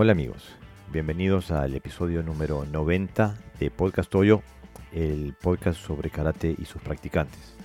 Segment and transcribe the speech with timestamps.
[0.00, 0.44] Hola amigos,
[0.92, 4.42] bienvenidos al episodio número 90 de Podcast Toyo,
[4.92, 7.56] el podcast sobre karate y sus practicantes.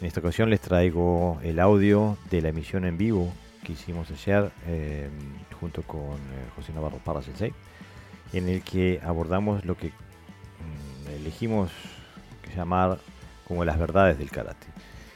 [0.00, 3.32] En esta ocasión les traigo el audio de la emisión en vivo
[3.64, 5.08] que hicimos ayer eh,
[5.58, 7.52] junto con eh, José Navarro Parra Sensei,
[8.32, 11.72] en el que abordamos lo que mm, elegimos
[12.54, 13.00] llamar
[13.48, 14.68] como las verdades del karate.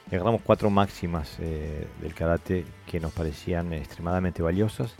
[0.08, 4.96] Agarramos cuatro máximas eh, del karate que nos parecían extremadamente valiosas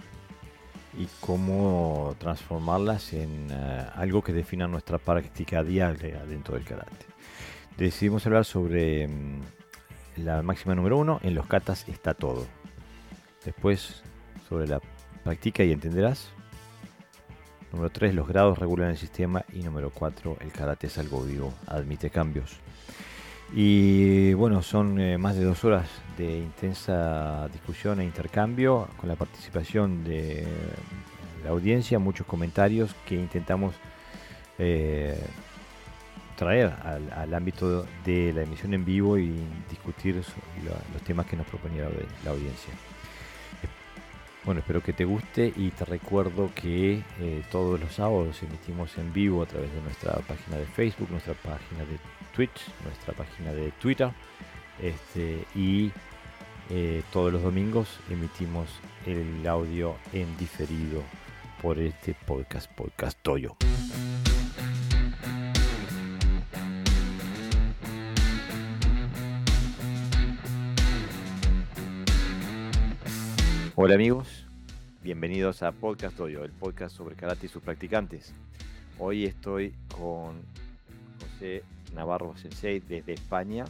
[0.99, 7.07] y cómo transformarlas en eh, algo que defina nuestra práctica diaria dentro del karate.
[7.77, 9.41] Decidimos hablar sobre mm,
[10.17, 12.47] la máxima número uno, en los katas está todo.
[13.45, 14.03] Después
[14.49, 14.81] sobre la
[15.23, 16.31] práctica y entenderás.
[17.73, 19.45] Número 3, los grados regulan el sistema.
[19.53, 22.61] Y número 4, el karate es algo vivo, admite cambios.
[23.57, 25.89] Y bueno, son eh, más de dos horas
[26.19, 30.45] de intensa discusión e intercambio con la participación de
[31.45, 33.77] la audiencia, muchos comentarios que intentamos
[34.59, 35.25] eh,
[36.35, 39.33] traer al, ámbito de la emisión en vivo y
[39.71, 41.89] discutir los temas que nos proponía
[42.25, 42.75] la audiencia.
[44.45, 49.11] Bueno, espero que te guste y te recuerdo que eh, todos los sábados emitimos en
[49.13, 51.99] vivo a través de nuestra página de Facebook, nuestra página de
[52.35, 54.11] Twitch, nuestra página de Twitter
[54.83, 55.91] este, y
[56.69, 58.69] eh, todos los domingos emitimos
[59.07, 61.03] el audio en diferido
[61.63, 63.57] por este podcast, Podcast Toyo.
[73.77, 74.47] Hola amigos,
[75.03, 78.33] bienvenidos a Podcast Toyo, el podcast sobre karate y sus practicantes.
[79.01, 80.43] Hoy estoy con
[81.21, 83.65] José Navarro Sensei desde España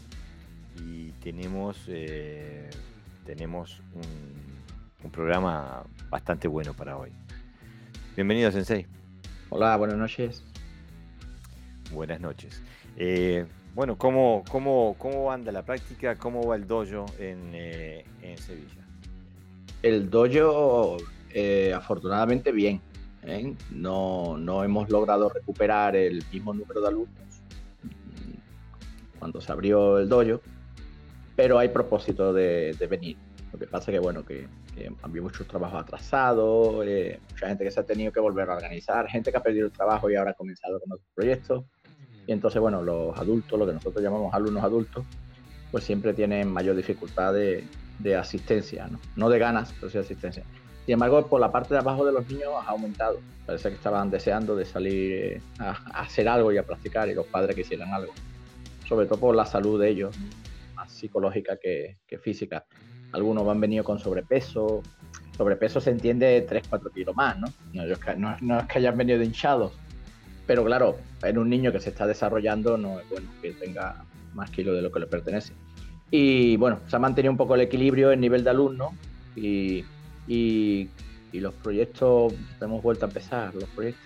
[0.77, 2.69] y tenemos, eh,
[3.24, 7.11] tenemos un, programa bastante bueno para hoy.
[8.14, 8.86] Bienvenido Sensei.
[9.48, 10.45] Hola, buenas noches.
[11.90, 12.62] Buenas noches.
[12.98, 16.17] Eh, bueno, ¿cómo, cómo, ¿cómo anda la práctica?
[16.17, 18.83] ¿Cómo va el dojo en, eh, en Sevilla?
[19.84, 20.96] El dojo,
[21.30, 22.80] eh, afortunadamente, bien.
[23.22, 23.55] ¿eh?
[23.70, 27.42] No, no hemos logrado recuperar el mismo número de alumnos
[29.18, 30.40] cuando se abrió el dojo,
[31.36, 33.18] pero hay propósito de, venir.
[33.52, 34.48] Lo que pasa que, bueno, que,
[35.02, 39.06] había muchos trabajos atrasados, eh, mucha gente que se ha tenido que volver a organizar,
[39.06, 41.64] gente que ha perdido el trabajo y ahora ha comenzado con otros proyectos.
[42.27, 45.05] Y entonces, bueno, los adultos, lo que nosotros llamamos alumnos adultos,
[45.70, 47.64] pues siempre tienen mayor dificultad de,
[47.98, 48.98] de asistencia, ¿no?
[49.16, 50.44] no de ganas, pero sí de asistencia.
[50.84, 53.18] Sin embargo, por la parte de abajo de los niños ha aumentado.
[53.46, 57.27] Parece que estaban deseando de salir eh, a, hacer algo y a practicar y los
[57.27, 58.12] padres quisieran algo.
[58.86, 60.14] Sobre todo por la salud de ellos,
[60.74, 62.66] más psicológica que, física.
[63.12, 64.83] Algunos han venido con sobrepeso.
[65.36, 67.46] Sobrepeso se entiende 3-4 kilos más, ¿no?
[67.72, 69.72] No, no es que hayan venido hinchados.
[70.46, 74.04] Pero claro, en un niño que se está desarrollando no es bueno que tenga
[74.34, 75.54] más kilos de lo que le pertenece.
[76.10, 78.92] Y bueno, se ha mantenido un poco el equilibrio en nivel de alumnos
[79.36, 79.84] y,
[80.26, 80.88] y,
[81.32, 84.04] los proyectos, hemos vuelto a empezar, los proyectos.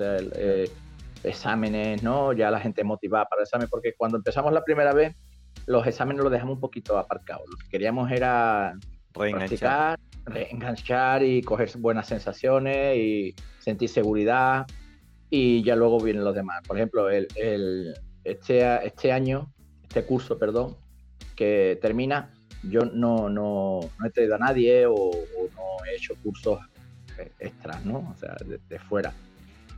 [0.00, 0.70] Eh,
[1.24, 2.32] exámenes, ¿no?
[2.32, 5.16] Ya la gente motivada para el examen, porque cuando empezamos la primera vez,
[5.66, 7.44] los exámenes los dejamos un poquito aparcados.
[7.50, 8.74] Lo que queríamos era
[9.12, 14.66] practicar, reenganchar y coger buenas sensaciones y sentir seguridad.
[15.30, 16.62] Y ya luego vienen los demás.
[16.66, 17.94] Por ejemplo, el, el,
[18.24, 20.76] este, este año, este curso, perdón,
[21.38, 22.30] que termina,
[22.64, 24.92] yo no, no, no he traído a nadie o,
[25.54, 26.58] no he hecho cursos
[27.38, 27.98] extras, ¿no?
[27.98, 29.12] O sea, de, fuera.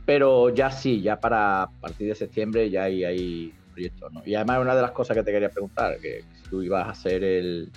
[0.03, 4.23] Pero ya sí, ya para partir de septiembre ya hay, hay proyectos, ¿no?
[4.25, 6.91] Y además una de las cosas que te quería preguntar, que si tú ibas a
[6.91, 7.71] hacer el,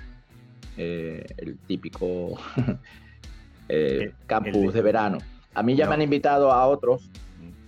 [0.79, 2.39] eh, el típico
[3.69, 5.19] eh, campus de verano.
[5.53, 7.11] A mí ya me han invitado a otros,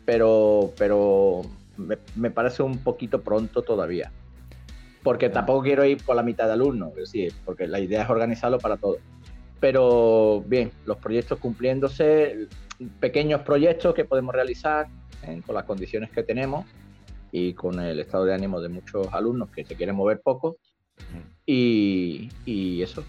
[0.06, 1.42] pero, pero
[1.76, 4.10] me, me parece un poquito pronto todavía
[5.06, 8.10] porque tampoco quiero ir por la mitad de alumnos, es decir, porque la idea es
[8.10, 8.98] organizarlo para todos.
[9.60, 12.48] Pero bien, los proyectos cumpliéndose,
[12.98, 14.88] pequeños proyectos que podemos realizar
[15.22, 15.40] ¿eh?
[15.46, 16.66] con las condiciones que tenemos
[17.30, 20.56] y con el estado de ánimo de muchos alumnos que se quieren mover poco,
[21.48, 23.04] y, eso,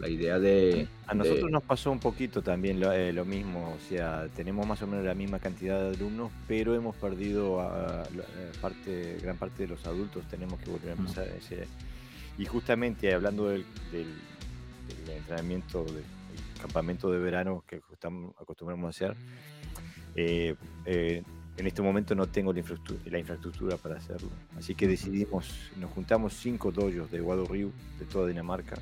[0.00, 0.88] la idea de...
[1.06, 4.86] A nosotros nos pasó un poquito también eh, lo, mismo, o sea, tenemos más o
[4.86, 9.68] menos la misma cantidad de alumnos, pero hemos perdido a, eh, parte, gran parte de
[9.68, 11.66] los adultos, tenemos que volver a empezar ese...
[12.38, 13.66] Y justamente hablando del,
[15.06, 16.04] entrenamiento, del
[16.60, 17.82] campamento de verano que
[18.40, 19.16] acostumbramos a hacer,
[20.14, 20.54] eh,
[21.56, 24.30] en este momento no tengo la infraestructura, para hacerlo.
[24.56, 28.76] Así que decidimos, nos juntamos cinco doyos de Río, de toda Dinamarca,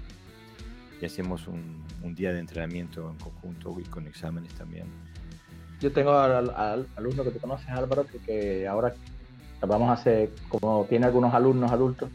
[1.01, 1.85] y hacemos un,
[2.15, 4.87] día de entrenamiento en conjunto y con exámenes también.
[5.81, 8.95] Yo tengo al, alumno que tú conoces, Álvaro, que, que ahora
[9.61, 12.11] vamos a hacer, como tiene algunos alumnos adultos,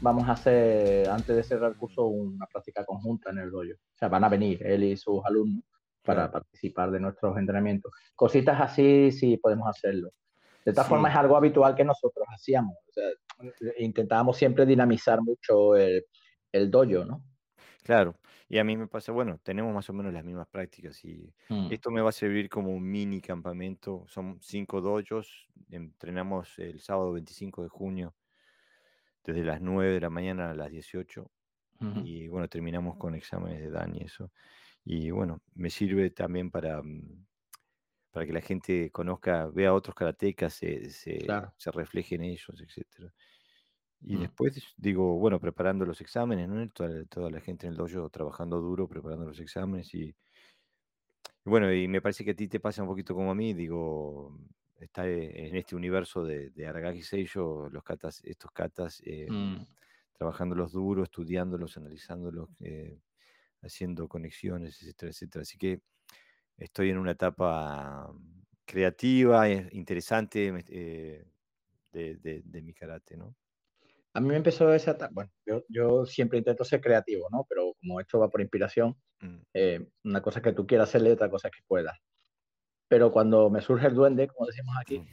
[0.00, 3.72] vamos a hacer, antes de cerrar el curso, una práctica conjunta en el dojo.
[3.72, 5.64] O sea, van a venir él y sus alumnos
[6.02, 7.92] para participar de nuestros entrenamientos.
[8.14, 10.10] Cositas así sí podemos hacerlo.
[10.64, 12.76] De todas formas, es algo habitual que nosotros hacíamos.
[12.88, 13.08] O sea,
[13.78, 16.04] intentábamos siempre dinamizar mucho el,
[16.52, 17.24] el dojo, ¿no?
[17.82, 18.14] Claro,
[18.48, 21.72] y a mí me pasa, bueno, tenemos más o menos las mismas prácticas y mm.
[21.72, 24.04] esto me va a servir como un mini campamento.
[24.06, 28.14] Son cinco dojos, entrenamos el sábado 25 de junio
[29.24, 31.30] desde las 9 de la mañana a las 18
[32.04, 34.30] y bueno, terminamos con exámenes de Dan y eso.
[34.84, 37.26] Y bueno, me sirve también para, mm,
[38.10, 41.26] para que la gente conozca, vea a otros karatecas, se, se,
[41.56, 43.10] se refleje en ellos, etc.
[44.02, 44.20] Y mm.
[44.20, 46.68] después digo, bueno, preparando los exámenes, ¿no?
[46.70, 50.14] Toda, toda, la gente en el dojo trabajando duro, preparando los exámenes y,
[51.44, 54.38] bueno, y me parece que a ti te pasa un poquito como a mí, digo,
[54.78, 59.66] está e, en este universo de, de Aragaki Seiyo, los katas, estos katas, eh, mm.
[60.12, 62.98] trabajándolos duro, estudiándolos, analizándolos, eh,
[63.62, 65.42] haciendo conexiones, etcétera, etcétera.
[65.42, 65.80] Así que
[66.56, 68.12] estoy en una etapa
[68.64, 71.24] creativa, eh, interesante eh,
[71.92, 73.34] de, de, mi karate, ¿no?
[74.14, 77.46] A mí me empezó esa etapa, bueno, yo, yo, siempre intento ser creativo, ¿no?
[77.48, 79.38] Pero como esto va por inspiración, mm.
[80.04, 81.98] una cosa es que tú quieras hacerle, otra cosa es que puedas
[82.92, 85.06] pero cuando me surge el duende, como decimos aquí, mm.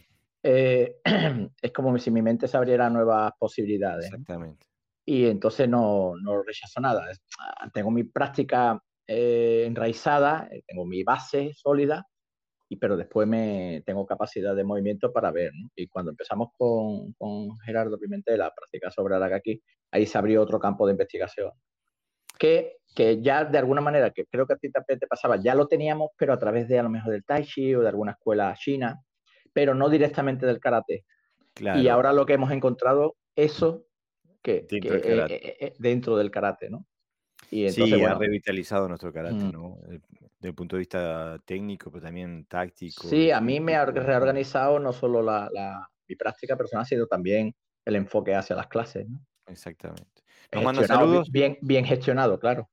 [0.44, 0.98] eh,
[1.62, 4.08] es como si mi mente se abriera nuevas posibilidades.
[4.08, 4.66] Exactamente.
[5.10, 7.10] Y entonces no, no rechazo nada.
[7.40, 12.06] Ah, tengo mi práctica eh, enraizada, eh, tengo mi base sólida,
[12.70, 15.52] y, pero después me tengo capacidad de movimiento para ver.
[15.76, 19.60] Y cuando empezamos con, con Gerardo Pimentel la práctica sobre Aragaki,
[19.90, 21.52] ahí se abrió otro campo de investigación
[22.38, 25.56] que, que ya de alguna manera, que creo que a ti también te pasaba, ya
[25.56, 28.12] lo teníamos, pero a través de a lo mejor del Tai Chi o de alguna
[28.12, 29.02] escuela china,
[29.54, 31.04] pero no directamente del karate.
[31.60, 33.89] Y ahora lo que hemos encontrado, eso
[34.42, 35.36] que dentro, del, karate.
[35.36, 36.86] Eh, eh, dentro del karate, ¿no?
[37.52, 39.52] Y entonces, sí, ha revitalizado nuestro karate, mm.
[39.52, 39.80] ¿no?
[39.88, 43.08] Desde el punto de vista técnico, pero también táctico.
[43.08, 47.56] Sí, a mí me ha reorganizado no solo la, la, mi práctica personal, sino también
[47.86, 49.20] el enfoque hacia las clases, ¿no?
[49.48, 50.24] Exactamente.
[50.52, 51.32] Nos manda saludos.
[51.32, 52.70] Bien, bien gestionado, claro.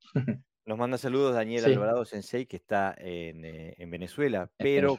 [0.66, 4.96] Nos manda saludos Daniel Alvarado Sensei, que está en, eh, en Venezuela, pero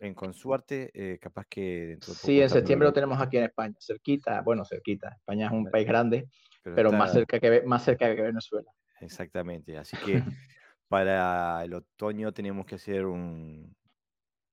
[0.00, 3.74] en Consuarte, eh, capaz que dentro de Sí, en septiembre lo tenemos aquí en España,
[3.80, 5.10] cerquita, bueno, cerquita.
[5.10, 6.28] España es un país grande,
[6.62, 8.70] pero, más, cerca que, más cerca que Venezuela.
[9.00, 10.22] Exactamente, así que
[10.88, 13.74] para el otoño tenemos que hacer un,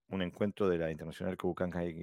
[0.09, 2.00] un encuentro de la Internacional Kobukankai.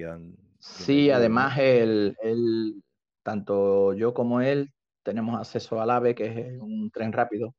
[0.59, 2.83] Sí, además el, el,
[3.23, 4.73] tanto yo como él
[5.03, 7.55] tenemos acceso al AVE, que es un tren rápido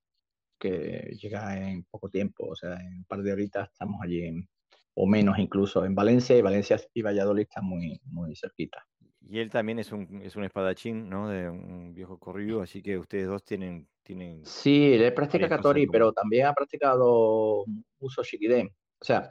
[0.58, 4.48] que llega en poco tiempo, o sea, en un par de horitas estamos allí,
[4.96, 8.86] o menos incluso, en Valencia, y Valencia y Valladolid están muy, muy cerquita.
[9.30, 11.30] Y él también es un, es un espadachín, ¿no?
[11.30, 13.88] De un viejo corrido, así que ustedes dos tienen...
[14.04, 17.64] tienen sí, él practica Katori, pero también ha practicado
[18.00, 18.68] uso Shikiden.
[18.68, 19.30] O sea,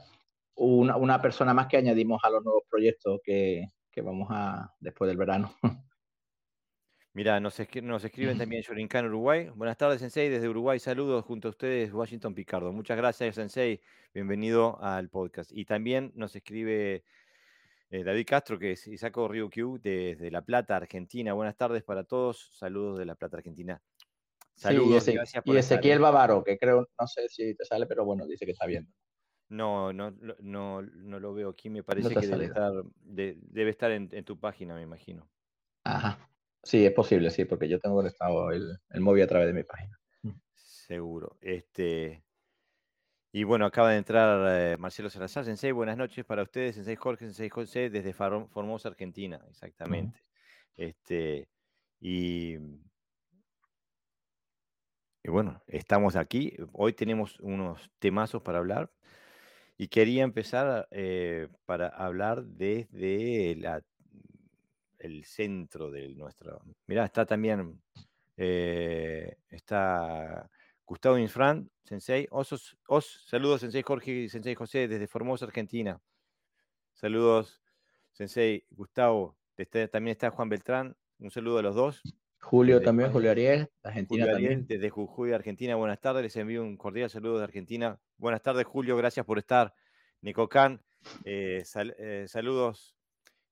[0.55, 5.09] una, una, persona más que añadimos a los nuevos proyectos que, que vamos a después
[5.09, 5.55] del verano.
[7.15, 9.51] Mira, nos, nos escriben también Yorincan Uruguay.
[9.55, 10.79] Buenas tardes, Sensei, desde Uruguay.
[10.79, 12.73] Saludos junto a ustedes, Washington Picardo.
[12.73, 13.83] Muchas gracias, Sensei.
[14.15, 15.53] Bienvenido al podcast.
[15.53, 17.05] Y también nos escribe
[17.91, 21.35] eh, David Castro, que es Isaco Ryukyu, desde La Plata, Argentina.
[21.35, 22.51] Buenas tardes para todos.
[22.55, 23.83] Saludos de La Plata, Argentina.
[24.55, 28.05] Saludos, y, gracias por y Ezequiel Bavaro, que creo, no sé si te sale, pero
[28.05, 28.91] bueno, dice que está viendo.
[29.49, 31.69] No, no, no, no lo veo aquí.
[31.69, 35.29] Me parece que debe estar, debe estar en tu página, me imagino.
[35.85, 36.32] Ajá.
[36.63, 39.65] Sí, es posible, sí, porque yo tengo conectado el, el móvil a través de mi
[39.65, 39.99] página.
[40.55, 41.37] Seguro.
[41.41, 42.25] Este,
[43.33, 47.25] y bueno, acaba de entrar eh, Marcelo Salazar, Sensei, buenas noches para ustedes, Sensei Jorge,
[47.25, 50.23] Sensei José, desde Formosa, Argentina, exactamente.
[50.77, 51.49] Este,
[51.99, 52.57] y,
[55.23, 56.57] y bueno, estamos aquí.
[56.73, 58.93] Hoy tenemos unos temazos para hablar.
[59.79, 63.83] Y quería empezar eh, para hablar desde la
[65.03, 66.63] el centro de nuestro.
[66.87, 67.83] Mirá, está también,
[68.37, 70.49] eh, está
[70.87, 72.29] Gustavo Infran, Sensei.
[72.31, 76.01] Osos, os, saludos, Sensei Jorge y Sensei José, desde Formosa, Argentina.
[76.95, 77.61] Saludos,
[78.13, 79.37] Sensei Gustavo.
[79.91, 80.97] también está Juan Beltrán.
[81.19, 82.03] Un saludo a los dos.
[82.41, 85.77] Julio también, Julio Ariel, Argentina Julio Ariel, Desde Jujuy, Argentina.
[85.77, 88.01] Buenas tardes, les envío un cordial saludo de Argentina.
[88.17, 89.75] Buenas tardes, Julio, gracias por estar.
[90.21, 90.49] Nico
[91.25, 92.97] eh, eh, saludos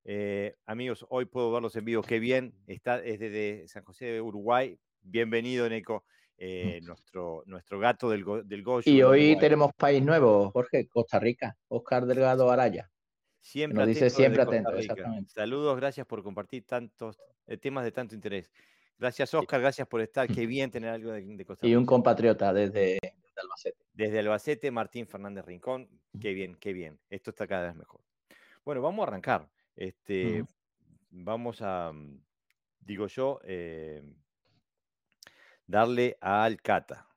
[0.04, 2.02] eh, amigos, hoy puedo verlos en vivo.
[2.02, 2.54] Qué bien.
[2.66, 4.78] Está desde San José de Uruguay.
[5.02, 6.04] Bienvenido, Neco.
[6.42, 12.06] eh, nuestro, nuestro gato del, del Y hoy tenemos país nuevo, Jorge, Costa Rica, Oscar
[12.06, 12.90] Delgado Araya.
[13.42, 15.30] Siempre Nos dice siempre atento, exactamente.
[15.32, 18.50] Saludos, gracias por compartir tantos eh, temas de tanto interés.
[18.98, 20.28] Gracias, Oscar, gracias por estar.
[20.28, 21.72] Qué bien tener algo de, Costa Rica.
[21.72, 22.98] Y un compatriota desde,
[23.36, 23.84] Albacete.
[23.92, 25.88] Desde Albacete, Martín Fernández Rincón.
[26.20, 26.98] Qué bien, qué bien.
[27.08, 28.00] Esto está cada vez mejor.
[28.64, 29.48] Bueno, vamos a arrancar.
[29.80, 30.44] Este,
[31.10, 32.22] Vamos a, mm,
[32.80, 34.02] digo yo, eh,
[35.66, 37.08] darle al kata,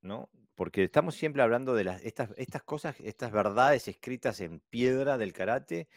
[0.00, 0.30] ¿no?
[0.54, 5.32] Porque estamos siempre hablando de las, estas, estas cosas, estas verdades escritas en piedra del
[5.32, 5.88] karate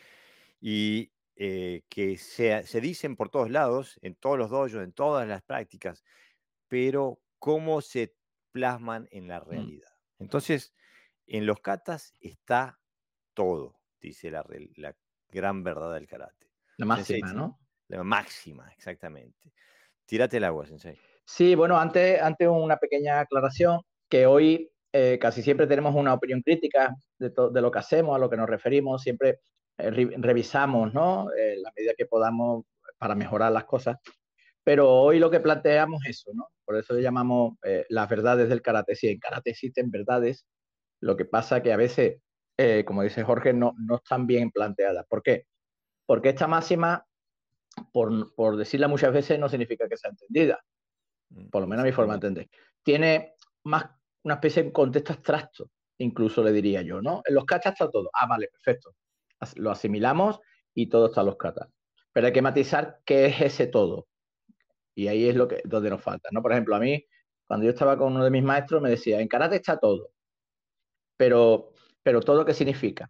[0.59, 5.27] y eh, que se, se, dicen por todos lados, en todos los dojos, en todas
[5.27, 6.03] las prácticas,
[6.67, 8.15] pero cómo se
[8.51, 9.49] plasman en la mm.
[9.49, 9.93] realidad.
[10.17, 10.73] Entonces,
[11.27, 12.79] en los katas está
[13.35, 14.43] todo, dice la,
[14.77, 14.95] la
[15.35, 16.47] gran verdad del karate.
[16.77, 17.59] La máxima, ¿no?
[17.89, 19.53] La máxima, exactamente.
[20.05, 20.97] Tírate el agua, Sensei.
[21.25, 26.41] Sí, bueno, antes, antes una pequeña aclaración, que hoy eh, casi siempre tenemos una opinión
[26.41, 29.39] crítica de, de, lo que hacemos, a lo que nos referimos, siempre
[29.77, 31.31] eh, revisamos, ¿no?
[31.33, 32.65] Eh, la medida que podamos
[32.97, 33.97] para mejorar las cosas.
[34.63, 36.47] Pero hoy lo que planteamos es eso, ¿no?
[36.63, 37.57] Por eso le llamamos
[37.89, 38.95] las verdades del karate.
[38.95, 40.47] Sí, en karate existen verdades,
[41.01, 42.19] lo que pasa que a veces,
[42.85, 45.05] como dice Jorge, no, no están bien planteadas.
[45.07, 45.47] ¿Por qué?
[46.05, 47.05] Porque esta máxima,
[47.91, 50.63] por, por decirla muchas veces, no significa que sea entendida.
[51.29, 52.49] Mm, por lo menos a mi forma de entender.
[52.83, 53.85] Tiene más
[54.23, 55.69] una especie de contexto abstracto,
[55.99, 57.21] incluso le diría yo, ¿no?
[57.25, 58.09] En los katas está todo.
[58.13, 58.95] Ah, vale, perfecto.
[59.55, 60.39] Lo asimilamos
[60.73, 61.69] y todo está en los katas.
[62.11, 64.07] Pero hay que matizar qué es ese todo.
[64.95, 66.41] Y ahí es lo que, donde nos falta, ¿no?
[66.41, 67.05] Por ejemplo, a mí,
[67.45, 70.11] cuando yo estaba con uno de mis maestros, me decía, en karate está todo.
[71.17, 71.73] Pero,
[72.05, 73.09] pero todo, ¿qué significa?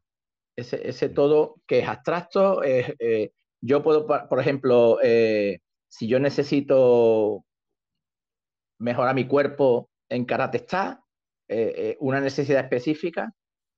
[0.56, 2.64] ese, todo que es abstracto.
[2.64, 7.46] Eh, yo puedo, por ejemplo, eh, si yo necesito
[8.80, 11.04] mejorar mi cuerpo en karate está,
[11.48, 13.34] eh, una necesidad específica,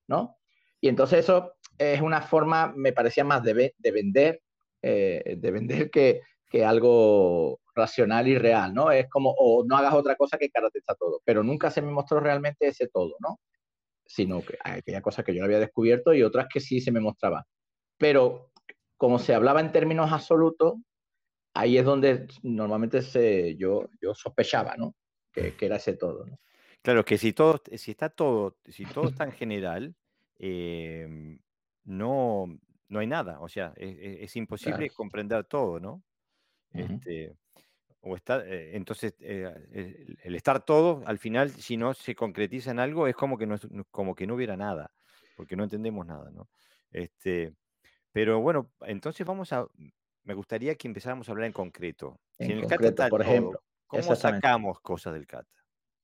[0.07, 0.37] ¿no?
[0.81, 4.41] Y entonces eso es una forma, me parecía más de, de vender,
[4.81, 8.91] de vender que, que, algo racional y real, ¿no?
[8.91, 11.91] Es como, o no hagas otra cosa que karate está todo, pero nunca se me
[11.91, 13.39] mostró realmente ese todo, ¿no?
[14.07, 16.99] Sino que aquella cosas que yo no había descubierto y otras que sí se me
[16.99, 17.43] mostraban.
[17.97, 18.51] Pero
[18.95, 20.75] como se hablaba en términos absolutos,
[21.53, 24.95] ahí es donde normalmente se, yo, yo sospechaba, ¿no?
[25.31, 26.39] Que, era ese todo, ¿no?
[26.81, 29.95] Claro, que si todo, si está todo, si todo está en general,
[30.39, 31.39] em,
[31.83, 32.45] no,
[32.87, 33.39] no hay nada.
[33.41, 36.03] O sea, es, imposible comprender todo, ¿no?
[36.73, 37.35] este,
[38.01, 42.79] o está, eh, entonces, eh, el, estar todo, al final, si no se concretiza en
[42.79, 43.57] algo, es como que no,
[43.91, 44.91] como que no hubiera nada,
[45.35, 46.49] porque no entendemos nada, ¿no?
[46.91, 47.53] Este,
[48.11, 49.67] pero bueno, entonces vamos a,
[50.23, 52.19] me gustaría que empezáramos a hablar en concreto.
[52.37, 53.61] En, el concreto, por ejemplo.
[53.87, 55.47] ¿Cómo sacamos cosas del kata?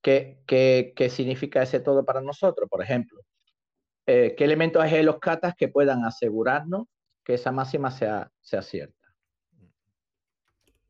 [0.01, 2.69] ¿Qué, qué, qué significa ese todo para nosotros?
[2.69, 3.21] Por ejemplo,
[4.05, 6.87] eh, ¿qué elementos hay en los katas que puedan asegurarnos
[7.23, 9.13] que esa máxima sea, sea cierta?
[9.51, 9.65] Mm.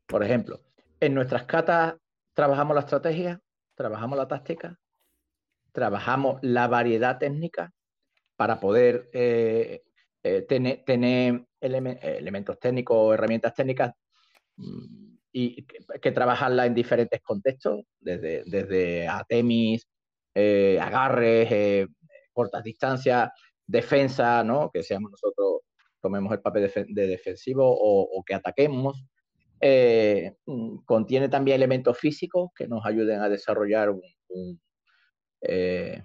[0.06, 0.60] Por ejemplo,
[1.06, 1.96] en nuestras catas
[2.32, 3.40] trabajamos la estrategia,
[3.74, 4.78] trabajamos la táctica,
[5.72, 7.72] trabajamos la variedad técnica
[8.36, 9.82] para poder eh,
[10.22, 13.92] eh, tener, elementos técnicos o herramientas técnicas
[14.56, 19.86] mm, y que, trabajarla en diferentes contextos, desde, desde atemis,
[20.34, 21.88] eh, agarres,
[22.32, 23.30] cortas distancias,
[23.66, 24.70] defensa, ¿no?
[24.72, 25.62] que seamos nosotros,
[26.00, 29.04] tomemos el papel de, defensivo o, que ataquemos,
[29.66, 33.94] eh, mm, contiene también elementos físicos que nos ayuden a desarrollar
[35.40, 36.02] eh,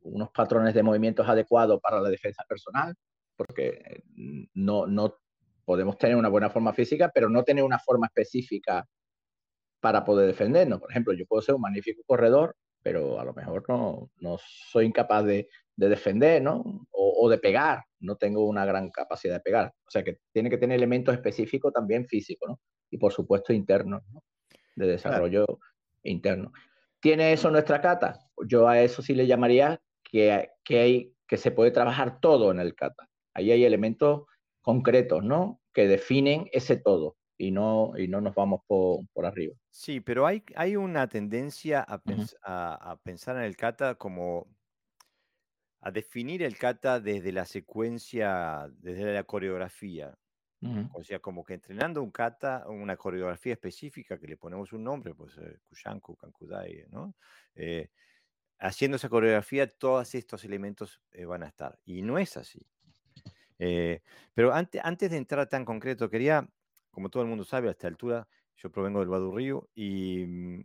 [0.00, 2.94] unos patrones de movimientos adecuados para la defensa personal,
[3.36, 5.18] porque mm, no, no
[5.66, 8.88] podemos tener una buena forma física, pero no tener una forma específica
[9.80, 10.80] para poder defendernos.
[10.80, 14.38] Por ejemplo, yo puedo ser un magnífico corredor, pero a lo mejor no, no
[14.70, 16.62] soy incapaz de, de defender, ¿no?
[16.90, 19.74] O, o, de pegar, no tengo una gran capacidad de pegar.
[19.86, 22.58] O sea que tiene que tener elementos específicos también físicos, ¿no?
[22.92, 24.02] Y por supuesto internos,
[24.76, 25.46] de desarrollo
[26.04, 26.52] interno.
[27.00, 28.20] ¿Tiene eso nuestra cata?
[28.46, 32.60] Yo a eso sí le llamaría que, que, hay, que se puede trabajar todo en
[32.60, 33.08] el cata.
[33.34, 34.26] Ahí hay elementos
[34.60, 35.60] concretos, ¿no?
[35.72, 39.54] Que definen ese todo y no, y no nos vamos por, por arriba.
[39.70, 42.00] Sí, pero hay, hay una tendencia a,
[42.42, 44.46] a, pensar en el kata como
[45.80, 50.14] a definir el kata desde la secuencia, desde la coreografía.
[50.92, 55.12] O sea, como que entrenando un kata, una coreografía específica que le ponemos un nombre,
[55.14, 57.16] pues eh, Kushanku, Kankudai, ¿no?
[57.56, 57.90] Eh,
[58.60, 61.78] haciendo esa coreografía, todos estos elementos eh, van a estar.
[61.84, 62.64] Y no es así.
[64.34, 66.48] pero antes, antes de entrar tan concreto, quería,
[66.90, 70.60] como todo el mundo sabe, a esta altura, yo provengo del Badu Río y mm,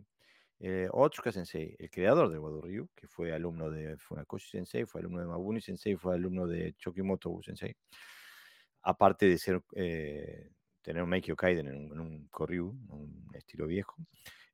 [0.59, 5.01] eh, Otsuka Sensei, el creador del Wado Ryu, que fue alumno de Funakoshi Sensei, fue
[5.01, 7.75] alumno de Mabuni Sensei, fue alumno de Chokimoto Sensei.
[8.89, 10.49] Aparte de ser, eh,
[10.81, 13.97] tener un Meikyo Kaiden en un, en Koryu, un estilo viejo.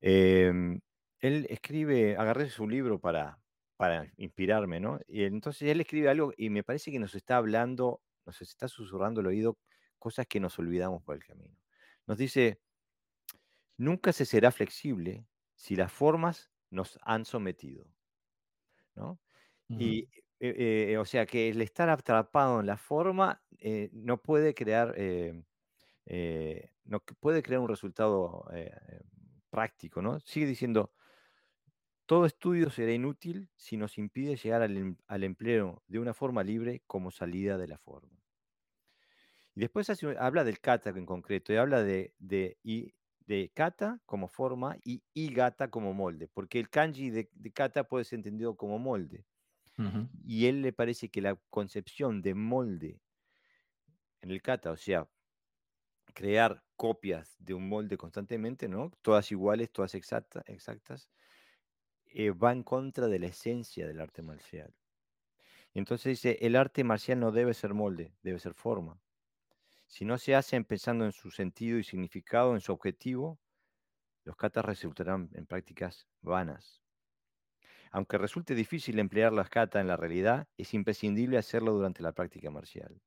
[0.01, 0.81] Em,
[1.19, 3.39] él escribe, agarré su libro para,
[3.77, 4.99] para inspirarme, ¿no?
[5.07, 9.21] Y entonces él escribe algo y me parece que nos está hablando, nos está susurrando
[9.21, 9.59] el oído
[9.99, 11.55] cosas que nos olvidamos por el camino.
[12.07, 12.59] Nos dice,
[13.77, 17.85] nunca se será flexible si las formas nos han sometido.
[18.95, 19.19] ¿no?
[19.69, 20.09] Y,
[20.49, 24.93] eh, eh, o sea, que el estar atrapado en la forma eh, no puede crear,
[26.85, 28.45] no puede crear un resultado
[29.49, 30.19] práctico, ¿no?
[30.19, 30.91] Sigue diciendo,
[32.05, 36.41] todo estudio será inútil si nos impide llegar al, em, al empleo de una forma
[36.43, 38.23] libre como salida de la forma.
[39.55, 39.87] Y después
[40.19, 42.57] habla del kata en concreto, y habla de, de,
[43.19, 48.17] de kata como forma y igata como molde, porque el kanji de, kata puede ser
[48.19, 49.25] entendido como molde.
[50.23, 53.01] Y él le parece que la concepción de molde
[54.21, 55.07] en el kata, o sea,
[56.13, 58.91] crear copias de un molde constantemente, ¿no?
[59.01, 61.09] Todas iguales, todas exactas,
[62.05, 64.73] eh, va en contra de la esencia del arte marcial.
[65.73, 69.01] Entonces dice, el arte marcial no debe ser molde, debe ser forma.
[69.87, 73.41] Si no se hacen pensando en su sentido y significado, en su objetivo,
[74.25, 76.82] los katas resultarán en prácticas vanas.
[77.93, 82.51] Aunque resulte difícil emplear las katas en la realidad, es imprescindible hacerlo durante la práctica
[82.51, 83.01] marcial.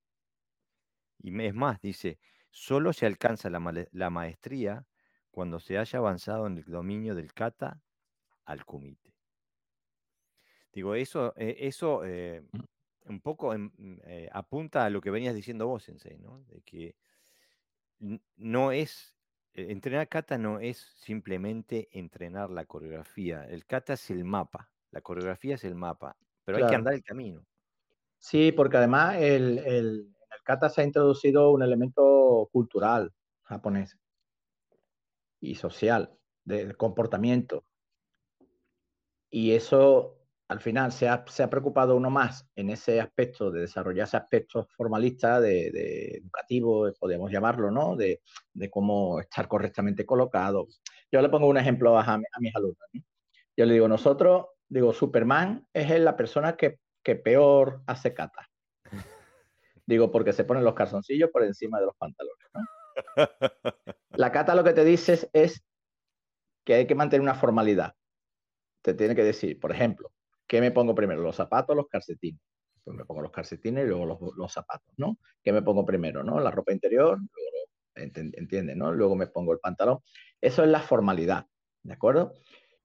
[1.19, 2.19] Y es más, dice,
[2.51, 4.87] solo se alcanza la, maestría
[5.31, 7.83] cuando se haya avanzado en el dominio del kata
[8.47, 9.13] al kumite.
[10.73, 12.61] Digo, eso, eh, eso eh, mm
[13.09, 13.71] un poco mm,
[14.05, 16.45] eh, apunta a lo que venías diciendo vos, Sensei, ¿no?
[16.45, 16.97] De que
[18.37, 19.15] no es,
[19.55, 23.45] e, entrenar kata no es simplemente entrenar la coreografía.
[23.45, 27.05] El kata es el mapa, la coreografía es el mapa, pero hay que andar el
[27.05, 27.45] camino.
[28.19, 33.99] Sí, porque además el, el, en el kata se ha introducido un elemento cultural japonés
[35.39, 37.67] y social, de comportamiento.
[39.31, 40.17] Y eso
[40.49, 45.41] al final se ha, preocupado uno más en ese aspecto de desarrollar ese aspecto formalista,
[45.41, 47.97] de, educativo, podemos llamarlo, ¿no?
[47.97, 48.23] De,
[48.71, 50.69] cómo estar correctamente colocado.
[51.13, 52.89] Yo le pongo un ejemplo a, mis alumnos.
[53.57, 56.79] Yo le digo, nosotros, digo, Superman es la persona que,
[57.23, 58.49] peor hace cata.
[59.87, 62.49] Digo, porque se ponen los calzoncillos por encima de los pantalones.
[64.11, 65.63] La cata lo que te dices es
[66.65, 67.95] que hay que mantener una formalidad.
[68.83, 70.11] Te tiene que decir, por ejemplo,
[70.47, 71.23] ¿Qué me pongo primero?
[71.23, 72.41] ¿Los zapatos o los calcetines?
[72.85, 75.19] Pues me pongo los calcetines y luego los, zapatos, ¿no?
[75.43, 76.39] ¿Qué me pongo primero, no?
[76.39, 78.93] La ropa interior, luego, entiende, ¿no?
[78.93, 79.99] Luego me pongo el pantalón.
[80.41, 81.47] Eso es la formalidad,
[81.83, 82.35] ¿de acuerdo?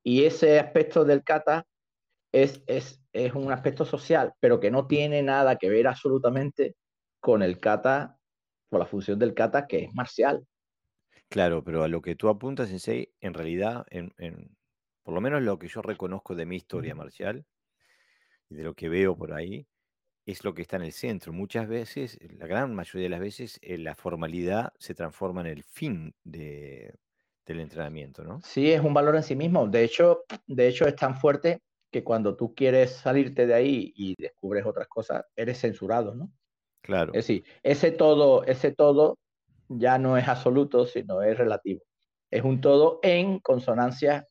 [0.02, 1.68] Y ese aspecto del kata
[2.32, 6.76] es, es, es un aspecto social, pero que no tiene nada que ver absolutamente
[7.20, 8.18] con el kata,
[8.70, 10.46] con la función del kata que es marcial.
[11.30, 14.14] Claro, pero a lo que tú apuntas, Sensei, en realidad, en,
[15.04, 17.46] por lo menos lo que yo reconozco de mi historia marcial
[18.50, 19.68] y de lo que veo por ahí,
[20.26, 21.34] es lo que está en el centro.
[21.34, 25.64] Muchas veces, la gran mayoría de las veces, eh, la formalidad se transforma en el
[25.64, 26.94] fin de,
[27.46, 28.42] del entrenamiento, ¿no?
[28.44, 29.68] Sí, es un valor en sí mismo.
[29.68, 34.16] De hecho, de hecho, es tan fuerte que cuando tú quieres salirte de ahí y
[34.18, 36.32] descubres otras cosas, eres censurado, ¿no?
[36.82, 37.12] Claro.
[37.14, 39.20] Es decir, ese todo, ese todo
[39.68, 41.82] ya no es absoluto, sino es relativo.
[42.32, 44.26] Es un todo en consonancia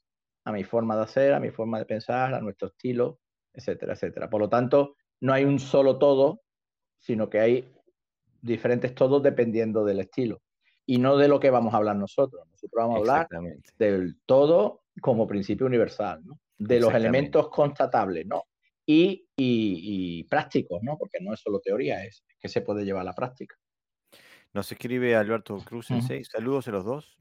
[0.44, 3.18] a mi forma de hacer, a mi forma de pensar, a nuestro estilo,
[3.52, 4.30] etcétera, etcétera.
[4.30, 6.40] Por lo tanto, no hay un solo todo,
[6.98, 7.72] sino que hay
[8.40, 10.40] diferentes todos dependiendo del estilo.
[10.86, 12.42] Y no de lo que vamos a hablar nosotros.
[12.50, 13.28] Nosotros vamos a hablar
[13.78, 16.38] del todo como principio universal, ¿no?
[16.60, 18.44] De los elementos constatables ¿no?
[18.84, 20.98] y, y, prácticos, ¿no?
[20.98, 23.56] porque no es solo teoría, es que se puede llevar a la práctica.
[24.52, 26.28] Nos escribe Alberto Cruz en seis.
[26.30, 27.16] Saludos a los dos.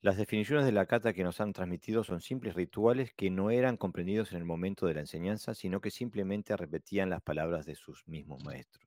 [0.00, 3.78] Las definiciones de la kata que nos han transmitido son simples rituales que no eran
[3.78, 8.06] comprendidos en el momento de la enseñanza, sino que simplemente repetían las palabras de sus
[8.06, 8.84] mismos maestros.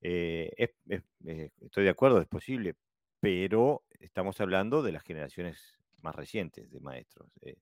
[0.00, 2.76] Eh, eh, estoy de acuerdo, es posible,
[3.20, 7.28] pero estamos hablando de las generaciones más recientes de maestros.
[7.42, 7.56] Eh,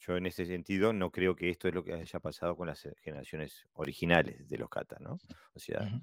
[0.00, 2.88] yo en ese sentido no creo que esto es lo que haya pasado con las
[3.02, 5.18] generaciones originales de los kata, ¿no?
[5.54, 6.00] O sea,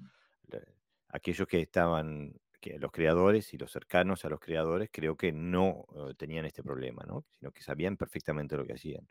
[1.08, 5.86] aquellos que estaban que los creadores y los cercanos a los creadores creo que no
[5.94, 7.24] eh, tenían este problema, ¿no?
[7.38, 9.08] sino que sabían perfectamente lo que hacían.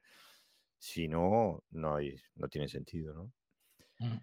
[0.78, 3.13] Si no, no, hay, no tiene sentido.
[3.13, 3.34] ¿no?
[4.00, 4.17] Mm.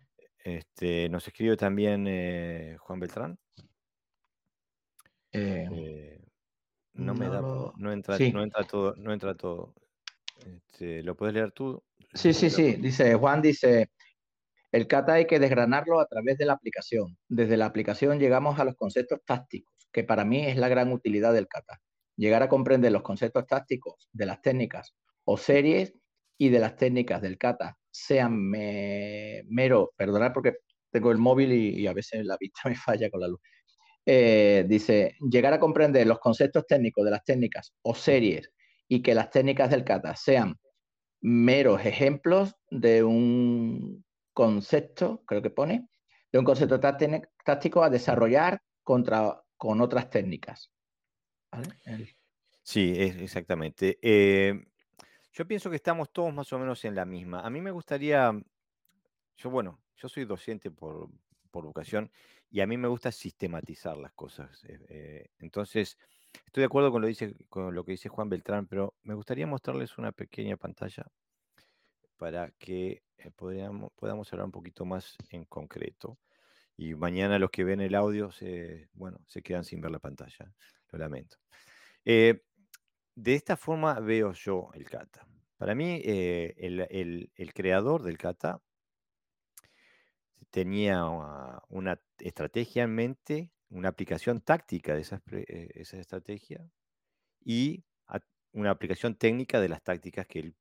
[0.44, 3.38] Este, nos escribe también eh, Juan Beltrán.
[5.32, 6.20] Eh,
[6.92, 9.74] no me da, no, entra, no entra todo, no entra todo.
[10.44, 11.82] Este, ¿Lo puedes leer tú?
[12.12, 12.74] Sí, sí, sí.
[12.74, 13.90] Dice, Juan dice,
[14.72, 17.16] el kata hay que desgranarlo a través de la aplicación.
[17.28, 21.32] Desde la aplicación llegamos a los conceptos tácticos, que para mí es la gran utilidad
[21.32, 21.80] del kata.
[22.16, 24.94] Llegar a comprender los conceptos tácticos de las técnicas
[25.24, 25.94] o series
[26.38, 30.56] y de las técnicas del kata, sean mero, perdonad porque
[30.90, 33.40] tengo el móvil y, a veces la vista me falla con la luz.
[34.06, 38.50] Eh, dice, llegar a comprender los conceptos técnicos de las técnicas o series
[38.88, 40.56] y que las técnicas del kata sean
[41.20, 45.88] meros ejemplos de un concepto, creo que pone,
[46.30, 50.70] de un concepto táctico a desarrollar contra, con otras técnicas.
[52.62, 53.98] Sí, exactamente.
[54.02, 54.66] Eh,
[55.32, 57.40] yo pienso que estamos todos más o menos en la misma.
[57.40, 58.32] A mí me gustaría,
[59.36, 61.08] yo bueno, yo soy docente por,
[61.50, 62.10] por vocación
[62.50, 64.64] y a mí me gusta sistematizar las cosas.
[64.64, 65.98] Eh, eh, entonces,
[66.46, 67.02] estoy de acuerdo con
[67.74, 71.06] lo, que dice Juan Beltrán, pero me gustaría mostrarles una pequeña pantalla
[72.16, 76.18] para que eh, podamos, podamos hablar un poquito más en concreto.
[76.76, 80.52] Y mañana los que ven el audio se, bueno, se quedan sin ver la pantalla.
[80.90, 81.38] Lo lamento.
[82.04, 82.42] de
[83.14, 85.26] esta forma veo yo el kata.
[85.56, 88.60] Para mí, el, el creador del kata
[90.54, 91.04] tenía
[91.68, 96.64] una estrategia en mente, una aplicación táctica de esa, eh, estrategia
[97.44, 97.84] y
[98.52, 100.54] una aplicación técnica de las tácticas que él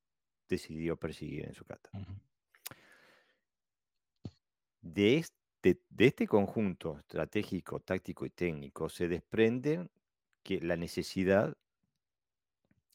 [0.48, 1.90] decidió perseguir en su kata.
[4.82, 9.88] de, este, de este conjunto estratégico, táctico y técnico se desprende
[10.42, 11.56] que la necesidad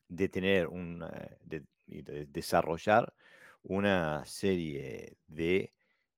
[0.09, 0.99] de tener un,
[1.45, 1.63] de
[2.27, 3.13] desarrollar
[3.63, 5.71] una serie de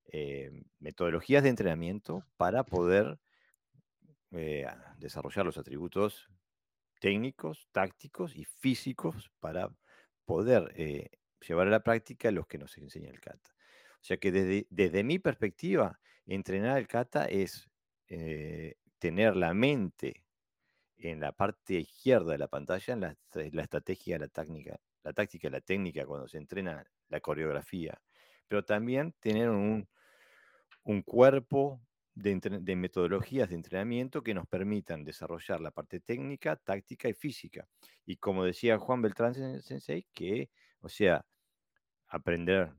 [0.06, 3.20] eh, metodologías de entrenamiento para poder
[4.32, 4.68] eh,
[4.98, 6.30] desarrollar los atributos
[7.00, 9.70] técnicos, tácticos y físicos para
[10.26, 11.10] poder eh,
[11.46, 13.52] llevar a la práctica los que nos enseña el kata.
[13.96, 17.68] O sea que desde, desde mi perspectiva, entrenar el kata es
[19.00, 20.26] tener la mente
[20.98, 23.18] en la parte izquierda de la pantalla, en la,
[23.52, 28.00] la estrategia, la técnica, la táctica, la técnica, cuando se entrena la coreografía,
[28.48, 29.90] pero también tener un,
[30.84, 31.82] un cuerpo
[32.16, 37.68] de, metodologías de entrenamiento que nos permitan desarrollar la parte técnica, táctica y física.
[38.06, 40.50] Y como decía Juan Beltrán Sensei, que,
[40.82, 41.26] o sea,
[42.08, 42.74] aprender,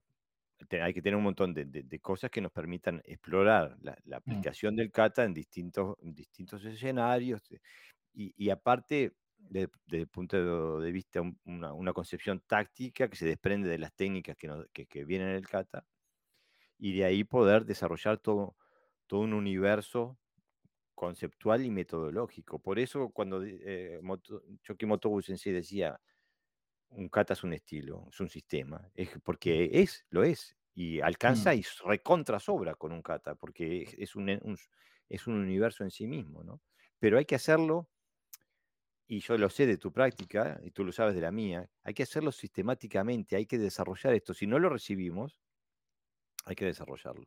[0.71, 4.14] hay que tener un montón de, cosas que nos permitan explorar la, mm.
[4.14, 7.40] aplicación del kata en distintos, distintos escenarios.
[7.51, 7.61] Eh,
[8.14, 13.95] y, aparte, desde el punto de vista, una, concepción táctica que se desprende de las
[13.95, 15.85] técnicas que, que, que vienen en el kata
[16.79, 18.57] y de ahí poder desarrollar todo,
[19.12, 20.18] todo un universo
[20.94, 22.59] conceptual y metodológico.
[22.61, 24.87] Por eso cuando eh, Moto, Choki
[25.22, 26.01] Sensei decía,
[26.88, 31.53] un kata es un estilo, es un sistema, es porque es, lo es, y alcanza
[31.53, 31.59] mm.
[31.59, 34.31] y recontra sobra con un kata, porque es un,
[35.11, 36.62] es un universo en sí mismo, ¿no?
[36.98, 37.90] Pero hay que hacerlo,
[39.07, 41.92] y yo lo sé de tu práctica, y tú lo sabes de la mía, hay
[41.92, 44.33] que hacerlo sistemáticamente, hay que desarrollar esto.
[44.33, 45.38] Si no lo recibimos,
[46.46, 47.27] hay que desarrollarlo.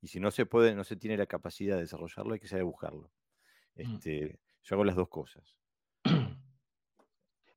[0.00, 2.64] Y si no se puede, no se tiene la capacidad de desarrollarlo, hay que saber
[2.64, 3.10] buscarlo.
[3.74, 3.80] Mm.
[3.80, 5.56] Este, yo hago las dos cosas.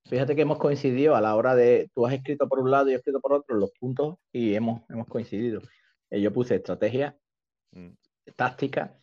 [0.05, 2.91] Fíjate que hemos coincidido a la hora de, tú has escrito por un lado y
[2.91, 5.61] yo he escrito por otro los puntos y hemos, hemos coincidido.
[6.09, 7.15] Eh, yo puse estrategia,
[7.71, 7.89] mm.
[8.35, 8.99] táctica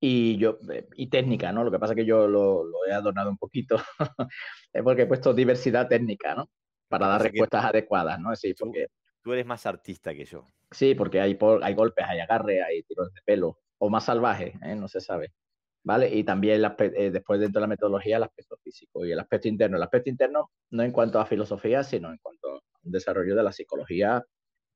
[0.00, 1.64] y yo eh, y técnica, ¿no?
[1.64, 3.76] Lo que pasa es que yo lo, he adornado un poquito,
[4.72, 6.48] es porque he puesto diversidad técnica, ¿no?
[6.88, 8.34] Para dar respuestas adecuadas, ¿no?
[8.34, 8.86] Sí, porque
[9.26, 10.46] Tú eres más artista que yo.
[10.70, 11.34] Sí, porque hay,
[11.74, 14.74] golpes, hay agarre, hay tiros de pelo, o más salvaje, ¿eh?
[14.74, 15.32] no se sabe.
[15.84, 16.12] ¿Vale?
[16.12, 19.76] Y también eh, después dentro de la metodología el aspecto físico y el aspecto interno.
[19.76, 23.42] El aspecto interno no en cuanto a filosofía, sino en cuanto a un desarrollo de
[23.44, 24.24] la psicología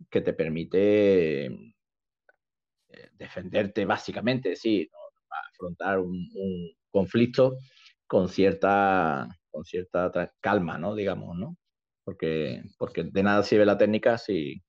[0.09, 4.89] que te permite eh, defenderte básicamente, sí,
[5.53, 7.57] afrontar un, un, conflicto
[8.07, 10.95] con cierta, con cierta calma, ¿no?
[10.95, 11.57] Digamos, ¿no?
[12.11, 14.61] porque, porque de nada sirve la técnica si,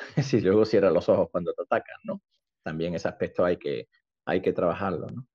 [0.22, 2.20] si luego cierras los ojos cuando te atacan, ¿no?
[2.62, 3.88] También ese aspecto hay que,
[4.24, 5.26] hay que trabajarlo, ¿no?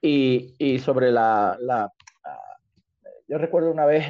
[0.00, 1.92] Y, y sobre la, la,
[3.26, 4.04] Yo recuerdo una vez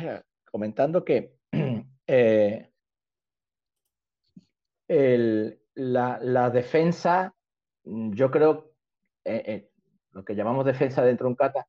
[0.50, 1.36] comentando que
[2.06, 2.70] eh,
[4.88, 7.34] el, la, la, defensa,
[7.84, 8.72] yo creo,
[9.24, 9.70] eh, eh,
[10.12, 11.66] lo que llamamos defensa dentro de un kata,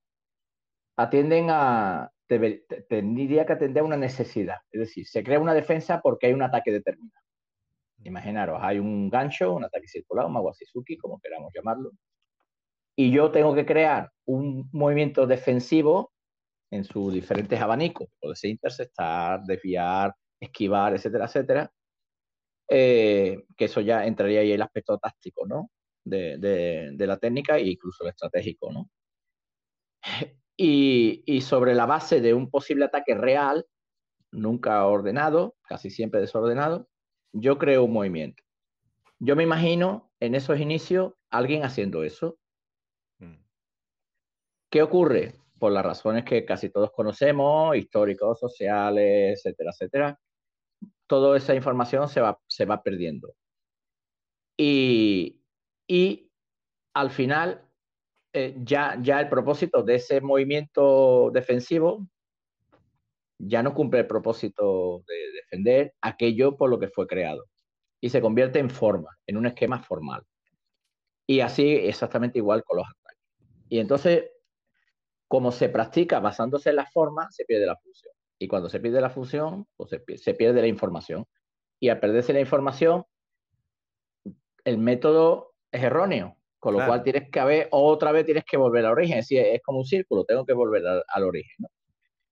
[0.97, 4.57] atienden a, tendría que atender a una necesidad.
[4.71, 7.26] Es decir, se crea una defensa porque hay un ataque determinado.
[8.03, 11.91] Imaginaros, hay un gancho, un ataque circular, un Mawasizuki, como queramos llamarlo,
[12.99, 16.11] y yo tengo que crear un movimiento defensivo
[16.71, 18.09] en sus diferentes abanicos.
[18.19, 21.71] Puede ser interceptar, desviar, esquivar, etcétera, etcétera.
[22.69, 25.69] Eh, que eso ya entraría ahí el aspecto táctico, ¿no?
[26.03, 28.89] De, de, la técnica e incluso el estratégico, ¿no?
[30.59, 33.67] Y, y, sobre la base de un posible ataque real,
[34.31, 36.89] nunca ordenado, casi siempre desordenado,
[37.33, 38.43] yo creo un movimiento.
[39.19, 42.37] Yo me imagino en esos inicios alguien haciendo eso.
[43.19, 43.37] Mm.
[44.71, 45.35] ¿Qué ocurre?
[45.59, 50.19] Por las razones que casi todos conocemos, históricos, sociales, etcétera, etcétera,
[51.07, 53.33] toda esa información se va, se va perdiendo.
[54.55, 55.41] Y,
[55.87, 56.31] y
[56.93, 57.67] al final,
[58.33, 62.07] eh, ya, ya el propósito de ese movimiento defensivo
[63.39, 67.45] ya no cumple el propósito de defender aquello por lo que fue creado
[68.01, 70.23] y se convierte en forma, en un esquema formal.
[71.27, 73.19] Y así exactamente igual con los ataques.
[73.69, 74.29] Y entonces,
[75.27, 78.13] como se practica basándose en la forma, se pierde la función.
[78.39, 81.25] Y cuando se pierde la función, pues se, pierde la información.
[81.79, 83.03] Y al perderse la información,
[84.63, 86.35] el método es erróneo.
[86.59, 89.19] Con lo cual tienes que haber, otra vez tienes que volver al origen.
[89.19, 91.67] Es decir, es como un círculo, tengo que volver al, origen.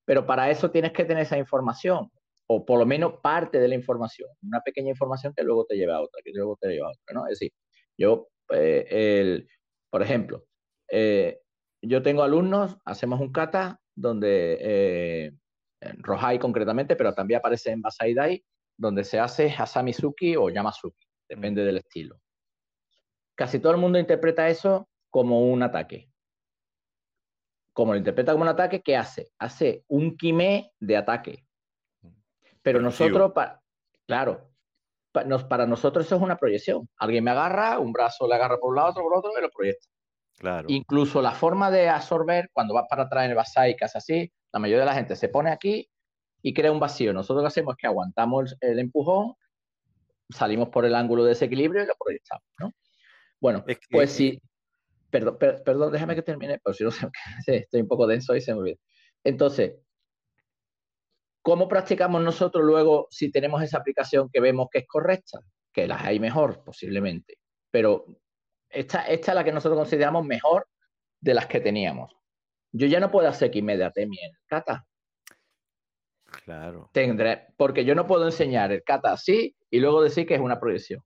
[0.06, 2.12] Pero para eso tienes que tener esa información,
[2.48, 5.96] o por lo menos parte de la información, una pequeña información que luego te lleva
[5.96, 7.14] a otra, que luego te lleva a otra.
[7.14, 7.26] ¿no?
[7.26, 7.52] Es decir,
[7.98, 9.50] yo, eh, el,
[9.90, 10.46] por ejemplo,
[10.92, 11.40] eh,
[11.82, 15.32] yo tengo alumnos, hacemos un kata donde eh,
[15.82, 18.44] en Rohai concretamente, pero también aparece en Basai
[18.78, 22.20] donde se hace Hasamizuki o Yamazuki, depende del estilo.
[23.36, 26.10] Casi todo el mundo interpreta eso como un ataque.
[27.76, 29.34] Como lo interpreta como un ataque, ¿qué hace?
[29.38, 31.46] Hace un kime de ataque.
[32.62, 33.34] Pero nosotros,
[34.08, 34.50] claro,
[35.12, 36.88] para nosotros eso es una proyección.
[36.96, 39.50] Alguien me agarra, un brazo le agarra por un lado, otro por otro y lo
[39.50, 39.90] proyecta.
[40.38, 40.68] Claro.
[40.70, 44.34] Incluso la forma de absorber, cuando vas para atrás en el basai y casi así,
[44.54, 45.90] la mayoría de la gente se pone aquí
[46.42, 47.12] y crea un vacío.
[47.12, 49.34] Nosotros lo que hacemos es que aguantamos el, empujón,
[50.30, 52.72] salimos por el ángulo de desequilibrio y lo proyectamos, ¿no?
[53.42, 54.42] Bueno, pues sí.
[55.10, 56.90] Perdón, perdón, déjame que termine, pero si no
[57.48, 58.78] estoy un poco denso y se me olvida.
[59.24, 59.76] Entonces,
[61.42, 65.40] ¿cómo practicamos nosotros luego si tenemos esa aplicación que vemos que es correcta?
[65.72, 67.38] Que las hay mejor, posiblemente.
[67.72, 68.06] Pero
[68.70, 70.68] esta, esta es la que nosotros consideramos mejor
[71.20, 72.16] de las que teníamos.
[72.72, 74.86] Yo ya no puedo hacer Kimediatemi en el kata.
[76.44, 76.90] Claro.
[76.92, 80.60] Tendré, porque yo no puedo enseñar el kata así y luego decir que es una
[80.60, 81.02] proyección.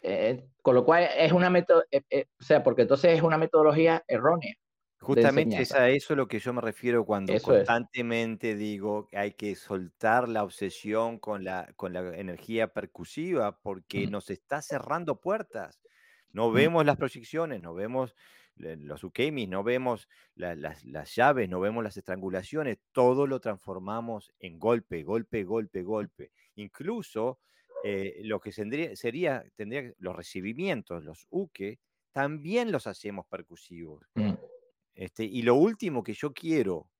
[0.00, 3.38] Eh, con lo cual es una metodología, eh, eh, o sea, porque entonces es una
[3.38, 4.54] metodología errónea.
[5.00, 9.54] Justamente es a eso lo que yo me refiero cuando constantemente digo que hay que
[9.54, 15.80] soltar la obsesión con la, con la energía percusiva porque nos está cerrando puertas.
[16.30, 18.14] No vemos las proyecciones, no vemos
[18.58, 25.02] los ukemis, no vemos las, llaves, no vemos las estrangulaciones, todo lo transformamos en golpe,
[25.02, 26.32] golpe, golpe, golpe.
[26.56, 27.38] Incluso
[27.84, 31.78] eh, lo que sería, tendría los recibimientos, los uke,
[32.12, 34.04] también los hacemos percusivos.
[34.14, 34.32] Mm.
[34.94, 36.90] Este, y lo último que yo quiero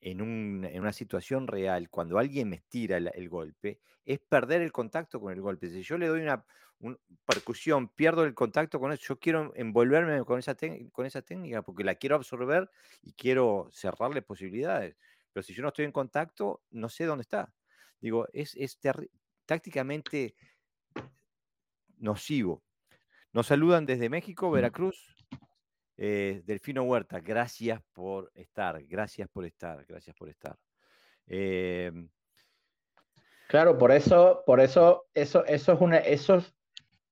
[0.00, 5.32] en, una situación real, cuando alguien me estira el, golpe, es perder el contacto con
[5.32, 5.70] el golpe.
[5.70, 6.44] Si yo le doy una,
[7.24, 10.54] percusión, pierdo el contacto con eso, yo quiero envolverme con esa,
[10.92, 12.68] con esa técnica porque la quiero absorber
[13.02, 14.96] y quiero cerrarle posibilidades.
[15.32, 17.52] Pero si yo no estoy en contacto, no sé dónde está.
[18.00, 18.78] Digo, es, es
[19.46, 20.34] tácticamente
[21.98, 22.62] nocivo.
[23.32, 25.16] Nos saludan desde México, Veracruz.
[25.96, 30.56] Eh, Delfino Huerta, gracias por estar, gracias por estar, gracias por estar.
[31.26, 32.08] Em,
[33.48, 36.42] claro, por eso, por eso, eso, eso es una, eso,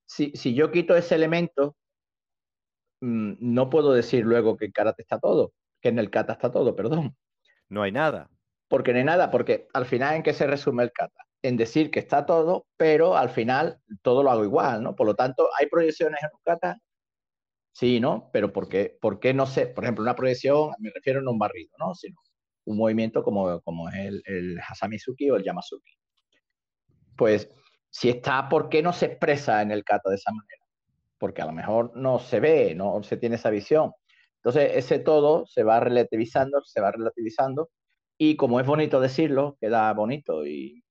[0.05, 1.77] si, si yo quito ese elemento,
[3.01, 6.51] mm, no puedo decir luego que en karate está todo, que en el kata está
[6.51, 7.17] todo, perdón.
[7.69, 8.29] No hay nada.
[8.69, 11.91] Porque no hay nada, porque al final en qué se resume el kata, en decir
[11.91, 14.95] que está todo, pero al final todo lo hago igual, ¿no?
[14.95, 16.79] Por lo tanto, hay proyecciones en un kata
[17.73, 18.31] Sí, ¿no?
[18.33, 19.67] Pero ¿por qué, ¿por qué no sé?
[19.67, 21.95] Por ejemplo, una proyección, me refiero no a un barrido, ¿no?
[21.95, 22.17] Sino
[22.67, 25.93] un movimiento como, como es el, el Hasamizuki o el Yamazuki.
[27.17, 27.51] Pues,
[27.91, 30.63] si está, ¿por qué no se expresa en el kata de esa manera?
[31.19, 33.93] Porque a lo mejor no se ve, no se tiene esa visión.
[34.37, 37.71] Entonces, ese todo se va relativizando, se va relativizando,
[38.19, 40.85] y como es bonito decirlo, queda bonito y,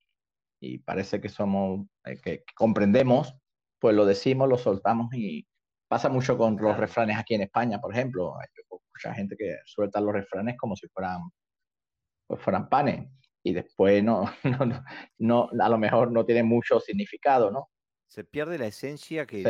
[0.62, 3.36] y parece que somos, eh, que comprendemos,
[3.80, 5.46] pues lo decimos, lo soltamos y,
[5.92, 8.40] Pasa mucho con los refranes aquí en España, por ejemplo.
[8.40, 11.20] Hay mucha gente que suelta los refranes como si fueran,
[12.28, 13.10] pues fueran panes
[13.44, 14.24] y después no,
[14.64, 14.86] no,
[15.18, 17.68] no, a lo mejor no tiene mucho significado, ¿no?
[18.08, 19.44] Se pierde la esencia que,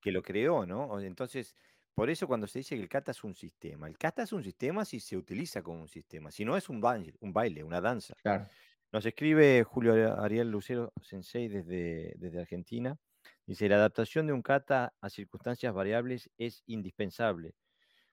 [0.00, 1.00] que lo creó, ¿no?
[1.00, 1.56] Entonces,
[1.92, 4.44] por eso cuando se dice que el kata es un sistema, el kata es un
[4.44, 7.80] sistema si se utiliza como un sistema, si no es un baile, un baile una
[7.80, 8.14] danza.
[8.22, 8.46] Claro.
[8.92, 12.98] Nos escribe Julio Ariel Lucero Sensei desde, desde Argentina.
[13.46, 17.54] Dice, la adaptación de un kata a circunstancias variables es indispensable.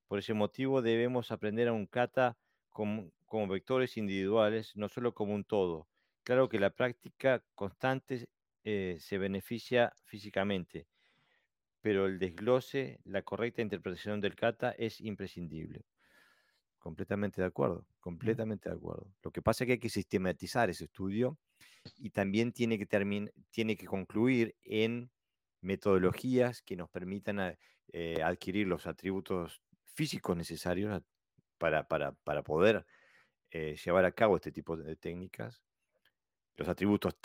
[0.08, 2.38] Por ese motivo debemos aprender a un kata
[2.70, 3.12] como,
[3.50, 5.90] vectores individuales, no solo como un todo.
[6.24, 8.30] Claro que la práctica constante
[8.64, 10.88] eh, se beneficia físicamente,
[11.82, 15.84] pero el desglose, la correcta interpretación del kata es imprescindible.
[16.80, 19.14] Completamente de acuerdo, completamente de acuerdo.
[19.22, 21.38] Lo que pasa es que hay que sistematizar ese estudio
[21.98, 22.88] y también tiene que,
[23.52, 25.12] tiene que concluir en
[25.62, 27.58] metodologías que nos permitan
[27.92, 29.62] eh, adquirir los atributos
[29.94, 31.02] físicos necesarios
[31.58, 32.86] para, para, para poder
[33.52, 35.62] eh, llevar a cabo este tipo de técnicas,
[36.56, 37.16] los atributos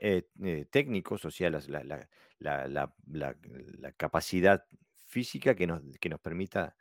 [0.00, 4.64] eh, técnicos, o sea, la, la, la, capacidad
[5.06, 6.74] física que nos, que nos permita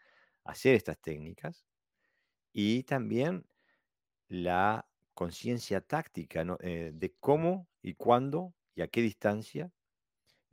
[0.43, 1.65] hacer estas técnicas,
[2.53, 3.45] y también
[4.27, 9.71] la conciencia táctica de cómo y cuándo y a qué distancia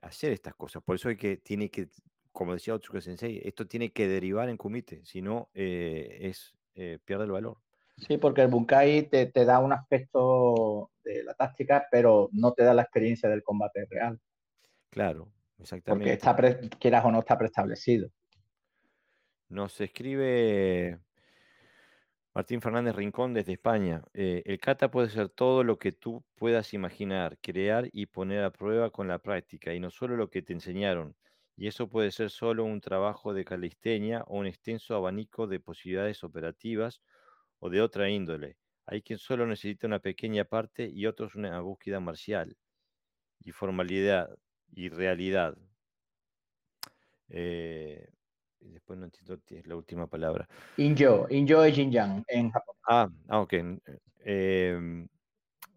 [0.03, 0.83] hacer estas cosas.
[0.83, 1.89] Por eso hay que, tiene que,
[2.33, 6.99] como decía Otsuka Sensei, esto tiene que derivar en kumite, si no, eh, es, eh,
[7.05, 7.59] pierde el valor.
[7.97, 12.63] Sí, porque el bunkai te, te, da un aspecto de la táctica, pero no te
[12.63, 14.21] da la experiencia del combate real.
[14.91, 16.17] Claro, exactamente.
[16.17, 18.09] Porque está, quieras o no, está preestablecido.
[19.49, 21.01] Nos escribe
[22.39, 24.05] Martín Fernández Rincón desde España.
[24.15, 28.53] Eh, el kata puede ser todo lo que tú puedas imaginar, crear y poner a
[28.53, 31.17] prueba con la práctica, y no solo lo que te enseñaron.
[31.57, 36.23] Y eso puede ser solo un trabajo de calistenia o un extenso abanico de posibilidades
[36.23, 37.03] operativas
[37.59, 38.57] o de otra índole.
[38.87, 42.57] Hay quien solo necesita una pequeña parte y otros una búsqueda marcial
[43.41, 44.39] y formalidad
[44.71, 45.59] y realidad.
[47.31, 48.07] Eh,
[48.61, 50.49] después no entiendo es la última palabra.
[50.77, 52.75] Injo, Injo es Jinjang en Japón.
[52.87, 53.55] Ah, ah ok.
[54.25, 55.09] Em,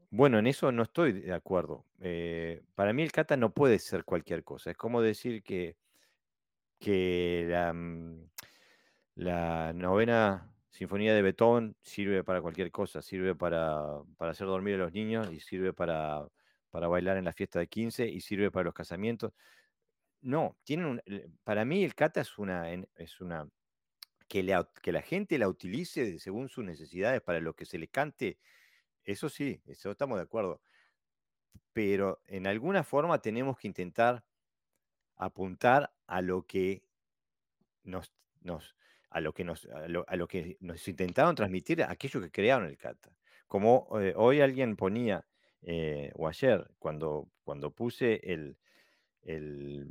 [0.09, 1.85] bueno, en eso no estoy de acuerdo.
[1.99, 4.71] Eh, para mí el kata no puede ser cualquier cosa.
[4.71, 5.77] Es como decir que,
[6.79, 8.29] que la, mm,
[9.15, 13.01] la novena sinfonía de Beethoven sirve para cualquier cosa.
[13.01, 16.27] Sirve para, para hacer dormir a los niños y sirve para,
[16.71, 19.33] para bailar en la fiesta de 15 y sirve para los casamientos.
[20.21, 21.01] No, tienen
[21.43, 23.49] para mí el kata es una, es una
[24.27, 24.45] que,
[24.81, 28.37] que la gente la utilice según sus necesidades para lo que se le cante,
[29.03, 30.61] eso sí, eso estamos de acuerdo.
[31.73, 34.23] Pero en alguna forma tenemos que intentar
[35.17, 36.83] apuntar a lo que
[37.83, 38.75] nos, nos
[39.09, 43.11] a lo que nos, a lo, que nos intentaron transmitir aquellos que crearon el kata.
[43.47, 45.27] Como eh, hoy alguien ponía,
[45.61, 48.57] eh, o ayer, cuando, cuando puse el,
[49.23, 49.87] el,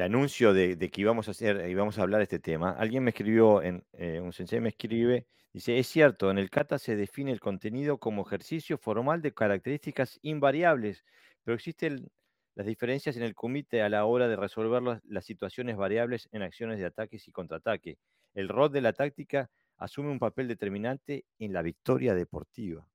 [0.00, 3.62] anuncio de, que íbamos a hacer, íbamos a hablar de este tema, alguien me escribió,
[3.62, 7.40] en, eh, un sensei me escribe, dice, es cierto, en el kata se define el
[7.40, 11.04] contenido como ejercicio formal de características invariables,
[11.44, 12.10] pero existen
[12.56, 16.78] las diferencias en el comité a la hora de resolver las, situaciones variables en acciones
[16.78, 17.98] de ataques y contraataque.
[18.34, 22.88] El rol de la táctica asume un papel determinante en la victoria deportiva.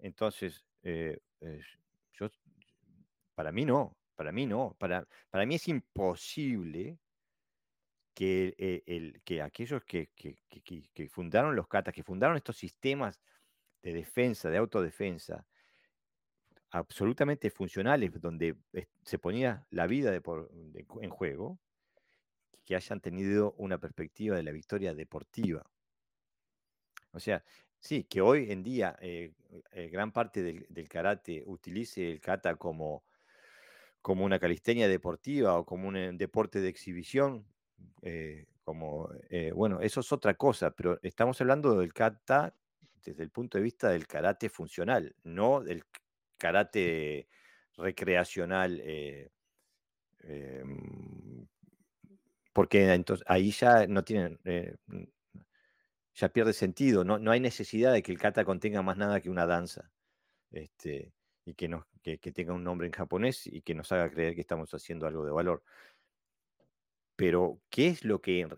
[0.00, 1.18] Entonces, eh,
[3.40, 4.76] para mí no, para mí no.
[4.78, 6.98] Para, para mí es imposible
[8.12, 13.18] que, eh, el, que aquellos que, que, fundaron los catas, que fundaron estos sistemas
[13.80, 15.46] de defensa, de autodefensa,
[16.72, 18.58] absolutamente funcionales, donde
[19.04, 21.58] se ponía la vida en juego,
[22.66, 25.64] que hayan tenido una perspectiva de la victoria deportiva.
[27.12, 27.42] O sea,
[27.78, 29.32] sí, que hoy en día eh,
[29.70, 33.02] eh, gran parte del, del, karate utilice el kata como
[34.02, 37.46] como una calistenia deportiva o como un eh, deporte de exhibición,
[38.02, 42.54] eh, como, eh, bueno, eso es otra cosa, pero estamos hablando del kata
[43.04, 45.84] desde el punto de vista del karate funcional, no del
[46.38, 47.28] karate
[47.76, 48.80] recreacional,
[50.22, 51.46] em,
[52.52, 54.38] porque entonces ahí ya no tienen,
[56.14, 59.30] ya pierde sentido, no, no hay necesidad de que el kata contenga más nada que
[59.30, 59.90] una danza.
[60.50, 61.12] Este,
[61.44, 64.40] y que, nos, que, tenga un nombre en japonés y que nos haga creer que
[64.40, 65.62] estamos haciendo algo de valor.
[67.16, 68.48] Pero, ¿qué es lo que,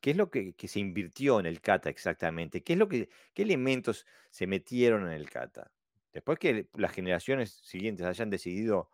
[0.00, 2.62] qué es lo que, se invirtió en el kata exactamente?
[2.62, 5.72] ¿Qué, es lo que, ¿Qué elementos se metieron en el kata?
[6.12, 8.90] Después que las generaciones siguientes hayan decidido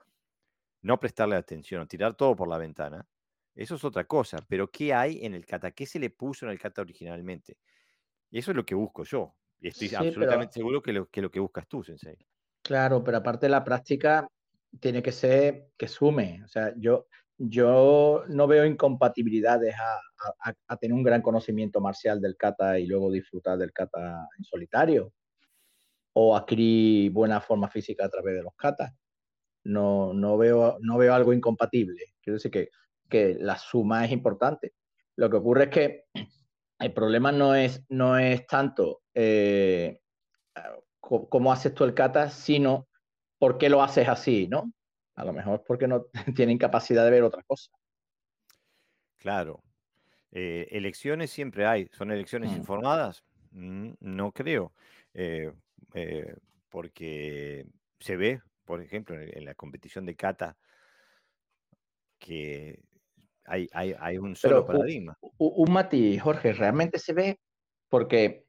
[0.82, 3.06] no prestarle atención o tirar todo por la ventana,
[3.54, 4.38] eso es otra cosa.
[4.48, 5.72] Pero, ¿qué hay en el kata?
[5.72, 7.58] ¿Qué se le puso en el kata originalmente?
[8.30, 9.34] Y eso es lo que busco yo.
[9.60, 12.16] Y estoy absolutamente seguro que lo, que lo que buscas tú, Sensei.
[12.70, 14.28] Claro, pero aparte la práctica
[14.78, 16.40] tiene que ser que sume.
[16.44, 19.74] O sea, yo, yo no veo incompatibilidades
[20.68, 25.12] a, tener un gran conocimiento marcial del kata y luego disfrutar del kata en solitario.
[26.12, 28.92] o adquirir buena forma física a través de los katas.
[29.64, 32.14] No, no, veo, no veo algo incompatible.
[32.22, 32.68] Quiero decir que,
[33.08, 34.74] que la suma es importante.
[35.16, 36.04] Lo que ocurre es que
[36.78, 40.00] el problema no es, no es tanto eh,
[41.28, 42.88] cómo haces tú el kata, sino
[43.38, 44.72] por qué lo haces así, ¿no?
[45.16, 46.06] A lo mejor es porque no
[46.36, 47.70] tienen capacidad de ver otra cosa.
[49.16, 49.62] Claro.
[50.30, 51.88] Eh, elecciones siempre hay.
[51.92, 52.56] ¿Son elecciones Mm.
[52.56, 53.24] informadas?
[53.50, 54.72] Mm, No creo.
[55.12, 55.52] Eh,
[55.94, 56.34] eh,
[56.68, 57.66] porque
[57.98, 60.56] se ve, por ejemplo, en, en la competición de kata,
[62.18, 62.80] que
[63.44, 65.18] hay, hay, hay un solo Pero paradigma.
[65.20, 67.40] u- un matiz, Jorge, realmente se ve
[67.88, 68.46] porque,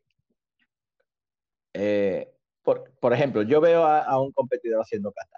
[1.74, 2.31] eh,
[2.64, 5.38] por, por ejemplo, yo veo a, a un competidor haciendo kata,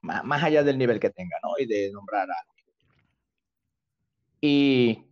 [0.00, 1.50] más, más allá del nivel que tenga, ¿no?
[1.58, 2.66] Y de nombrar a alguien.
[4.40, 5.06] Y,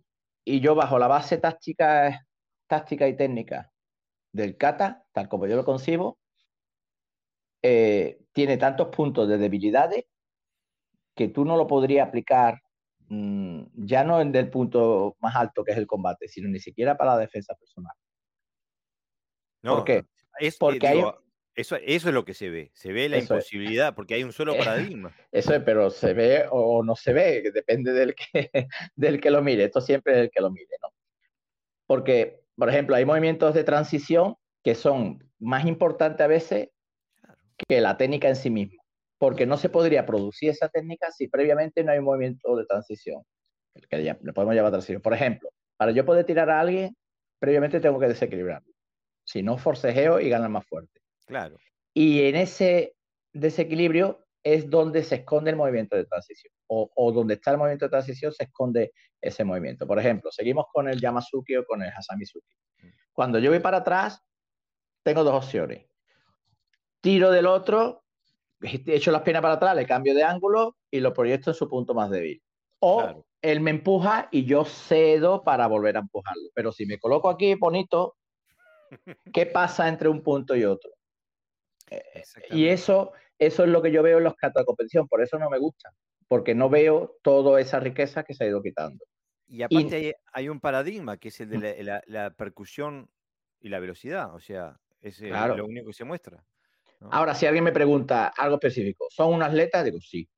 [0.44, 2.26] y yo bajo la base táctica,
[2.66, 3.70] táctica y técnica
[4.32, 6.18] del kata, tal como yo lo concibo,
[7.62, 10.04] eh, tiene tantos puntos de debilidades
[11.14, 12.60] que tú no lo podrías aplicar
[13.08, 16.96] mm, ya no en el punto más alto que es el combate, sino ni siquiera
[16.96, 17.94] para la defensa personal.
[19.62, 20.04] No, ¿Por qué?
[20.40, 21.23] es, Porque hay- digo,
[21.54, 22.70] eso, eso es lo que se ve.
[22.74, 23.44] Se ve la Eso es.
[23.52, 25.14] imposibilidad, porque hay un solo Eh, paradigma.
[25.32, 28.50] Eso es, pero se ve o no se ve, depende del que,
[28.96, 29.64] del que lo mire.
[29.64, 30.88] Esto siempre es el que lo mire, ¿no?
[31.86, 36.68] Porque, por ejemplo, hay movimientos de transición que son más importantes a veces
[37.68, 38.82] que la técnica en sí misma,
[39.18, 43.22] porque no se podría producir esa técnica si previamente no hay un movimiento de transición,
[43.90, 45.02] que ya, lo podemos llamar transición.
[45.02, 46.96] Por ejemplo, para yo poder tirar a alguien,
[47.38, 48.72] previamente tengo que desequilibrarlo.
[49.24, 51.00] Si no, forcejeo y gana más fuerte.
[51.26, 51.56] Claro.
[51.92, 52.96] Y en ese
[53.32, 57.86] desequilibrio es donde se esconde el movimiento de transición, o, o donde está el movimiento
[57.86, 59.86] de transición se esconde ese movimiento.
[59.86, 62.54] Por ejemplo, seguimos con el Yamasuki o con el Hasamizuki.
[63.12, 64.22] Cuando yo voy para atrás,
[65.02, 65.86] tengo dos opciones.
[67.00, 68.04] Tiro del otro,
[68.60, 71.94] echo las piernas para atrás, le cambio de ángulo y lo proyecto en su punto
[71.94, 72.42] más débil.
[72.80, 73.26] O Claro.
[73.40, 76.50] él me empuja y yo cedo para volver a empujarlo.
[76.54, 78.16] Pero si me coloco aquí bonito,
[79.32, 80.90] ¿qué pasa entre un punto y otro?
[82.50, 84.34] Y eso, eso es lo que yo veo en los
[84.66, 85.90] competición, por eso no me gusta,
[86.28, 89.04] porque no veo toda esa riqueza que se ha ido quitando.
[89.46, 93.10] Y aparte hay, hay un paradigma que es el de la, la- la percusión
[93.60, 95.56] y la velocidad, o sea, es eh, Claro.
[95.56, 96.44] lo único que se muestra.
[97.00, 97.08] ¿no?
[97.12, 99.82] Ahora, si alguien me pregunta algo específico, ¿son un atleta?
[99.82, 100.28] Digo, sí.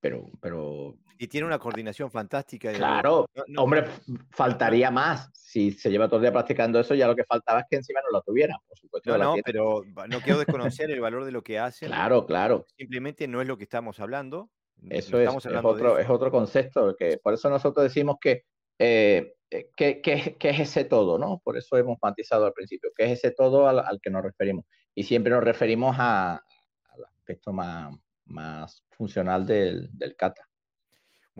[0.00, 2.72] Pero, pero, Y tiene una coordinación fantástica.
[2.72, 5.28] claro, no- no- hombre, no- faltaría más.
[5.34, 8.00] Si se lleva todo el día practicando eso, ya lo que faltaba es que encima
[8.00, 9.10] no la tuviera, por supuesto.
[9.10, 9.42] No, no, tiene.
[9.44, 11.88] pero no quiero desconocer el valor de lo que hacen.
[11.88, 12.64] Claro, claro.
[12.74, 14.48] Simplemente no es lo que estamos hablando.
[14.78, 16.00] no Eso es, estamos es hablando de otro, eso.
[16.00, 18.44] es otro concepto, que por eso nosotros decimos que,
[18.78, 21.38] eh, eh, que, que- que es ese todo, ¿no?
[21.44, 24.64] Por eso hemos matizado al principio, que es ese todo al, al que nos referimos.
[24.94, 27.94] Y siempre nos referimos a- al aspecto más,
[28.24, 30.46] más funcional del, del kata.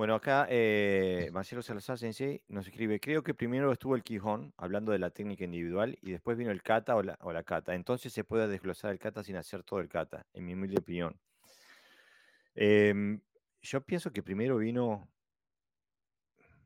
[0.01, 4.93] Bueno, acá eh, Marcelo Salazar Sensei nos escribe, creo que primero estuvo el Quijón, hablando
[4.93, 7.75] de la técnica individual, y después vino el kata o la, o la kata.
[7.75, 11.21] Entonces se puede desglosar el kata sin hacer todo el kata, en mi humilde opinión.
[12.55, 13.21] Em,
[13.61, 15.07] yo pienso que primero vino,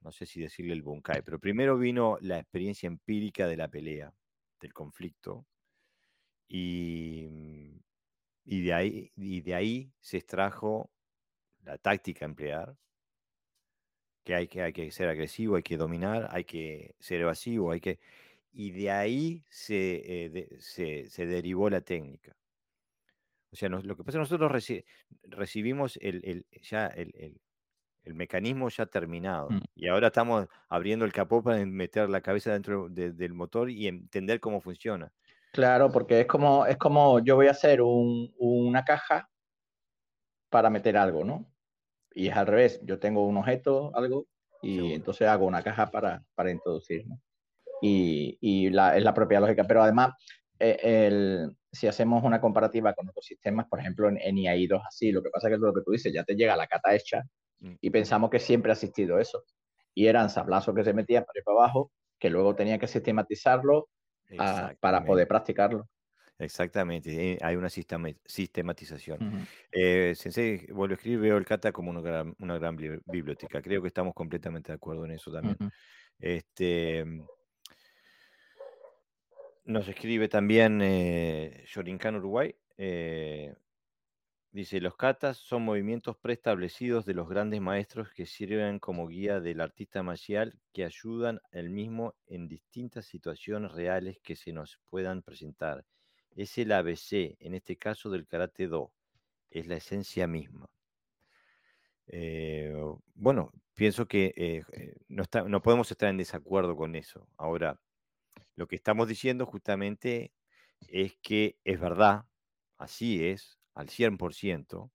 [0.03, 4.15] no sé si decirle el bunkai, pero primero vino la experiencia empírica de la pelea,
[4.61, 5.45] del conflicto,
[6.47, 7.81] y, mm,
[8.45, 10.89] y de ahí, y de ahí se extrajo
[11.65, 12.77] la táctica a emplear,
[14.25, 17.81] que hay que, hay que ser agresivo, hay que dominar, hay que ser evasivo, hay
[17.81, 18.01] que...
[18.53, 22.37] Y de ahí se, eh, de- se, se derivó la técnica.
[23.53, 24.85] O sea, nos- lo que pasa es que nosotros reci-
[25.23, 27.41] recibimos el, el- ya el, el-
[28.05, 29.51] el mecanismo ya terminado.
[29.51, 29.61] Mm.
[29.75, 33.87] Y ahora estamos abriendo el capó para meter la cabeza dentro de- del motor y
[33.89, 35.13] entender cómo funciona.
[35.53, 39.31] Claro, porque es como, es como yo voy a hacer un- una caja
[40.51, 41.54] para meter algo, ¿no?
[42.15, 44.27] Y es al revés, yo tengo un objeto, algo,
[44.63, 44.95] y Seguro.
[44.95, 47.21] entonces hago una caja para, para introducir, ¿no?
[47.83, 50.15] Y, y la, es la propia lógica, pero además,
[50.59, 55.11] eh, el- si hacemos una comparativa con otros sistemas, por ejemplo, en, en IAI2 así,
[55.11, 57.23] lo que pasa es que lo que tú dices, ya te llega la cata hecha
[57.61, 57.75] Mm.
[57.81, 59.43] y pensamos que siempre ha existido eso.
[59.95, 63.89] Y eran sablazos que se metían para ir para abajo, que luego tenía que sistematizarlo
[64.39, 65.89] ah, para poder practicarlo.
[66.39, 69.29] Exactamente, eh, hay una sistema- sistematización.
[69.29, 69.37] Ujú.
[69.71, 73.63] Eh, Sensei, vuelvo a escribir, veo el kata como una gran, una gran bibli- biblioteca.
[73.63, 75.57] Creo que estamos completamente de acuerdo en eso también.
[76.19, 77.25] Este, mm,
[79.67, 81.65] nos escribe también eh,
[82.17, 82.55] Uruguay.
[82.77, 83.55] eh,
[84.51, 89.61] dice, los katas son movimientos preestablecidos de los grandes maestros que sirven como guía del
[89.61, 95.85] artista marcial que ayudan al mismo en distintas situaciones reales que se nos puedan presentar
[96.35, 98.93] es el ABC, en este caso del karate do,
[99.51, 100.69] es la esencia misma.
[102.07, 102.75] Eh,
[103.15, 107.29] bueno, pienso que eh, eh, no, no podemos estar en desacuerdo con eso.
[107.37, 107.81] Ahora,
[108.57, 110.33] lo que estamos diciendo justamente
[110.89, 112.25] es que es verdad,
[112.79, 114.91] así es, al 100%,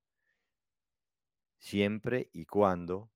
[1.57, 3.11] siempre y cuando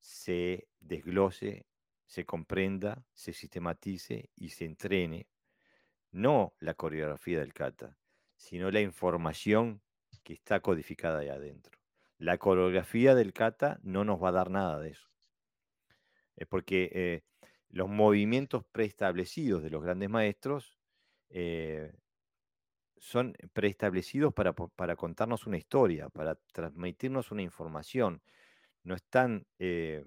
[0.00, 1.66] se desglose,
[2.06, 5.28] se comprenda, se sistematice y se entrene
[6.10, 7.96] no la coreografía del kata,
[8.36, 9.82] sino la información
[10.22, 11.78] que está codificada ahí adentro.
[12.18, 15.08] La coreografía del kata no nos va a dar nada de eso.
[16.36, 17.22] Es porque eh,
[17.68, 20.78] los movimientos preestablecidos de los grandes maestros
[21.30, 21.92] eh,
[22.96, 28.22] son preestablecidos para, para, contarnos una historia, para transmitirnos una información.
[28.82, 30.04] No están, eh,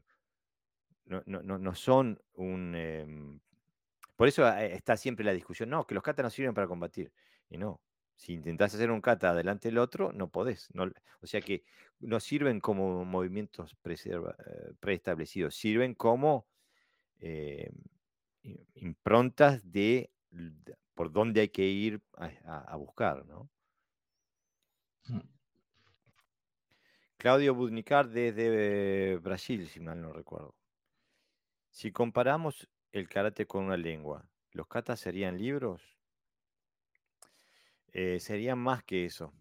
[1.05, 3.41] no, no, no, son un...
[4.21, 7.11] Por eso está siempre la discusión, no, que los katas no sirven para combatir.
[7.49, 7.81] Y no,
[8.15, 10.69] si intentás hacer un kata adelante del otro, no podés.
[10.75, 10.83] No,
[11.21, 11.63] o sea que
[12.01, 13.75] no sirven como movimientos
[14.79, 16.45] preestablecidos, sirven como
[17.17, 17.71] eh,
[18.75, 20.11] improntas de,
[20.93, 21.99] por dónde hay que ir
[22.45, 23.49] a, buscar, ¿no?
[25.07, 25.19] Mm.
[27.17, 30.53] Claudio Budnicar desde Brasil, si mal no recuerdo.
[31.71, 35.81] Si comparamos el karate con una lengua, ¿los katas serían libros?
[37.93, 39.33] Eh, serían más que eso.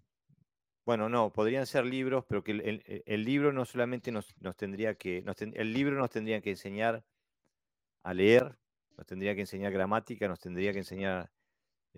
[0.85, 5.25] Bueno, no, podrían ser libros, pero que el, libro no solamente nos, tendría que,
[5.55, 7.05] el libro nos tendría que enseñar
[8.03, 8.57] a leer,
[8.97, 11.31] nos tendría que enseñar gramática, nos tendría que enseñar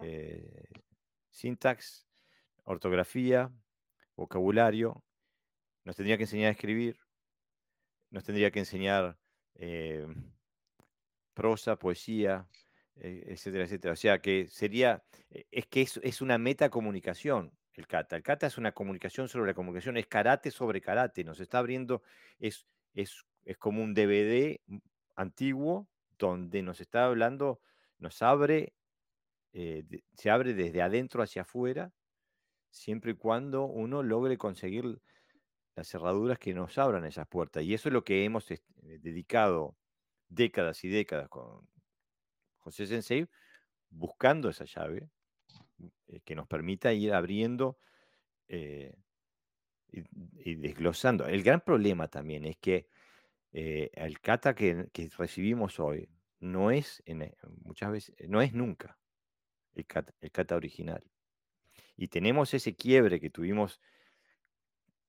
[0.03, 0.69] eh,
[1.31, 2.07] sintax,
[2.65, 3.51] ortografía,
[4.15, 5.03] vocabulario,
[5.85, 6.99] nos tendría que enseñar a escribir,
[8.11, 9.19] nos tendría que enseñar
[9.55, 10.07] eh,
[11.35, 12.49] prosa, poesía,
[12.97, 13.93] eh, etcétera, etcétera.
[13.95, 18.17] O sea que sería, es que es, es una metacomunicación el kata.
[18.17, 22.03] El kata es una comunicación sobre la comunicación, es karate sobre karate, nos está abriendo,
[22.39, 24.61] es, es, es como un DVD
[25.17, 27.61] antiguo donde nos está hablando,
[27.99, 28.75] nos abre,
[29.53, 29.85] eh,
[30.17, 31.93] se abre desde adentro hacia afuera,
[32.71, 35.01] siempre y cuando uno logre conseguir
[35.75, 37.65] las cerraduras que nos abran esas puertas.
[37.65, 38.61] Y eso es lo que hemos eh,
[39.01, 39.77] dedicado
[40.35, 41.69] décadas y décadas con
[42.59, 43.27] José Sensei,
[43.91, 45.09] buscando esa llave
[46.09, 47.79] eh, que nos permita ir abriendo
[48.49, 48.91] y,
[50.57, 51.27] desglosando.
[51.27, 52.89] El gran problema también es que
[53.53, 56.09] eh, el kata que, recibimos hoy
[56.41, 58.99] no es, en, muchas veces, no es nunca
[59.75, 61.03] el kata, original.
[61.97, 63.81] Y tenemos ese quiebre que tuvimos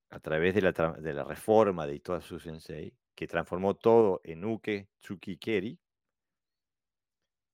[0.10, 4.90] a través de la, de la reforma de Itosu Sensei, que transformó todo en Uke,
[5.00, 5.80] Tsuki, Keri.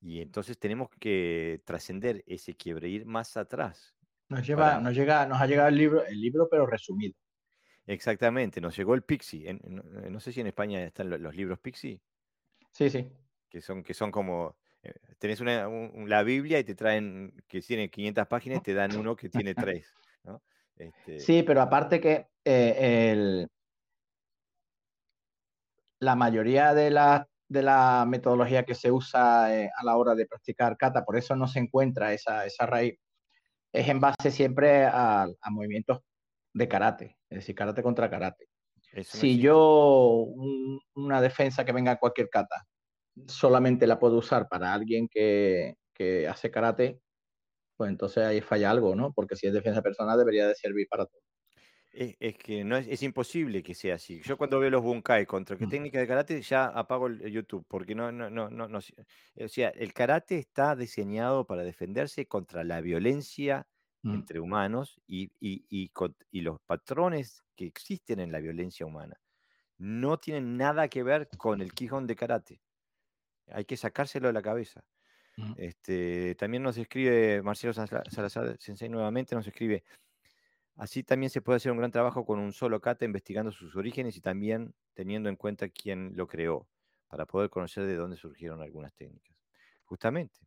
[0.00, 3.94] Y entonces tenemos que trascender ese quiebre, ir más atrás.
[4.28, 7.14] Nos, lleva, nos, llega, nos ha llegado el libro, el libro, pero resumido.
[7.86, 9.58] Exactamente, nos llegó el Pixie.
[9.64, 12.00] no, sé si en España están los, libros Pixie.
[12.70, 13.10] Sí, sí.
[13.48, 14.56] Que son, que son como.
[14.82, 15.68] Eh, tenés una,
[16.06, 19.94] la Biblia y te traen, que tiene 500 páginas, te dan uno que tiene 3.
[20.76, 23.46] Este sí, pero aparte que eh,
[26.00, 30.26] la mayoría de la, de la metodología que se usa eh, a la hora de
[30.26, 32.98] practicar kata, por eso no se encuentra esa, esa raíz,
[33.72, 36.00] es en base siempre a movimientos
[36.52, 38.48] de karate, es decir, karate contra karate.
[39.04, 40.26] si yo
[40.94, 42.66] una defensa que venga a cualquier kata
[43.26, 45.76] solamente la puedo usar para alguien que,
[46.30, 46.98] hace karate,
[47.76, 49.12] pues entonces ahí falla algo, ¿no?
[49.12, 51.20] Porque si es defensa personal debería de servir para todo.
[51.92, 54.20] Es, que no es, imposible que sea así.
[54.22, 55.70] Yo cuando veo los bunkai contra qué mm.
[55.70, 59.92] técnica de karate ya apago el, YouTube porque no, no, no, no, o sea, el
[59.92, 63.66] karate está diseñado para defenderse contra la violencia
[64.02, 64.14] Mm.
[64.14, 65.90] entre humanos y, y,
[66.40, 69.20] los patrones que existen en la violencia humana
[69.76, 72.62] no tienen nada que ver con el Quijón de karate.
[73.48, 74.82] Hay que sacárselo de la cabeza.
[75.36, 75.52] Mm.
[75.56, 79.84] Este, también nos escribe Marcelo Salazar Sensei nuevamente, nos escribe,
[80.80, 84.16] así también se puede hacer un gran trabajo con un solo kata investigando sus orígenes
[84.16, 86.66] y también teniendo en cuenta quién lo creó,
[87.06, 89.36] para poder conocer de dónde surgieron algunas técnicas.
[89.84, 90.40] Justamente,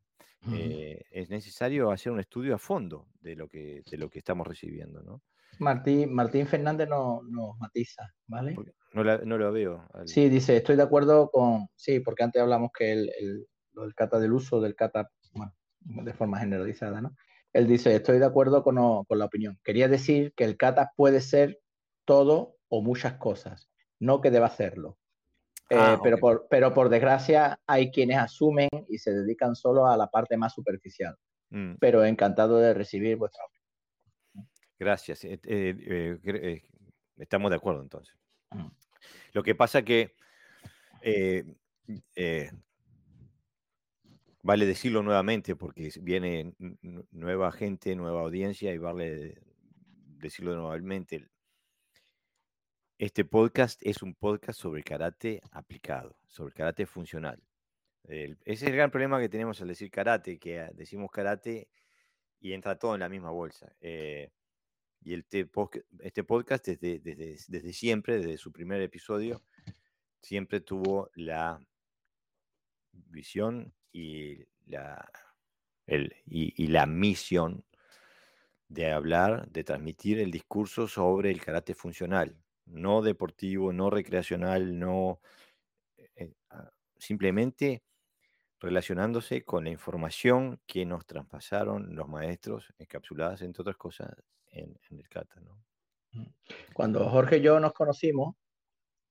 [0.51, 4.47] eh, es necesario hacer un estudio a fondo de lo que, de lo que estamos
[4.47, 5.21] recibiendo, ¿no?
[5.59, 8.55] Martín, Martín Fernández nos no matiza, ¿vale?
[8.93, 9.87] No, no, lo veo.
[10.05, 14.19] Sí, dice, estoy de acuerdo con, sí, porque antes hablamos que el, el, del cata
[14.19, 17.15] del uso del cata, bueno, de forma generalizada, ¿no?
[17.53, 19.59] Él dice, estoy de acuerdo con, con la opinión.
[19.63, 21.59] Quería decir que el cata puede ser
[22.05, 24.97] todo o muchas cosas, no que deba hacerlo.
[25.69, 29.97] Ah, eh, pero, por, pero por desgracia hay quienes asumen y se dedican solo a
[29.97, 31.15] la parte más superficial.
[31.49, 31.75] Mm.
[31.79, 34.49] Pero encantado de recibir vuestra opinión.
[34.79, 35.23] Gracias.
[35.23, 36.61] Eh, eh,
[37.17, 38.15] estamos de acuerdo entonces.
[38.51, 38.67] Mm.
[39.33, 40.15] Lo que pasa que
[44.43, 46.53] vale decirlo nuevamente porque viene
[47.11, 49.41] nueva gente, nueva audiencia y vale
[50.17, 51.29] decirlo nuevamente.
[52.97, 57.41] Este podcast es un podcast sobre karate aplicado, sobre karate funcional.
[58.03, 61.69] ese es el gran problema que tenemos al decir karate, que ah, decimos karate
[62.39, 63.73] y entra todo en la misma bolsa.
[63.79, 64.29] Eh,
[65.05, 65.25] y el
[65.99, 69.41] este podcast desde, desde, desde siempre, desde su primer episodio,
[70.21, 71.59] siempre tuvo la
[72.91, 75.09] visión y la,
[75.85, 77.63] el, y, la misión
[78.67, 82.35] de hablar, de transmitir el discurso sobre el karate funcional,
[82.65, 85.21] no deportivo, no recreacional, no
[86.15, 87.83] eh, ah, simplemente
[88.59, 94.09] relacionándose con la información que nos traspasaron los maestros, encapsuladas, entre otras cosas,
[94.47, 95.35] en, el kata.
[96.11, 96.25] Mm.
[96.73, 98.35] Cuando Jorge y yo nos conocimos,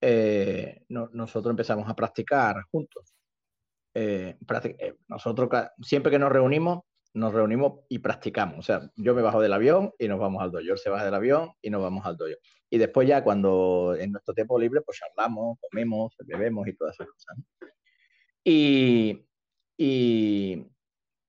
[0.00, 3.14] eh, nosotros empezamos a practicar juntos.
[3.94, 4.36] Eh,
[4.78, 5.48] eh, nosotros
[5.82, 6.80] siempre que nos reunimos,
[7.14, 8.58] nos reunimos y practicamos.
[8.58, 10.76] O sea, yo me bajo del avión y nos vamos al dojo.
[10.76, 12.32] se baja del avión y nos vamos al dojo.
[12.70, 17.08] Y después ya cuando en nuestro tiempo libre, pues charlamos, comemos, bebemos y todas esas
[17.08, 17.36] cosas.
[18.44, 19.26] Y,
[19.76, 20.66] y,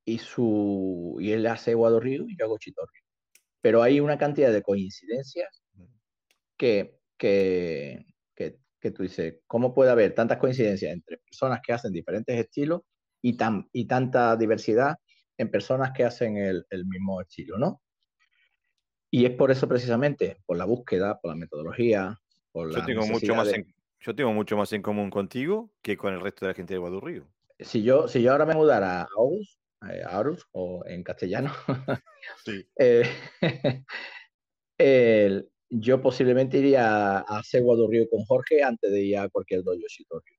[0.05, 2.99] y, su, y él hace Río y yo hago Chitorri.
[3.61, 5.64] Pero hay una cantidad de coincidencias
[6.57, 8.05] que, que,
[8.84, 12.81] que tú dices, ¿cómo puede haber tantas coincidencias entre personas que hacen diferentes estilos
[13.21, 14.97] y, tan, y tanta diversidad
[15.38, 17.81] en personas que hacen el, mismo estilo, ¿no?
[19.09, 22.19] Y es por eso precisamente, por la búsqueda, por la metodología,
[22.51, 22.79] por la...
[22.79, 26.19] Yo tengo, mucho más en, yo tengo mucho más en común contigo que con el
[26.19, 27.25] resto de la gente de Guadurrío.
[27.59, 29.59] Si yo, si yo ahora me mudara a Aarhus,
[29.89, 30.21] eh, a
[30.51, 31.53] o en castellano,
[32.43, 32.67] sí.
[32.77, 33.09] eh,
[34.77, 39.80] el, yo posiblemente iría a hacer Río con Jorge antes de ir a cualquier dojo
[39.88, 40.36] Shitoryu.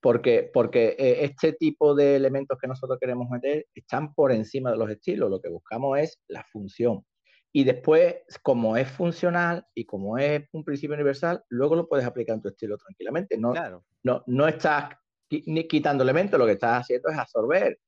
[0.00, 4.76] Porque, porque eh, este tipo de elementos que nosotros queremos meter están por encima de
[4.76, 5.30] los estilos.
[5.30, 7.02] Lo que buscamos es la función.
[7.50, 12.34] Y después, como es funcional y como es un principio universal, luego lo puedes aplicar
[12.34, 13.38] en tu estilo tranquilamente.
[13.38, 13.54] No,
[14.02, 14.90] no, no estás
[15.30, 17.78] ni quitando elementos, lo que estás haciendo es absorber.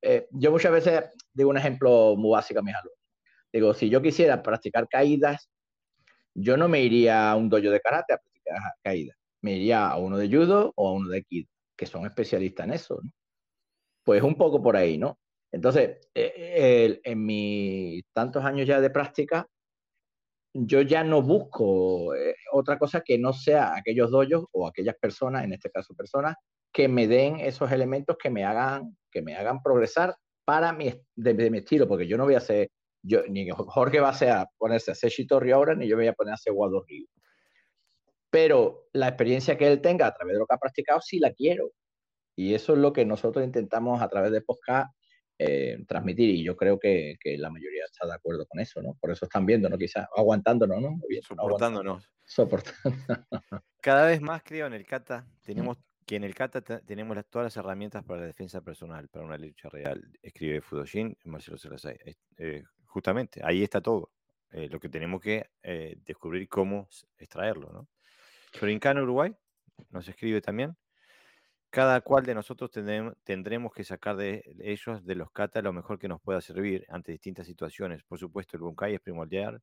[0.00, 1.02] Eh, yo muchas veces
[1.34, 2.98] digo un ejemplo muy básico a mis alumnos.
[3.52, 5.50] Digo, si yo quisiera practicar caídas,
[6.40, 9.96] yo no me iría a un dojo de karate a practicar caída, me iría a
[9.98, 13.00] uno de judo o a uno de kido, que son especialistas en eso.
[14.04, 15.18] Pues un poco por ahí, ¿no?
[15.52, 19.46] Entonces, eh, en mis tantos años ya de práctica,
[20.54, 25.44] yo ya no busco eh, otra cosa que no sea aquellos dojos o aquellas personas,
[25.44, 26.36] en este caso personas,
[26.72, 30.14] que me den esos elementos que me hagan, que me hagan progresar
[30.44, 32.70] para mi, de mi estilo, porque yo no voy a hacer
[33.02, 36.14] yo, ni Jorge va a, ponerse a hacer Shitorri ahora, ni yo me voy a
[36.14, 37.06] poner a hacer Guado Río.
[38.30, 41.32] Pero la experiencia que él tenga a través de lo que ha practicado, sí la
[41.32, 41.72] quiero.
[42.36, 44.92] Y eso es lo que nosotros intentamos a través de podcast
[45.38, 46.30] eh, transmitir.
[46.30, 48.94] Y yo creo que, que, la mayoría está de acuerdo con eso, ¿no?
[49.00, 49.78] Por eso están viendo, ¿no?
[49.78, 50.98] Quizás aguantándonos, ¿no?
[51.22, 52.10] Soportándonos.
[52.24, 52.74] Soportando.
[53.80, 55.26] Cada vez más creo en el kata.
[55.42, 55.78] Tenemos
[56.08, 59.68] que en el kata tenemos todas las herramientas para la defensa personal, para una lucha
[59.68, 60.02] real.
[60.22, 61.98] Escribe Fudoshin, Marcelo Salazar.
[62.38, 64.10] Eh, justamente, ahí está todo.
[64.50, 67.88] Eh, lo que tenemos que eh, descubrir cómo extraerlo, ¿no?
[68.52, 69.34] Florincano Uruguay
[69.90, 70.76] nos escribe también.
[71.70, 72.70] Cada cual de nosotros
[73.24, 77.12] tendremos que sacar de ellos, de los kata, lo mejor que nos pueda servir ante
[77.12, 78.02] distintas situaciones.
[78.04, 79.60] Por supuesto, el bunkai es primordial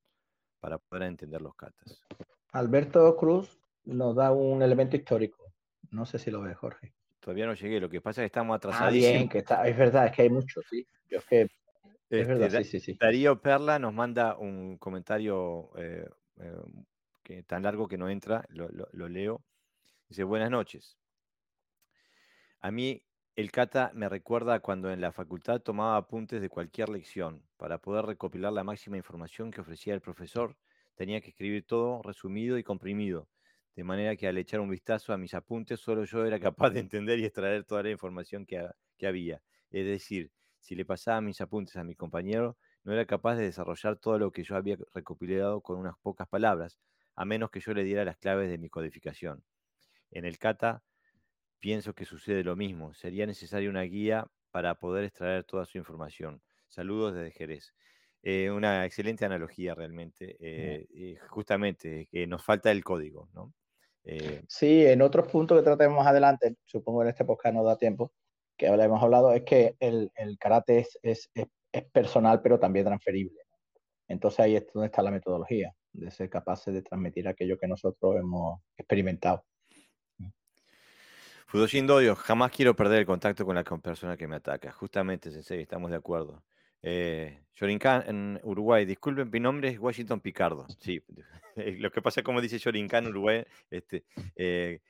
[0.60, 2.06] para poder entender los katas.
[2.52, 5.52] Alberto Cruz nos da un elemento histórico.
[5.90, 6.94] No sé si lo ve, Jorge.
[7.20, 9.10] Todavía no llegué, lo que pasa es que estamos atrasadísimos.
[9.10, 10.88] Ah, bien, que está, es verdad, es que hay muchos, sí.
[11.10, 11.50] Yo es que
[12.10, 12.98] es verdad, este, sí, sí, sí.
[13.00, 16.08] Darío Perla nos manda un comentario eh,
[16.40, 16.56] eh,
[17.24, 19.44] que, tan largo que no entra, lo, leo.
[20.08, 20.98] Dice, buenas noches.
[22.62, 23.04] A mí
[23.36, 27.44] el kata me recuerda cuando en la facultad tomaba apuntes de cualquier lección.
[27.58, 30.56] Para poder recopilar la máxima información que ofrecía el profesor,
[30.96, 33.28] tenía que escribir todo resumido y comprimido,
[33.76, 36.80] de manera que al echar un vistazo a mis apuntes, solo yo era capaz de
[36.80, 38.66] entender y extraer toda la información que,
[38.98, 39.42] que había.
[39.70, 40.32] Es decir,
[40.66, 44.32] si le pasaba mis apuntes a mi compañero, no era capaz de desarrollar todo lo
[44.32, 46.80] que yo había recopilado con unas pocas palabras,
[47.16, 49.44] a menos que yo le diera las claves de mi codificación.
[50.10, 50.82] En el kata
[51.60, 52.96] pienso que sucede lo mismo.
[52.96, 56.42] Sería necesaria una guía para poder extraer toda su información.
[56.68, 57.76] Saludos desde Jerez.
[58.24, 60.36] Eh, una excelente analogía realmente.
[60.40, 63.54] Eh, justamente, que nos falta el código, ¿no?
[64.04, 67.78] Eh, sí, en otros puntos que tratemos más adelante, supongo en este podcast no da
[67.78, 68.12] tiempo,
[68.58, 71.30] que hemos hablado es que el, karate es, es,
[71.92, 73.40] personal, pero también transferible.
[74.08, 78.16] Entonces ahí es donde está la metodología, de ser capaces de transmitir aquello que nosotros
[78.18, 79.44] hemos experimentado.
[81.48, 84.72] Fudoshin Doyo, jamás quiero perder el contacto con la persona que me ataca.
[84.72, 86.44] Justamente, Sensei, estamos de acuerdo.
[86.82, 90.68] Eh, en Uruguay, disculpen, mi nombre es Washington Picardo.
[90.80, 91.04] Sí,
[91.56, 94.04] lo que pasa, como dice Shorinkan en Uruguay, este,
[94.36, 94.82] eh,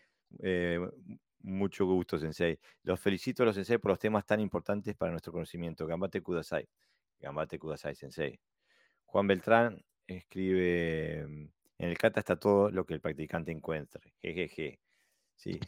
[0.42, 0.80] eh,
[1.46, 2.60] mucho gusto, Sensei.
[2.84, 5.86] Los felicito a los Sensei por los temas tan importantes para nuestro conocimiento.
[5.88, 6.68] Gambate Kudasai.
[7.20, 8.40] Gambate Kudasai, Sensei.
[9.06, 14.14] Juan Beltrán escribe, en el kata está todo lo que el practicante encuentre.
[14.22, 14.80] Jejeje.
[15.36, 15.60] Sí,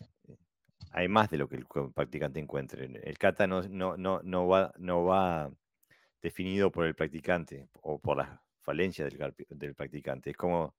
[0.92, 2.86] hay más de lo que el practicante encuentre.
[3.04, 5.52] El kata no, no, no, no, va, no va
[6.22, 9.14] definido por el practicante o por las falencias
[9.50, 10.32] del practicante.
[10.32, 10.76] Es como,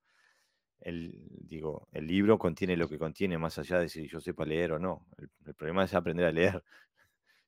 [0.80, 4.72] el, digo, el libro contiene lo que contiene, más allá de si yo sepa leer
[4.72, 5.06] o no.
[5.44, 6.62] El, problema es aprender a leer.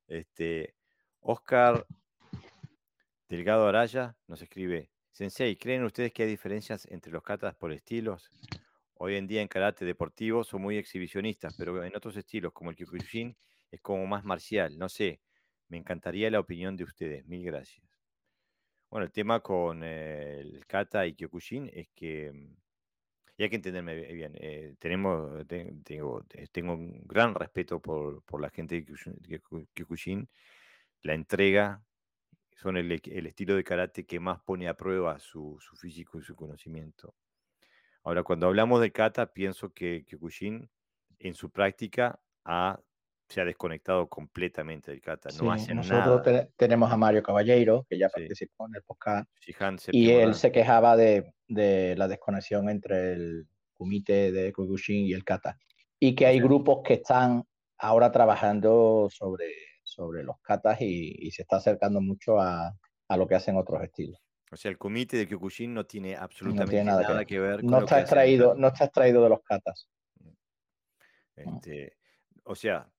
[0.08, 0.74] Este,
[1.20, 1.86] Oscar
[3.28, 8.28] Delgado Araya nos escribe, Sensei, ¿creen ustedes que hay diferencias entre los katas por estilos?
[8.94, 12.76] Hoy en día en karate deportivo son muy exhibicionistas, pero en otros estilos como el
[12.76, 13.36] Kyokushin
[13.70, 14.76] es como más marcial.
[14.76, 15.20] No sé,
[15.68, 17.24] me encantaría la opinión de ustedes.
[17.26, 17.86] Mil gracias.
[18.90, 22.56] Bueno, el tema con eh, el kata y Kyokushin es que, mm,
[23.40, 26.22] y hay que entenderme bien, eh, tenemos, tengo,
[26.52, 29.40] tengo, un gran respeto por, por la gente de
[29.72, 30.28] Kyokushin,
[31.00, 31.82] la entrega,
[32.54, 36.22] son el, el, estilo de karate que más pone a prueba su, su físico y
[36.22, 37.14] su conocimiento.
[38.04, 40.68] Ahora, cuando hablamos de kata, pienso que Kyokushin
[41.18, 42.20] en su práctica
[43.30, 45.30] se ha desconectado completamente del kata.
[45.40, 49.30] No nosotros tenemos a Mario Caballero, que ya participó en el podcast,
[49.92, 55.56] y él se quejaba de, la desconexión entre el kumite de Kyokushin y el kata.
[55.98, 57.44] Y que hay grupos que están
[57.78, 59.46] ahora trabajando sobre,
[59.82, 62.74] sobre los katas y, se está acercando mucho a
[63.16, 64.20] lo que hacen otros estilos.
[64.52, 68.00] O sea, el comité de Kyokushin no tiene absolutamente nada, que, ver con no está
[68.00, 69.88] extraído, No está extraído de los katas.
[70.18, 70.28] Mm.
[71.36, 71.96] Este,
[72.44, 72.90] o sea,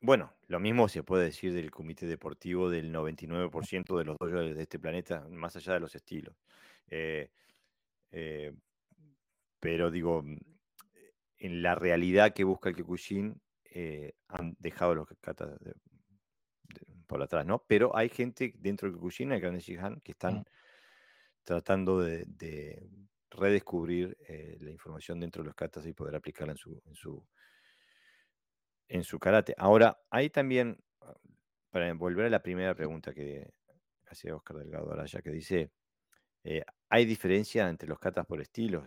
[0.00, 4.62] bueno, lo mismo se puede decir del comité deportivo del 99% de los dojos de
[4.62, 6.34] este planeta, más allá de los estilos.
[6.88, 7.30] Eh,
[8.10, 8.52] eh,
[9.60, 10.38] pero digo, mm,
[11.38, 15.74] en la realidad que busca el Kyokushin, eh, han dejado los katas de,
[17.06, 17.62] por atrás, ¿no?
[17.66, 20.44] Pero hay gente dentro del Kyokushin, el Gran Shihan, que están
[21.44, 22.88] tratando de,
[23.28, 24.16] redescubrir
[24.60, 27.26] la información dentro de los katas y poder aplicarla en su, en su,
[28.88, 29.54] en su karate.
[29.58, 31.14] Ahora, hay también, ah,
[31.70, 33.52] para volver a la primera pregunta que
[34.06, 35.70] hacía Oscar Delgado Araya, que dice,
[36.44, 38.84] eh, ¿hay diferencia entre los katas por estilos?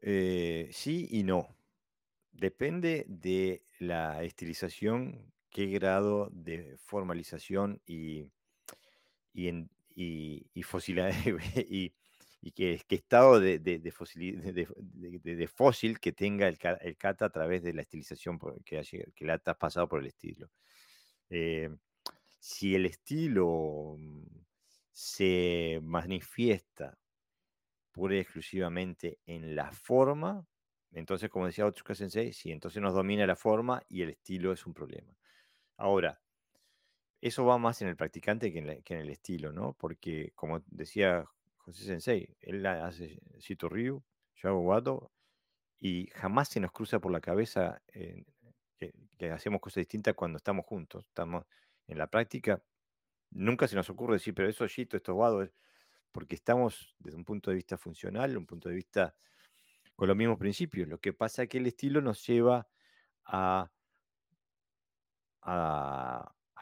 [0.00, 1.56] Eh, sí y no.
[2.32, 8.30] Depende de la estilización, qué grado de formalización y,
[9.32, 10.62] y, en, y, y,
[11.68, 11.94] y
[12.52, 13.92] qué, estado de,
[15.54, 16.58] fósil que tenga el,
[16.96, 18.82] kata a través de la estilización que,
[19.14, 20.50] que le ha pasado por el estilo.
[21.28, 21.70] Eh,
[22.38, 24.24] si el estilo mm,
[24.90, 26.98] se manifiesta
[27.92, 30.46] pura y exclusivamente en la forma,
[30.92, 34.66] entonces, como decía Otsuka Sensei, sí, entonces nos domina la forma y el estilo es
[34.66, 35.14] un problema.
[35.76, 36.20] Ahora,
[37.20, 39.74] eso va más en el practicante que en, el estilo, ¿no?
[39.74, 41.24] Porque, como decía
[41.70, 44.02] José Sensei, él hace Shito Ryu,
[44.34, 45.12] yo hago Wado,
[45.78, 51.06] y jamás se nos cruza por la cabeza que, hacemos cosas distintas cuando estamos juntos.
[51.06, 51.44] Estamos
[51.86, 52.62] en la práctica,
[53.30, 55.52] nunca se nos ocurre decir, pero eso es Shito, esto es
[56.10, 59.14] porque estamos desde un punto de vista funcional, un punto de vista
[59.94, 60.88] con los mismos principios.
[60.88, 62.66] Lo que pasa es que el estilo nos lleva
[63.24, 63.70] a,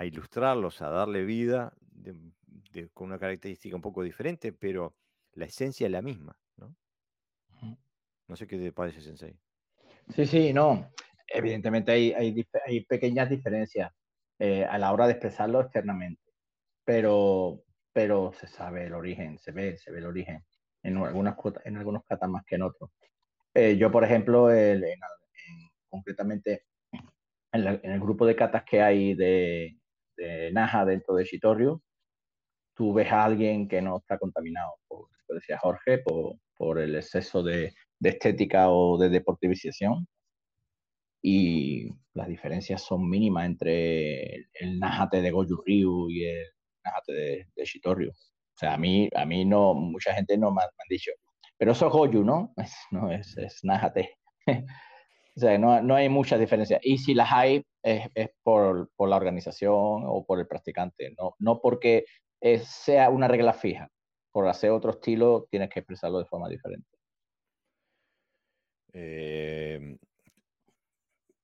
[0.01, 1.75] ilustrarlos, a darle vida
[2.93, 4.95] con una característica un poco diferente, pero
[5.33, 6.39] la esencia es la misma.
[6.57, 6.75] ¿no?
[8.27, 9.39] No sé qué te parece, Sensei.
[10.15, 10.91] Sí, sí, no.
[11.27, 13.93] Evidentemente hay, hay, pequeñas diferencias
[14.39, 16.23] eh, a la hora de expresarlo externamente,
[16.85, 17.63] pero,
[17.93, 20.45] pero se sabe el origen, se ve, se ve el origen
[20.83, 22.91] en, algunas, en algunos catas más que en otros.
[23.53, 24.49] Eh, yo, por ejemplo,
[25.89, 26.65] concretamente
[27.53, 29.77] en, el grupo de catas que hay de,
[30.53, 31.81] Naja dentro de Shitoryu,
[32.79, 37.75] tú ves a alguien que no está contaminado, por, decía Jorge, por, el exceso de,
[38.01, 40.07] estética o de deportivización.
[41.21, 46.47] Y las diferencias son mínimas entre el, Najate de Goju Ryu y el
[46.85, 48.09] Najate de, de.
[48.09, 48.13] O
[48.55, 51.11] sea, a mí, a mí no, mucha gente no me, han dicho,
[51.57, 52.55] pero eso es Goyu, ¿no?
[52.93, 54.17] no, es, es Nájate.
[55.37, 56.81] O sea, no, no hay muchas diferencias.
[56.83, 61.37] Y si las hay, es, es por, por, la organización o por el practicante, no,
[61.39, 62.07] no porque
[62.65, 63.91] sea una regla fija.
[64.33, 66.89] Por hacer otro estilo, tienes que expresarlo de forma diferente.
[68.93, 69.99] Eh,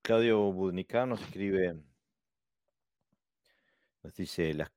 [0.02, 1.76] Claudio Budnica nos escribe,
[4.02, 4.70] nos dice, las,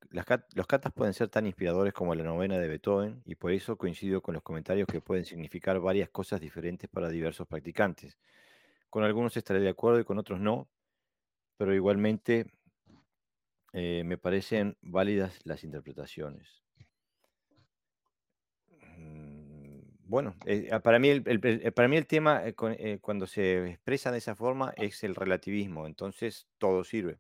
[0.53, 4.21] los catas pueden ser tan inspiradores como la novena de Beethoven y por eso coincido
[4.21, 8.17] con los comentarios que pueden significar varias cosas diferentes para diversos practicantes.
[8.89, 10.69] Con algunos estaré de acuerdo y con otros no,
[11.57, 12.45] pero igualmente
[13.73, 16.63] eh, me parecen válidas las interpretaciones.
[18.97, 22.43] Mm, bueno, eh, para, mí el, eh, tema
[23.01, 27.19] cuando se expresa de esa forma es el relativismo, entonces todo sirve.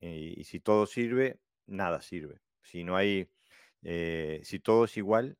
[0.00, 2.40] y si todo sirve, nada sirve.
[2.62, 3.30] Si no hay,
[3.82, 5.38] si todo es igual,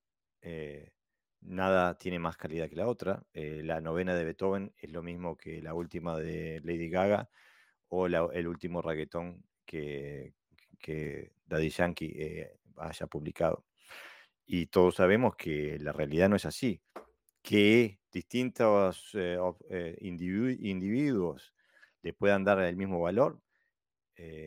[1.41, 3.25] nada tiene más calidad que la otra.
[3.33, 7.29] Eh, la novena de Beethoven es lo mismo que la última de Lady Gaga
[7.89, 10.35] o el último reggaetón que,
[10.79, 13.65] que Daddy Yankee eh, haya publicado.
[14.47, 16.81] Y todos sabemos que la realidad no es así,
[17.43, 19.39] que distintos eh,
[20.01, 21.55] individuos
[22.03, 23.41] le puedan dar el mismo valor,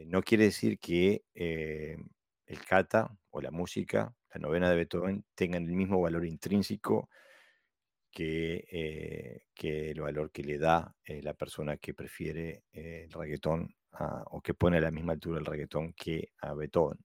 [0.08, 5.76] no quiere decir que el kata o la música la novena de Beethoven tengan el
[5.76, 7.10] mismo valor intrínseco
[8.12, 13.12] que, eh, que el valor que le da eh, la persona que prefiere eh, el
[13.12, 13.74] reggaetón
[14.32, 16.97] o que pone a la misma altura el reggaetón que a Beethoven.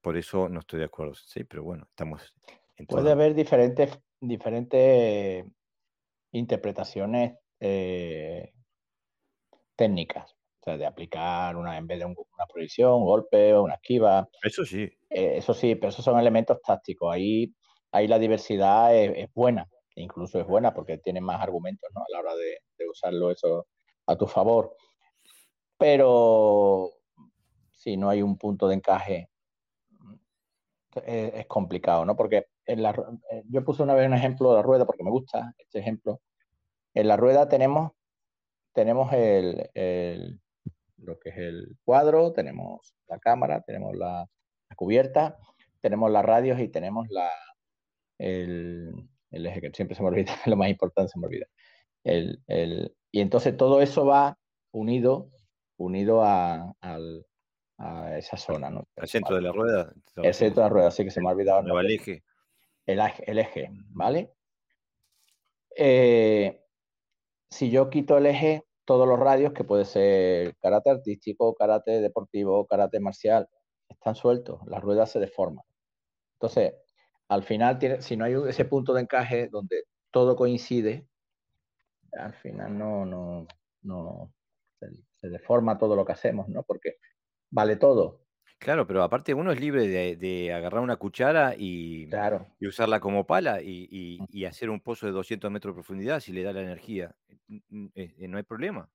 [0.00, 2.34] Por eso no estoy de acuerdo, sí, pero bueno, estamos...
[2.76, 5.44] En Puede haber diferentes, diferentes
[6.32, 7.34] interpretaciones
[9.76, 10.34] técnicas
[10.64, 14.28] de aplicar una, en vez de una proyección, un golpe o una esquiva.
[14.42, 14.90] Eso sí.
[15.10, 17.12] Eh, eso sí, pero esos son elementos tácticos.
[17.12, 17.52] Ahí,
[17.94, 22.00] ahí la diversidad es, buena, incluso es buena porque tiene más argumentos ¿no?
[22.00, 22.58] a la hora de,
[22.90, 23.66] usarlo eso
[24.06, 24.76] a tu favor.
[25.78, 26.90] Pero
[27.72, 29.30] si no hay un punto de encaje,
[31.06, 32.14] es, complicado, ¿no?
[32.16, 32.90] Porque en la,
[33.30, 36.20] eh, yo puse una vez un ejemplo de la rueda porque me gusta este ejemplo.
[36.94, 37.92] En la rueda tenemos,
[38.72, 40.40] tenemos el,
[40.98, 44.28] lo que es el cuadro, tenemos la cámara, tenemos la,
[44.76, 45.38] cubierta,
[45.80, 47.30] tenemos las radios y tenemos la,
[48.18, 51.46] el, eje, que siempre se me olvida, lo más importante se me olvida.
[52.04, 54.38] El, el, y entonces todo eso va
[54.72, 55.30] unido,
[55.76, 56.74] unido a,
[57.78, 58.70] a esa zona.
[58.70, 58.88] ¿no?
[58.96, 59.92] ¿Al centro de la rueda?
[60.16, 61.80] El centro de la rueda, sí que se me ha olvidado.
[61.80, 62.24] El eje.
[62.86, 64.34] El, el eje, ¿vale?
[65.76, 66.62] Eh,
[67.50, 72.66] si yo quito el eje, todos los radios, que puede ser karate artístico, karate deportivo,
[72.66, 73.48] karate marcial,
[73.88, 75.64] están sueltos, las ruedas se deforman.
[76.34, 76.74] Entonces,
[77.34, 81.06] al final, tiene, si no hay ese punto de encaje donde todo coincide,
[82.12, 83.46] al final no, no,
[83.82, 84.32] no
[84.80, 86.62] se, deforma todo lo que hacemos, ¿no?
[86.62, 86.98] Porque
[87.50, 88.20] vale todo.
[88.58, 92.08] Claro, pero aparte uno es libre de, agarrar una cuchara y,
[92.60, 93.88] y usarla como pala y,
[94.30, 97.14] y, hacer un pozo de 200 metros de profundidad si le da la energía.
[97.94, 98.88] Eh, no hay problema.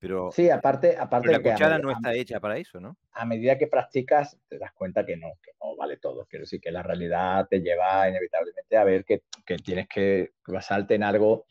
[0.00, 2.96] Pero, sí, aparte, aparte la cuchara no está hecha para eso, ¿no?
[3.12, 6.24] A medida que practicas, te das cuenta que no, que no vale todo.
[6.26, 10.94] Quiero decir que la realidad te lleva inevitablemente a ver que, que tienes que basarte
[10.94, 11.46] en algo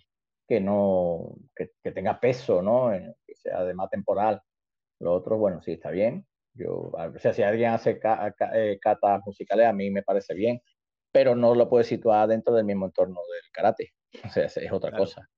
[0.48, 2.92] que no, que, que tenga peso, ¿no?
[3.26, 4.42] Que sea además temporal.
[5.00, 6.26] Lo otro, bueno, sí, está bien.
[6.54, 8.00] Yo, o sea, si alguien hace
[8.54, 10.62] eh, catas musicales, a mí me parece bien,
[11.12, 13.94] pero no lo puede situar dentro del mismo entorno del karate.
[14.24, 15.30] O sea, es, otra cosa.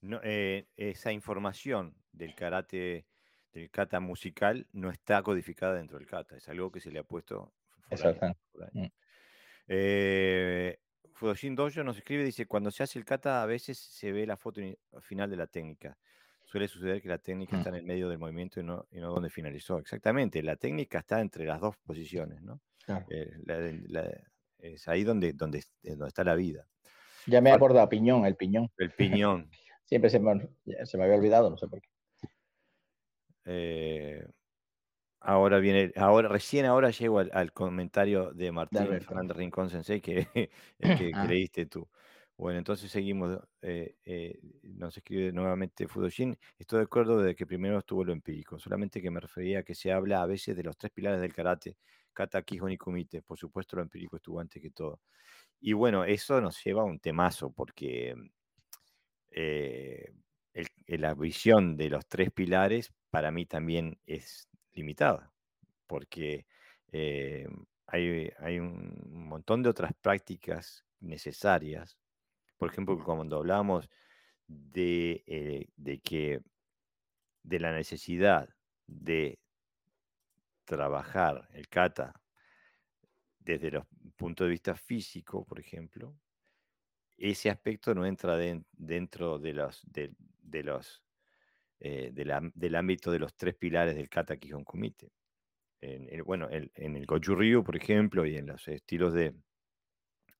[0.00, 3.06] No, eh, esa información del karate,
[3.52, 7.04] del kata musical, no está codificada dentro del kata, es algo que se le ha
[7.04, 7.52] puesto.
[8.72, 8.84] Mm.
[9.68, 10.78] Eh,
[11.12, 14.36] Fudoshin Dojo nos escribe, dice, cuando se hace el kata a veces se ve la
[14.36, 14.60] foto
[15.00, 15.96] final de la técnica
[16.52, 17.74] suele suceder que la técnica está mm.
[17.74, 19.78] en el medio del movimiento y no, y no donde finalizó.
[19.78, 22.60] Exactamente, la técnica está entre las dos posiciones, ¿no?
[23.08, 23.30] Eh,
[24.58, 26.66] es ahí donde, donde, donde está la vida.
[27.26, 28.70] Ya me he acordado, piñón, el piñón.
[28.76, 29.50] El piñón.
[29.86, 30.46] Siempre se me,
[30.84, 31.88] se me, había olvidado, no sé por qué.
[33.44, 34.26] Eh,
[35.20, 40.26] ahora viene, ahora, recién ahora llego al, comentario de Martín Fernández Rincón Sensei que,
[41.08, 41.24] que ah.
[41.26, 41.88] creíste tú.
[42.36, 43.38] Bueno, entonces seguimos.
[43.60, 46.36] Eh, eh, nos escribe nuevamente Fudoshin.
[46.58, 49.74] Estoy de acuerdo de que primero estuvo lo empírico, solamente que me refería a que
[49.74, 51.76] se habla a veces de los tres pilares del karate,
[52.12, 53.22] kata, kihon y kumite.
[53.22, 55.00] Por supuesto, lo empírico estuvo antes que todo.
[55.60, 58.14] Y bueno, eso nos lleva a un temazo, porque
[59.30, 60.12] eh,
[60.86, 65.30] la visión de los tres pilares para mí también es limitada,
[65.86, 66.46] porque
[67.86, 71.98] hay, hay un montón de otras prácticas necesarias.
[72.56, 73.90] Por ejemplo, cuando hablamos
[74.46, 76.40] de, eh, de que
[77.42, 78.48] de la necesidad
[78.86, 79.38] de
[80.64, 82.14] trabajar el kata
[83.38, 83.82] desde el
[84.16, 86.16] punto de vista físico, por ejemplo,
[87.18, 88.38] ese aspecto no entra
[88.72, 91.02] dentro de los, de, los
[91.84, 95.10] eh, del ámbito de los tres pilares del kata Kihon Kumite.
[95.80, 99.34] En, el, bueno, en el Goju Ryu, por ejemplo, y en los estilos de,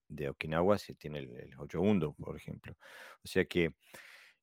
[0.07, 2.77] de Okinawa se tiene el, el Undo, por ejemplo.
[3.25, 3.75] O sea que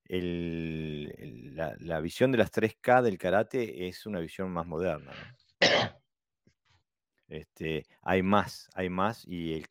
[0.09, 5.13] la, visión de las 3K del karate es una visión más moderna.
[7.31, 9.67] Este, hay más, hay más y, el,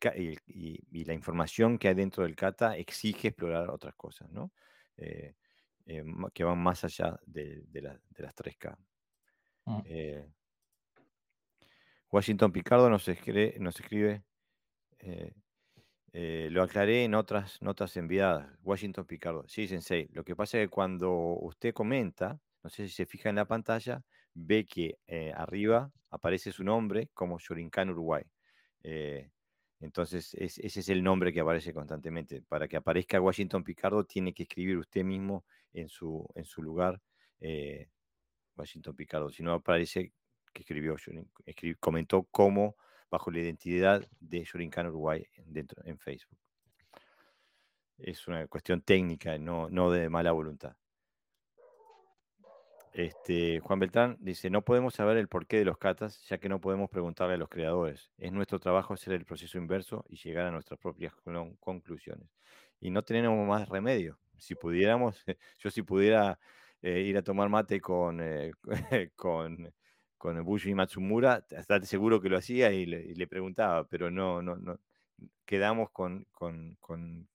[0.47, 4.53] y, la información que hay dentro del kata exige explorar otras cosas, ¿no?
[4.95, 5.33] Eh,
[5.91, 6.03] eh,
[6.35, 8.77] que van más allá de, las 3K.
[9.65, 9.79] Mm.
[9.85, 10.31] Eh,
[12.11, 14.23] Washington Picardo nos, escribe, nos escribe
[16.11, 18.47] eh, lo aclaré en otras notas enviadas.
[18.61, 19.47] Washington Picardo.
[19.47, 20.07] Sí, Sensei.
[20.13, 23.45] Lo que pasa es que cuando usted comenta, no sé si se fija en la
[23.45, 24.03] pantalla,
[24.35, 24.95] ve que
[25.35, 28.23] arriba aparece su nombre como Shorinkan Uruguay.
[29.79, 32.43] Entonces, ese es el nombre que aparece constantemente.
[32.43, 37.01] Para que aparezca Washington Picardo, tiene que escribir usted mismo en su, en su lugar
[38.55, 39.29] Washington Picardo.
[39.29, 40.13] Si no aparece
[40.53, 40.95] que escribió,
[41.79, 42.75] comentó cómo
[43.09, 46.37] bajo la identidad de Shorinkan Uruguay dentro, en Facebook.
[47.97, 50.75] Es una cuestión técnica, no, no de mala voluntad.
[52.93, 56.59] Este, Juan Beltrán dice, no podemos saber el porqué de los catas, ya que no
[56.59, 58.11] podemos preguntarle a los creadores.
[58.17, 61.13] Es nuestro trabajo hacer el proceso inverso y llegar a nuestras propias
[61.59, 62.29] conclusiones.
[62.79, 64.17] Y no tenemos más remedio.
[64.39, 65.23] Si pudiéramos,
[65.59, 66.39] yo si pudiera
[66.81, 68.51] eh, ir a tomar mate con, eh,
[69.15, 69.73] con
[70.19, 74.77] con Bushi Matsumura, estate seguro que lo hacía y le, preguntaba, pero no, no, no.
[75.45, 76.77] Quedamos con, con,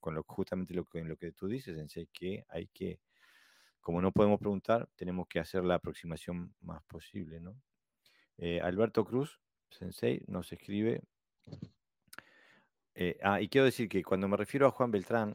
[0.04, 3.00] lo, justamente lo que, lo que tú dices, Sensei, que hay que,
[3.80, 7.56] como no podemos preguntar, tenemos que hacer la aproximación más posible, ¿no?
[8.36, 9.40] Eh, Alberto Cruz,
[9.70, 11.02] Sensei, nos escribe.
[12.94, 15.34] Eh, ah, y quiero decir que cuando me refiero a Juan Beltrán,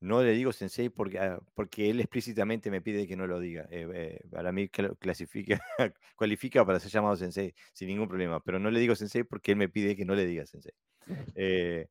[0.00, 3.66] no le digo sensei porque, ah, porque él explícitamente me pide que no lo diga.
[3.70, 5.60] Eh, eh, para mí clasifica,
[6.16, 9.58] cualifica para ser llamado sensei sin ningún problema, pero no le digo sensei porque él
[9.58, 10.72] me pide que no le diga sensei.
[11.36, 11.88] Eh,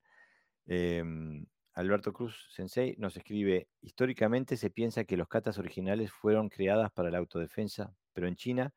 [0.68, 6.91] em, Alberto Cruz Sensei nos escribe, históricamente se piensa que los katas originales fueron creadas
[6.91, 8.74] para la autodefensa, pero en China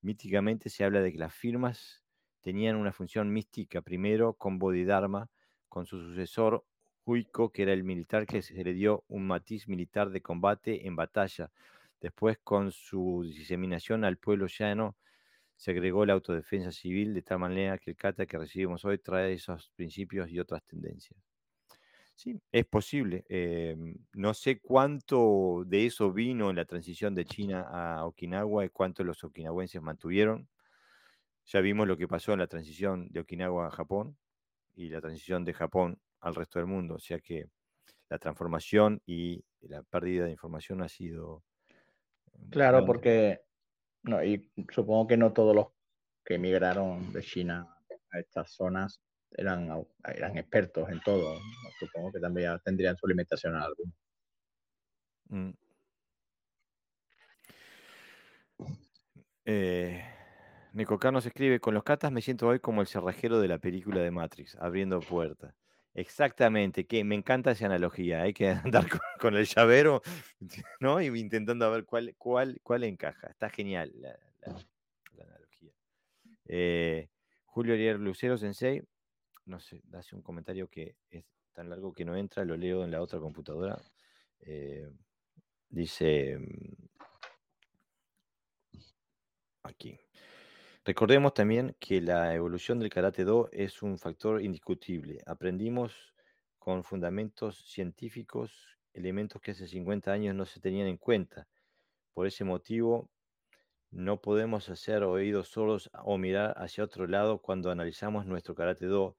[0.00, 2.04] míticamente se habla de que las firmas
[2.40, 5.30] tenían una función mística, primero con Bodhidharma,
[5.68, 6.64] con su sucesor
[7.06, 10.96] Huico, que era el militar que se le dio un matiz militar de combate en
[10.96, 11.50] batalla.
[12.00, 14.96] Después, con su diseminación al pueblo llano,
[15.56, 19.34] se agregó la autodefensa civil de tal manera que el kata que recibimos hoy trae
[19.34, 21.20] esos principios y otras tendencias.
[22.16, 23.24] Sí, es posible.
[23.28, 28.68] Em, no sé cuánto de eso vino en la transición de China a Okinawa y
[28.68, 30.48] cuánto los okinawenses mantuvieron.
[31.46, 34.18] Ya vimos lo que pasó en la transición de Okinawa a Japón
[34.74, 36.94] y la transición de Japón al resto del mundo.
[36.94, 37.46] O sea que
[38.08, 41.44] la transformación y la pérdida de información ha sido...
[42.32, 43.42] Mm, claro, porque
[44.02, 45.68] no, y supongo que no todos los
[46.24, 47.66] que emigraron de China
[48.10, 49.00] a estas zonas
[49.30, 49.68] eran,
[50.04, 51.38] eran expertos en todo.
[51.78, 53.92] Supongo que también tendrían su limitación a alguno.
[55.28, 55.50] Mm.
[59.46, 60.02] Eh,
[60.72, 64.00] Nico Carlos escribe, con los catas me siento hoy como el cerrajero de la película
[64.00, 65.54] de Matrix, abriendo puertas.
[65.94, 68.22] Exactamente, que me encanta esa analogía.
[68.22, 68.48] Hay que
[68.82, 68.86] andar
[69.20, 70.02] con, el llavero,
[70.80, 71.00] ¿no?
[71.00, 73.28] Y intentando ver cuál, cuál, cuál encaja.
[73.28, 74.18] Está genial la,
[75.22, 75.72] analogía.
[76.46, 77.08] Eh,
[77.44, 78.82] Julio Ariel Lucero Sensei,
[79.46, 82.90] no sé, hace un comentario que es tan largo que no entra, lo leo en
[82.90, 83.80] la otra computadora.
[84.40, 84.90] Eh,
[85.68, 86.84] dice mm,
[89.62, 89.98] aquí.
[90.86, 95.18] Recordemos también que la evolución del Karate Do es un factor indiscutible.
[95.24, 96.14] Aprendimos
[96.58, 101.48] con fundamentos científicos elementos que hace 50 años no se tenían en cuenta.
[102.12, 103.10] Por ese motivo,
[103.90, 109.16] no podemos hacer oídos sordos o mirar hacia otro lado cuando analizamos nuestro Karate Do,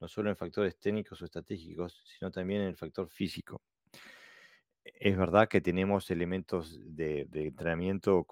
[0.00, 3.62] no solo en factores técnicos o estratégicos, sino también en el factor físico.
[4.84, 8.26] Es verdad que tenemos elementos de, de entrenamiento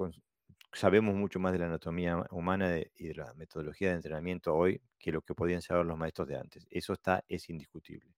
[0.74, 5.12] sabemos mucho más de la anatomía humana y de la metodología de entrenamiento hoy que
[5.12, 6.66] lo que podían saber los maestros de antes.
[6.70, 8.14] Eso está, es indiscutible.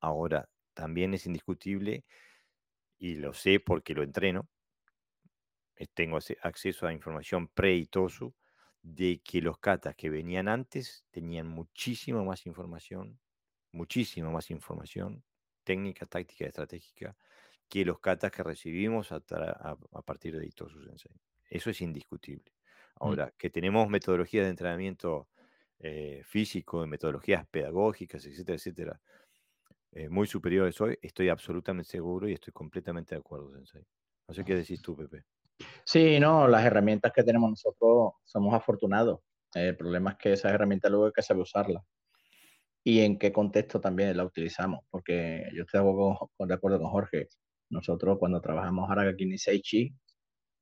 [0.00, 2.04] Ahora, también es indiscutible,
[2.98, 4.48] y lo sé porque lo entreno,
[5.76, 7.88] eh, tengo acceso a información pre y
[8.82, 13.18] de que los katas que venían antes tenían muchísima más información,
[13.72, 15.24] muchísima más información,
[15.64, 17.16] técnica, táctica, estratégica,
[17.68, 19.20] que los katas que recibimos a,
[20.04, 21.12] partir de Itosu Sensei.
[21.48, 22.52] Eso es indiscutible.
[23.00, 23.04] Mm.
[23.04, 25.28] Ahora, que tenemos metodologías de entrenamiento
[25.78, 29.00] eh, físico, metodologías pedagógicas, etcétera, etcétera,
[29.92, 33.86] eh, muy superiores hoy, estoy absolutamente seguro y estoy completamente de acuerdo, Sensei.
[34.28, 35.24] No sé qué decís tú, Pepe.
[35.84, 39.20] Sí, no, las herramientas que tenemos nosotros somos afortunados.
[39.54, 41.82] El problema es que esas herramientas luego hay que saber usarlas.
[42.84, 45.80] Y en qué contexto también la utilizamos, porque yo estoy
[46.46, 47.28] de acuerdo con Jorge.
[47.70, 49.96] Nosotros cuando trabajamos Haragaki Niseichi mmm,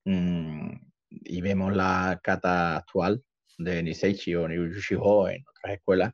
[0.05, 3.23] y vemos la kata actual
[3.59, 6.13] de Niseichi o Niuyushiho en otras escuelas,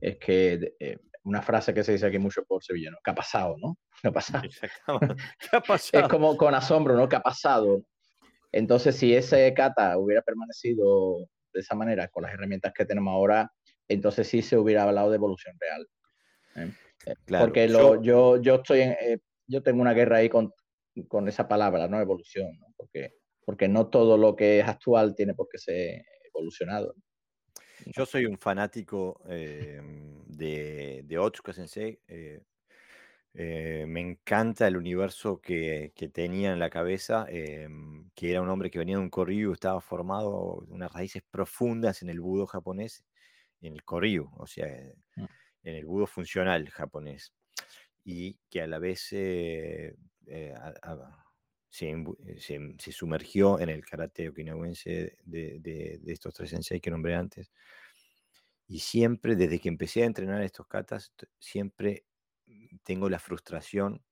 [0.00, 3.56] es que eh, una frase que se dice aquí mucho por sevillano, ¿qué ha pasado,
[3.58, 3.76] no?
[4.02, 4.42] ¿Qué ha pasado?
[4.48, 6.04] ¿Qué ha pasado?
[6.04, 7.08] Es como con asombro, ¿no?
[7.08, 7.82] ¿Qué ha pasado?
[8.52, 11.18] Entonces, si ese kata hubiera permanecido
[11.52, 13.50] de esa manera, con las herramientas que tenemos ahora,
[13.88, 15.88] entonces sí se hubiera hablado de evolución real.
[16.56, 16.72] ¿eh?
[17.06, 20.52] Eh, porque lo, yo, yo, estoy en, eh, yo tengo una guerra ahí con,
[21.08, 22.00] con esa palabra, ¿no?
[22.00, 22.66] Evolución, ¿no?
[22.76, 26.94] Porque, porque no todo lo que es actual tiene por qué ser evolucionado.
[27.86, 31.98] Yo soy un fanático de, de Otsuka Sensei.
[33.34, 38.70] Eh, me encanta el universo que, tenía en la cabeza, em, que era un hombre
[38.70, 43.04] que venía de un Koryu, estaba formado unas raíces profundas en el budo japonés,
[43.60, 44.66] en el Koryu, o sea,
[45.16, 45.24] mm.
[45.64, 47.32] en el budo funcional japonés,
[48.04, 49.94] y que a la vez eh,
[50.30, 50.54] eh,
[51.68, 57.52] se, sumergió en el karate okinawense de, de, estos tres sensei que nombré antes.
[58.66, 62.04] Y siempre, desde que empecé a entrenar estos katas, siempre
[62.84, 64.02] tengo la frustración,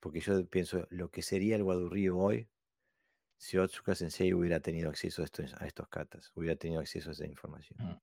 [0.00, 2.48] porque yo pienso lo que sería el Guadurrío hoy
[3.38, 7.12] si Otsuka Sensei hubiera tenido acceso a estos, a estos katas, hubiera tenido acceso a
[7.12, 7.78] esa información.
[7.78, 8.00] Mm.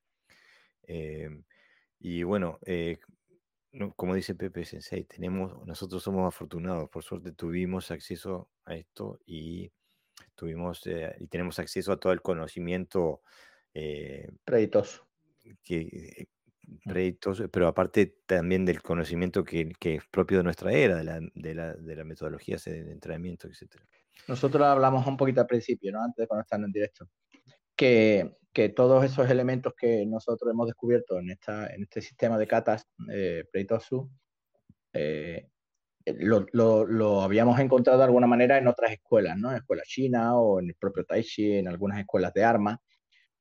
[0.83, 1.43] Em,
[1.99, 2.99] y bueno, eh,
[3.95, 9.71] como dice Pepe Sensei, tenemos, nosotros somos afortunados, por suerte tuvimos acceso a esto y
[10.35, 13.21] tuvimos eh, y tenemos acceso a todo el conocimiento
[13.73, 14.29] eh,
[15.63, 16.27] que,
[17.51, 21.73] pero aparte también del conocimiento que, es propio de nuestra era, de la, de la,
[21.73, 23.81] de la metodología de entrenamiento, etc.
[24.27, 26.01] Nosotros hablamos un poquito al principio, ¿no?
[26.03, 27.09] antes de conectar en directo,
[27.75, 32.47] que, que, todos esos elementos que nosotros hemos descubierto en, esta, en este sistema de
[32.47, 34.09] catas, eh, Preitosu,
[34.93, 35.49] eh,
[36.05, 39.51] lo, lo, lo, habíamos encontrado de alguna manera en otras escuelas, ¿no?
[39.51, 42.79] En escuela china o en el propio Taichi, en algunas escuelas de armas,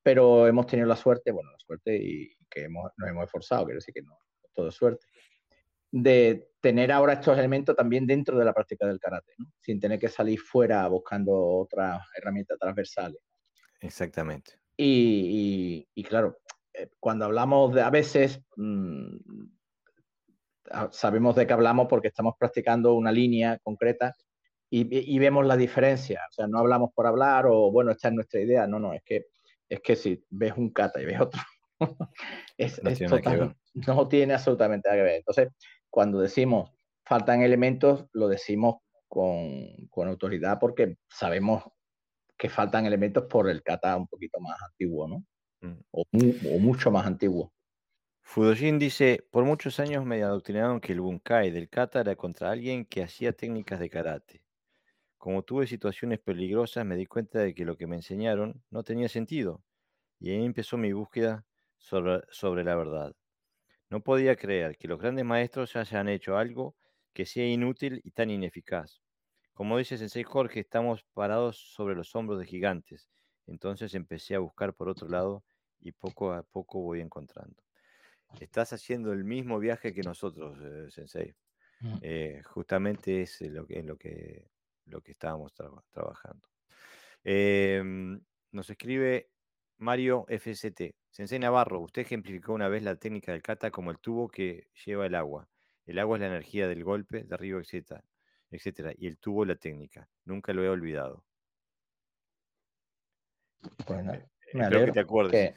[0.03, 3.79] pero hemos tenido la suerte, bueno, la suerte y que hemos, nos hemos esforzado, quiero
[3.79, 4.17] decir que no
[4.55, 5.07] todo suerte,
[5.91, 9.47] de tener ahora estos elementos también dentro de la práctica del karate, ¿no?
[9.61, 13.21] sin tener que salir fuera buscando otras herramientas transversales.
[13.83, 14.53] Exactamente.
[14.77, 16.39] Y, y, claro,
[16.73, 19.17] eh, cuando hablamos de a veces, mmm,
[20.91, 24.15] sabemos de qué hablamos porque estamos practicando una línea concreta
[24.71, 26.23] y, y, vemos la diferencia.
[26.31, 28.67] O sea, no hablamos por hablar o, bueno, esta es nuestra idea.
[28.67, 29.27] No, no, es que,
[29.69, 31.41] es que si ves un kata y ves otro,
[32.57, 32.81] es,
[33.75, 35.17] no, tiene absolutamente nada que ver.
[35.17, 35.49] Entonces,
[35.91, 36.71] cuando decimos
[37.05, 38.77] faltan elementos, lo decimos
[39.09, 41.65] con, con, autoridad porque sabemos
[42.37, 45.25] que faltan elementos por el kata un poquito más antiguo, ¿no?
[45.61, 45.79] Mm.
[45.91, 46.05] O,
[46.59, 47.53] mucho más antiguo.
[48.23, 52.85] Fudojin dice, por muchos años me adoctrinaron que el bunkai del kata era contra alguien
[52.85, 54.43] que hacía técnicas de karate.
[55.19, 59.09] Como tuve situaciones peligrosas, me di cuenta de que lo que me enseñaron no tenía
[59.09, 59.63] sentido.
[60.19, 61.45] Y ahí empezó mi búsqueda
[61.79, 63.15] sobre, la verdad.
[63.91, 66.77] No podía creer que los grandes maestros hayan hecho algo
[67.13, 69.03] que sea inútil y tan ineficaz.
[69.55, 73.09] Como dice Sensei Jorge, estamos parados sobre los hombros de gigantes.
[73.47, 75.45] Entonces empecé a buscar por otro lado
[75.81, 77.63] y poco a poco voy encontrando.
[78.41, 81.35] Estás haciendo el mismo viaje que nosotros, eh, Sensei.
[81.81, 81.99] Mm.
[82.01, 84.49] Eh, justamente es lo que, lo que,
[84.87, 86.49] lo que estábamos trabajando.
[87.25, 88.21] Em,
[88.53, 89.31] nos escribe
[89.79, 90.95] Mario FCT.
[91.11, 95.07] Sensei Navarro, usted ejemplificó una vez la técnica del kata como el tubo que lleva
[95.07, 95.49] el agua.
[95.85, 98.03] El agua es la energía del golpe, de arriba, etcétera,
[98.53, 98.93] etcétera.
[98.97, 100.09] Y el tubo la técnica.
[100.25, 101.25] Nunca lo he olvidado.
[103.87, 104.13] Bueno,
[104.55, 105.55] me alegro que te acuerdes.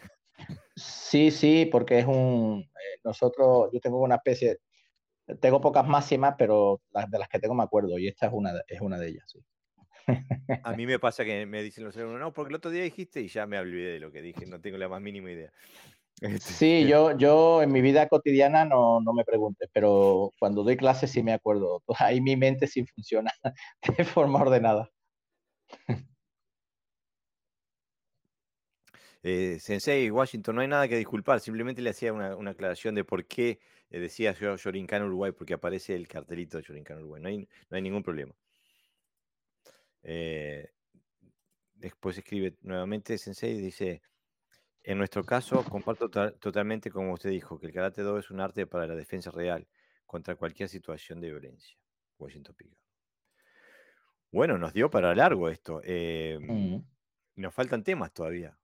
[0.76, 2.62] Sí, sí, porque es un.
[2.62, 4.60] Eh, nosotros, yo tengo una especie.
[5.40, 8.52] Tengo pocas máximas, pero las de las que tengo me acuerdo, y esta es una,
[8.68, 9.40] es una de ellas, sí.
[10.64, 13.22] A mí me pasa que me dicen los alumnos, no, porque el otro día dijiste
[13.22, 15.52] y ya me olvidé de lo que dije, no tengo la más mínima idea.
[16.22, 20.78] Este, sí, yo, yo en mi vida cotidiana no, no me preguntes, pero cuando doy
[20.78, 21.84] clases sí me acuerdo.
[22.00, 23.32] Ahí mi mente sí funciona
[23.98, 24.90] de forma ordenada.
[29.28, 33.26] Eh, Sensei, Washington, no hay nada que disculpar, simplemente le hacía una, aclaración de por
[33.26, 33.60] qué
[33.90, 37.76] eh, decía yo Shorinkan Uruguay, porque aparece el cartelito de Shorinkan Uruguay, no hay, no
[37.76, 38.36] hay ningún problema.
[40.04, 40.70] Eh,
[41.74, 44.04] después escribe nuevamente Sensei, dice,
[44.86, 48.68] en nuestro caso comparto totalmente como usted dijo, que el Karate Do es un arte
[48.68, 49.68] para la defensa real
[50.06, 51.76] contra cualquier situación de violencia.
[52.20, 52.78] Washington Piga.
[54.32, 55.82] Bueno, nos dio para largo esto.
[55.84, 56.86] Em, mm.
[57.38, 58.57] Nos faltan temas todavía.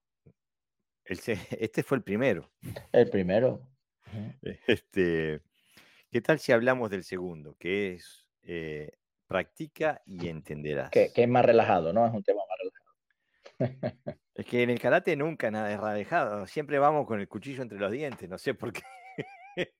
[1.05, 2.51] este fue el primero.
[2.91, 3.67] El primero.
[4.67, 5.41] Este,
[6.11, 10.91] ¿Qué tal si hablamos del segundo, que es eh, practica y entenderás?
[10.91, 12.05] Que, es más relajado, ¿no?
[12.05, 14.19] Es un tema más relajado.
[14.33, 16.47] es que en el karate nunca nada es relajado.
[16.47, 18.81] Siempre vamos con el cuchillo entre los dientes, no sé por qué.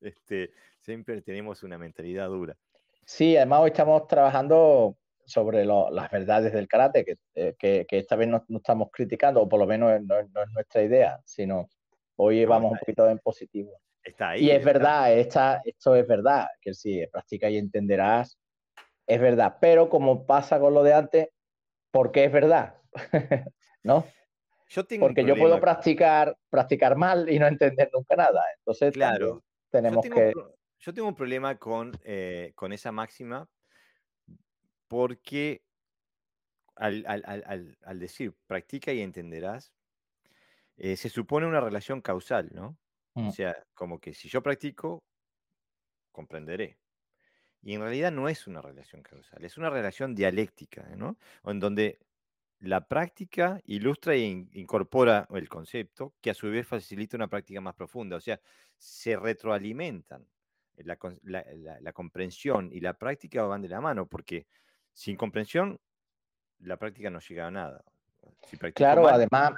[0.00, 2.56] este, siempre tenemos una mentalidad dura.
[3.04, 8.28] Sí, además hoy estamos trabajando sobre las verdades del karate, eh, que, que, esta vez
[8.28, 11.68] no, estamos criticando, o por lo menos no, es nuestra idea, sino
[12.16, 13.72] hoy vamos un poquito en positivo.
[14.02, 14.46] Está ahí.
[14.46, 18.38] Y es verdad, esta, esto es verdad, que si practica y entenderás,
[19.06, 19.56] es verdad.
[19.60, 21.28] Pero como pasa con lo de antes,
[21.90, 22.79] ¿por qué es verdad?
[23.82, 24.06] ¿No?
[24.68, 28.42] Yo tengo Porque yo puedo practicar, practicar mal y no entender nunca nada.
[28.58, 30.32] Entonces, claro, tenemos que.
[30.78, 33.48] Yo tengo un problema con, eh, con esa máxima
[34.88, 35.62] porque
[36.76, 39.72] al, decir practica y entenderás,
[40.76, 42.78] eh, se supone una relación causal, ¿no?
[43.14, 43.30] O mm.
[43.32, 45.04] sea, como que si yo practico,
[46.10, 46.78] comprenderé.
[47.62, 51.18] Y en realidad no es una relación causal, es una relación dialéctica, ¿no?
[51.44, 51.98] En donde
[52.60, 54.20] la práctica ilustra e
[54.52, 58.16] incorpora el concepto, que a su vez facilita una práctica más profunda.
[58.16, 58.40] O sea,
[58.76, 60.26] se retroalimentan.
[60.76, 60.96] La,
[61.80, 64.46] la comprensión y la práctica van de la mano, porque
[64.94, 65.78] sin comprensión,
[66.60, 67.84] la práctica no llega a nada.
[68.74, 69.52] claro, además,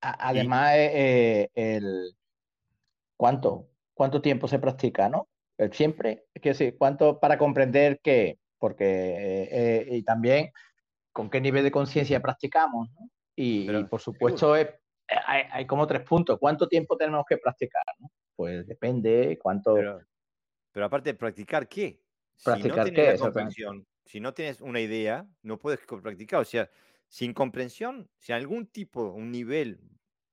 [0.00, 2.16] además eh, el,
[3.16, 5.28] ¿cuánto, ¿cuánto tiempo se practica, no?
[5.72, 8.38] Siempre, que sí, ¿cuánto para comprender qué?
[8.58, 10.52] Porque, eh, eh, y también
[11.18, 13.10] con qué nivel de conciencia practicamos, ¿no?
[13.34, 14.66] Y, por supuesto, hay,
[15.50, 16.38] hay, como tres puntos.
[16.38, 17.82] ¿Cuánto tiempo tenemos que practicar?
[17.98, 18.08] ¿no?
[18.36, 19.74] Pues depende cuánto...
[19.74, 20.00] Pero,
[20.70, 22.00] pero aparte de practicar, ¿qué?
[22.44, 23.18] ¿Practicar si no qué?
[23.18, 26.38] comprensión, si no tienes una idea, no puedes practicar.
[26.38, 26.70] O sea,
[27.08, 29.80] sin comprensión, si algún tipo, un nivel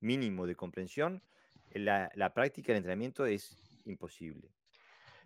[0.02, 1.24] mínimo de comprensión,
[1.72, 4.52] la, práctica del entrenamiento es imposible.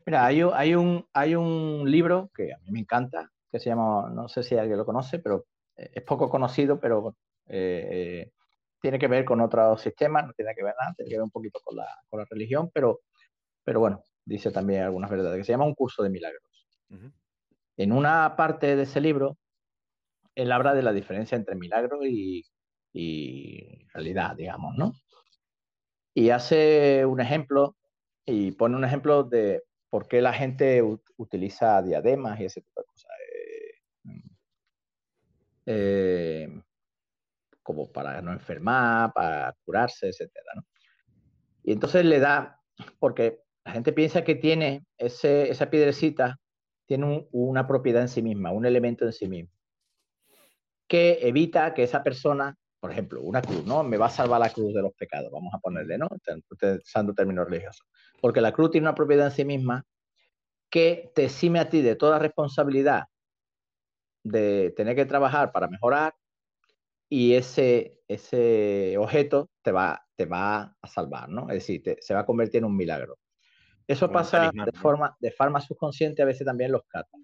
[0.06, 4.10] Mira, hay, hay, un, hay un libro que a mí me encanta, que se llama,
[4.10, 5.46] no sé si alguien lo conoce, pero
[5.76, 7.16] eh, es poco conocido, pero
[7.48, 8.32] eh,
[8.82, 11.32] tiene que ver con otros sistemas, no tiene que ver nada, tiene que ver un
[11.32, 13.02] poquito con la, con la religión, pero,
[13.64, 16.44] pero bueno, dice también algunas verdades, que se llama Un curso de milagros.
[17.78, 19.38] En una parte de ese libro,
[20.36, 22.46] él habla de la diferencia entre milagro y,
[23.94, 24.94] realidad, digamos, ¿no?
[26.14, 27.76] Y hace un ejemplo
[28.26, 30.82] y pone un ejemplo de por qué la gente
[31.18, 33.10] utiliza diademas y ese tipo de cosas.
[35.72, 36.50] Eh,
[37.62, 40.64] como para no enfermar, para curarse, etcétera, ¿no?
[41.64, 42.60] Y entonces le da,
[42.98, 46.40] porque la gente piensa que tiene ese, esa piedrecita
[46.88, 49.52] tiene una propiedad en sí misma, un elemento en sí mismo,
[50.88, 53.84] que evita que esa persona, por ejemplo, una cruz, ¿no?
[53.84, 56.08] Me va a salvar la cruz de los pecados, vamos a ponerle, ¿no?
[56.84, 57.86] Usando términos religiosos.
[58.20, 59.86] Porque la cruz tiene una propiedad en sí misma
[60.72, 63.04] que te exime a ti de toda responsabilidad
[64.24, 66.14] de tener que trabajar para mejorar
[67.10, 71.50] y ese, ese objeto te va, te va a salvar, ¿no?
[71.50, 73.18] Es decir, se va a convertir en un milagro.
[73.88, 77.20] Eso pasa de forma, de forma subconsciente a veces también los katas.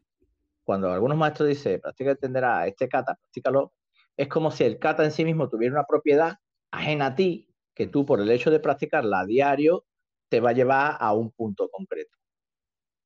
[0.64, 3.74] Cuando algunos maestros dicen, practica entenderá este kata, practícalo,
[4.18, 6.40] es como si el kata en sí mismo tuviera una propiedad
[6.72, 9.86] ajena a ti, que tú por el hecho de practicarla a diario
[10.30, 12.18] te va a llevar a un punto concreto.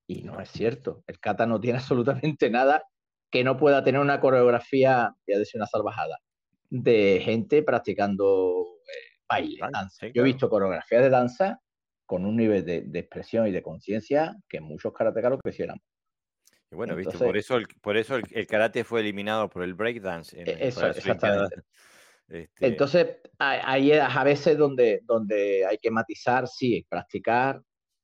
[0.08, 1.04] Y no es cierto.
[1.06, 2.86] El kata no tiene absolutamente nada
[3.32, 6.18] que no pueda tener una coreografía, voy a decir una salvajada,
[6.70, 10.08] de gente practicando eh, baile, danza.
[10.08, 11.62] Yo he visto coreografías de danza
[12.06, 15.84] con un nivel de, expresión y de conciencia que muchos karatecas lo quisiéramos.
[16.72, 17.18] Y bueno, ¿viste?
[17.18, 20.40] por eso, el, por eso el, karate fue eliminado por el breakdance.
[20.40, 21.62] En, eso, exactamente.
[22.30, 23.08] Este Entonces,
[23.40, 27.60] hay, a veces donde, donde hay que matizar, sí, practicar,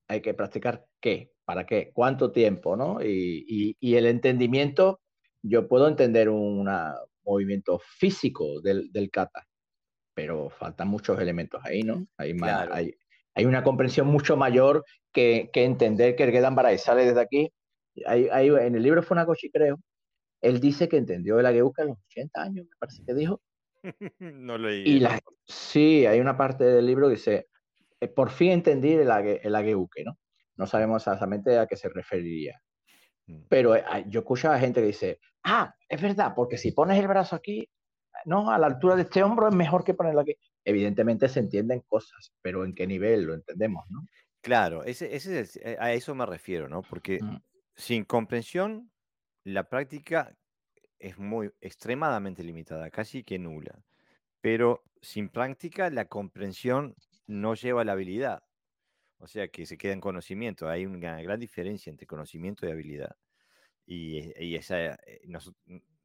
[0.08, 3.04] hay que practicar qué, para qué, cuánto tiempo, ¿no?
[3.04, 5.00] Y, y, el entendimiento,
[5.48, 6.70] yo puedo entender un
[7.24, 9.48] movimiento físico del, del kata,
[10.14, 12.08] pero faltan muchos elementos ahí, ¿no?
[12.18, 12.96] Hay, más, hay,
[13.34, 17.52] hay una comprensión mucho mayor que, entender que el Gedan Barai sale desde aquí.
[18.06, 19.80] Hay, en el libro Funakoshi, creo,
[20.42, 23.42] él dice que entendió el Ageuka a los 80 años, me parece que dijo,
[24.20, 24.84] no leí.
[24.84, 27.48] Y la, sí, hay una parte del libro que dice,
[28.00, 30.18] eh, por fin entendí el, age, el ageuke, ¿no?
[30.58, 32.62] No sabemos exactamente a qué se referiría.
[33.28, 33.44] Mm.
[33.50, 37.08] Pero eh, yo escucho a gente que dice, ah, es verdad, porque si pones el
[37.08, 37.70] brazo aquí,
[38.26, 40.36] no, a la altura de este hombro es mejor que ponerlo aquí.
[40.64, 44.06] Evidentemente se entienden cosas, pero ¿en qué nivel lo entendemos, no?
[44.42, 46.82] Claro, ese, ese eh, a eso me refiero, ¿no?
[46.84, 47.38] Porque mm.
[47.76, 48.92] sin comprensión,
[49.44, 50.36] la práctica
[51.00, 53.80] es muy extremadamente limitada, casi que nula.
[54.42, 56.96] Pero sin práctica, la comprensión
[57.28, 58.44] no lleva a la habilidad.
[59.18, 60.68] O sea que se queda en conocimiento.
[60.68, 63.16] Hay una gran diferencia entre conocimiento y habilidad.
[63.86, 65.22] Y, eh, esa, eh,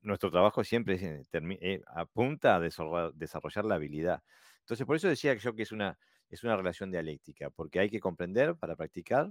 [0.02, 4.22] nuestro trabajo siempre eh, apunta a desarrollar, la habilidad.
[4.60, 5.98] Entonces, por eso decía yo que es una,
[6.28, 9.30] es una relación dialéctica, porque hay que comprender para practicar,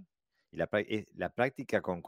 [0.52, 0.70] y la,
[1.14, 2.02] la práctica con,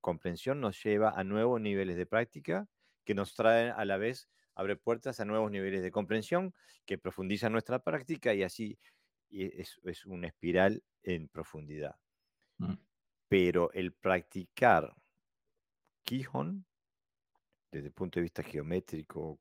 [0.00, 2.68] comprensión nos lleva a nuevos niveles de práctica
[3.04, 6.54] que nos traen a la vez, abre puertas a nuevos niveles de comprensión
[6.86, 8.78] que profundizan nuestra práctica y así
[9.30, 11.96] es, es una espiral en profundidad.
[12.58, 12.74] Mm.
[13.28, 14.94] Pero el practicar
[16.04, 16.66] Kihon,
[17.70, 19.38] desde el punto de vista geométrico,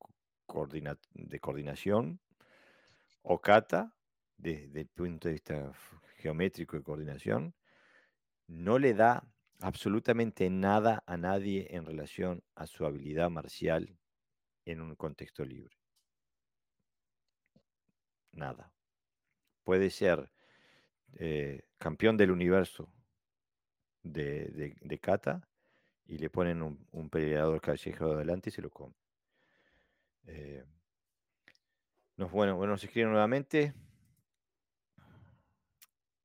[1.14, 2.20] de coordinación,
[3.22, 3.96] o Kata,
[4.38, 5.72] desde el punto de vista
[6.18, 7.56] geométrico y coordinación,
[8.48, 9.28] no le da
[9.62, 13.98] absolutamente nada a nadie en relación a su habilidad marcial
[14.66, 15.78] en un contexto libre.
[18.32, 18.72] Nada.
[19.64, 20.32] Puede ser
[21.14, 22.92] eh, campeón del universo
[24.04, 25.49] de, kata
[26.10, 28.96] y le ponen un, peleador callejero adelante y se lo come.
[30.26, 30.64] Eh,
[32.18, 33.74] bueno, bueno, nos escriben nuevamente.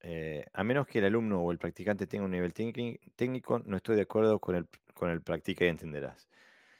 [0.00, 3.96] Eh, a menos que el alumno o el practicante tenga un nivel técnico, no estoy
[3.96, 6.28] de acuerdo con el, con el practica y entenderás.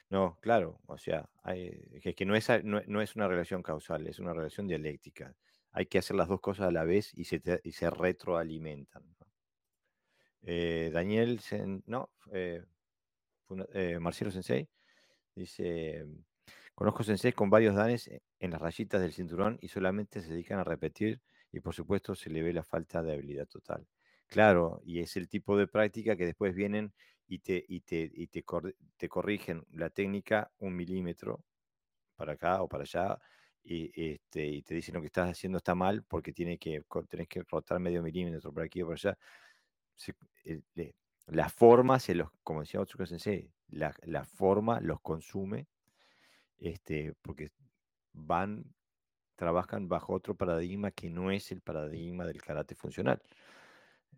[0.09, 4.33] No, claro, o sea, es que no es, no, es una relación causal, es una
[4.33, 5.35] relación dialéctica.
[5.71, 9.03] Hay que hacer las dos cosas a la vez y se, y se retroalimentan.
[10.43, 11.39] Eh, Daniel,
[11.87, 12.63] no, eh,
[13.99, 14.67] Marcelo Sensei,
[15.35, 16.05] dice,
[16.73, 18.09] conozco Sensei con varios danes
[18.39, 22.29] en las rayitas del cinturón y solamente se dedican a repetir y por supuesto se
[22.29, 23.87] le ve la falta de habilidad total.
[24.27, 26.93] Claro, y es el tipo de práctica que después vienen
[27.27, 28.43] y te, y te, y te,
[29.09, 31.43] corrigen la técnica un milímetro
[32.15, 33.19] para acá o para allá
[33.63, 37.43] y, este, te dicen lo que estás haciendo está mal porque tiene que, tenés que
[37.43, 39.17] rotar medio milímetro por aquí o por allá.
[41.27, 45.67] La forma, se los, como decía Otsuka Sensei, la, la forma los consume
[46.57, 47.51] este, porque
[48.13, 48.65] van
[49.35, 53.21] trabajan bajo otro paradigma que no es el paradigma del karate funcional.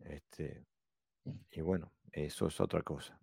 [0.05, 0.63] Este,
[1.51, 3.19] y bueno, eso es otra cosa.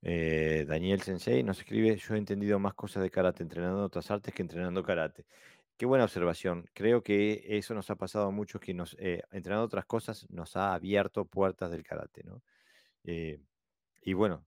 [0.00, 4.34] Eh, Daniel Sensei nos escribe, yo he entendido más cosas de karate entrenando otras artes
[4.34, 5.26] que entrenando karate.
[5.76, 6.68] Qué buena observación.
[6.74, 10.56] Creo que eso nos ha pasado a muchos que nos, eh, entrenando otras cosas nos
[10.56, 12.42] ha abierto puertas del karate, ¿no?
[13.04, 13.40] Eh,
[14.02, 14.46] y bueno,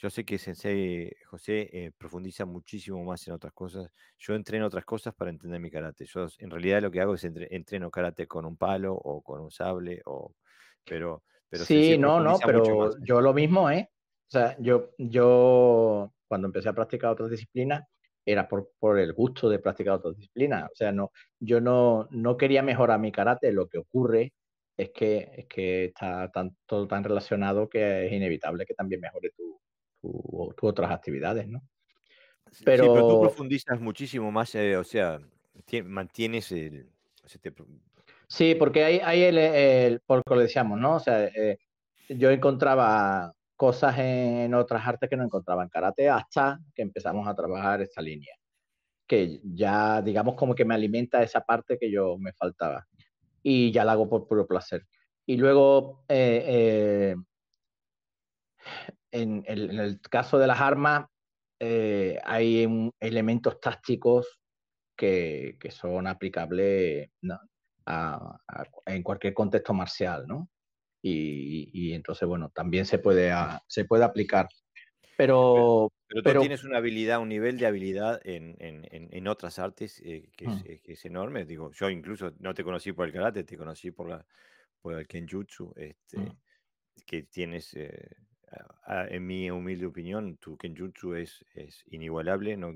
[0.00, 3.90] yo sé que Sensei José eh, profundiza muchísimo más en otras cosas.
[4.16, 6.04] Yo entreno otras cosas para entender mi karate.
[6.04, 9.50] Yo en realidad lo que hago es entreno karate con un palo o con un
[9.50, 10.36] sable, o,
[10.84, 13.90] pero, pero sí, no, no, pero yo lo mismo, ¿eh?
[14.28, 17.84] O sea, yo, yo cuando empecé a practicar otras disciplinas
[18.30, 20.70] era por, por el gusto de practicar otras disciplinas.
[20.70, 23.52] O sea, no, yo no, no quería mejorar mi karate.
[23.52, 24.34] Lo que ocurre
[24.76, 29.30] es que, es que está tan, todo tan relacionado que es inevitable que también mejore
[29.30, 29.58] tu,
[30.02, 31.62] tu, otras actividades, ¿no?
[32.64, 32.84] Pero...
[32.84, 35.18] Sí, pero tú profundizas muchísimo más, eh, o sea,
[35.84, 36.90] mantienes el...
[38.26, 40.96] Sí, porque hay, hay el, el, por lo decíamos, ¿no?
[40.96, 41.58] O sea, eh,
[42.10, 47.34] yo encontraba cosas en otras artes que no encontraba en karate hasta que empezamos a
[47.34, 48.36] trabajar esta línea,
[49.04, 52.86] que ya digamos como que me alimenta esa parte que yo me faltaba
[53.42, 54.86] y ya la hago por puro placer.
[55.26, 57.16] Y luego eh,
[59.10, 61.06] en, el caso de las armas,
[61.58, 64.38] eh, hay elementos tácticos
[64.96, 67.10] que, son aplicables
[68.86, 70.48] en cualquier contexto marcial, ¿no?
[71.00, 73.32] Y, entonces, bueno, también se puede,
[73.66, 74.48] se puede aplicar.
[75.16, 80.62] Pero, pero, tú tienes una habilidad, un nivel de habilidad en, otras artes eh, mm.
[80.62, 81.44] que, es, enorme.
[81.44, 84.24] Digo, yo incluso no te conocí por el karate, te conocí por, la,
[84.80, 86.38] por el kenjutsu, este, mm.
[87.06, 88.16] que tienes eh,
[89.08, 92.56] en mi humilde opinión, tu Kenjutsu es, es inigualable.
[92.56, 92.72] No,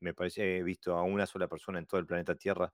[0.00, 2.72] me parece, he visto a una sola persona en todo el planeta Tierra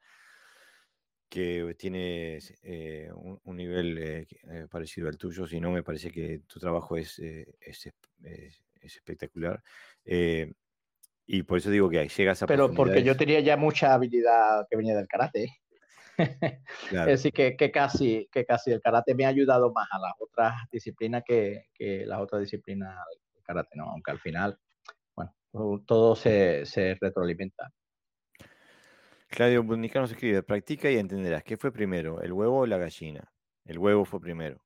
[1.28, 6.40] que tiene eh, un, nivel eh, eh, parecido al tuyo, si no me parece que
[6.46, 7.92] tu trabajo es, es,
[8.80, 9.62] espectacular.
[11.26, 14.76] Y por eso digo que llegas a Pero porque yo tenía ya mucha habilidad que
[14.76, 15.48] venía del karate.
[16.92, 20.12] Es decir, que, que, casi, que casi el karate me ha ayudado más a las
[20.20, 22.94] otras disciplinas que, que las otras disciplinas
[23.34, 23.90] del karate, ¿no?
[23.90, 24.56] Aunque al final,
[25.16, 25.34] bueno,
[25.84, 27.72] todo se, se retroalimenta.
[29.34, 31.42] Claudio Bundicano se escribe, practica y entenderás.
[31.42, 33.32] ¿Qué fue primero, el huevo o la gallina?
[33.64, 34.64] El huevo fue primero.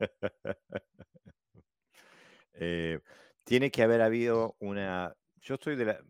[2.62, 3.00] Eh,
[3.44, 5.16] tiene que haber habido una...
[5.40, 6.04] Yo estoy de la...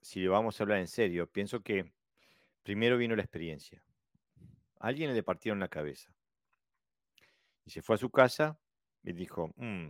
[0.00, 1.92] Si vamos a hablar en serio, pienso que
[2.62, 3.84] primero vino la experiencia.
[4.78, 6.10] A alguien le partieron la cabeza.
[7.66, 8.58] Y se fue a su casa
[9.02, 9.88] y dijo, mm,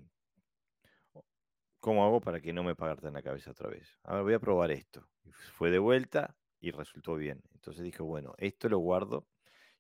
[1.85, 2.75] ¿cómo hago para que no me
[3.09, 3.99] en la cabeza otra vez?
[4.05, 5.07] A ver, voy a probar esto.
[5.53, 7.43] fue de vuelta y resultó bien.
[7.53, 9.29] Entonces dijo, bueno, esto lo guardo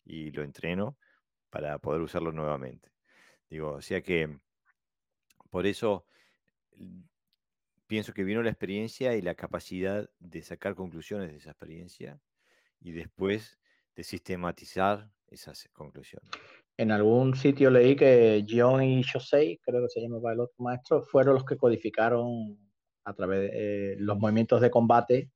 [0.04, 0.98] y lo entreno
[1.48, 2.92] para poder usarlo nuevamente.
[3.48, 4.38] Digo, o sea que
[5.48, 6.04] por eso
[7.86, 12.20] pienso que vino la experiencia y la capacidad de sacar conclusiones de esa experiencia
[12.80, 13.58] y después
[13.96, 16.30] de sistematizar esas conclusiones.
[16.76, 21.02] En algún sitio leí que John y José, creo que se llamaba el otro maestro,
[21.02, 22.58] fueron los que codificaron
[23.04, 25.30] a través de eh, los movimientos de combate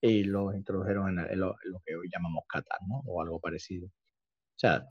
[0.00, 1.54] y los introdujeron en, lo,
[1.84, 3.02] que hoy llamamos kata, ¿no?
[3.06, 3.86] O algo parecido.
[3.86, 4.86] O sea,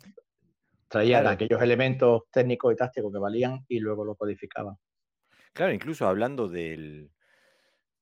[0.87, 4.75] traían aquellos elementos técnicos y tácticos que valían y luego lo codificaban.
[5.53, 7.11] Claro, incluso hablando del,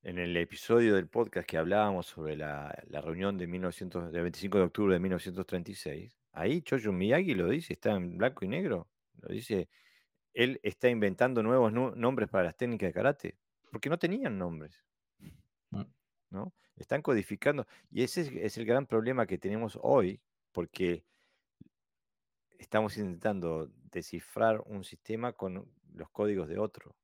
[0.03, 4.93] en el episodio del podcast que hablábamos sobre la, reunión de, 1900, 25 de octubre
[4.93, 8.87] de 1936, ahí Choyo Miyagi lo dice, está en blanco y negro,
[9.21, 9.69] lo dice,
[10.33, 13.37] él está inventando nuevos nombres para las técnicas de karate,
[13.71, 14.83] porque no tenían nombres.
[15.69, 15.81] Mm.
[16.29, 16.53] ¿no?
[16.75, 21.03] Están codificando, y ese es el gran problema que tenemos hoy, porque
[22.59, 26.95] estamos intentando descifrar un sistema con los códigos de otro.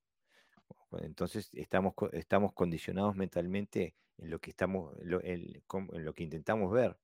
[1.02, 5.64] Entonces estamos, estamos condicionados mentalmente en lo que estamos, en
[6.06, 6.98] lo, que intentamos ver.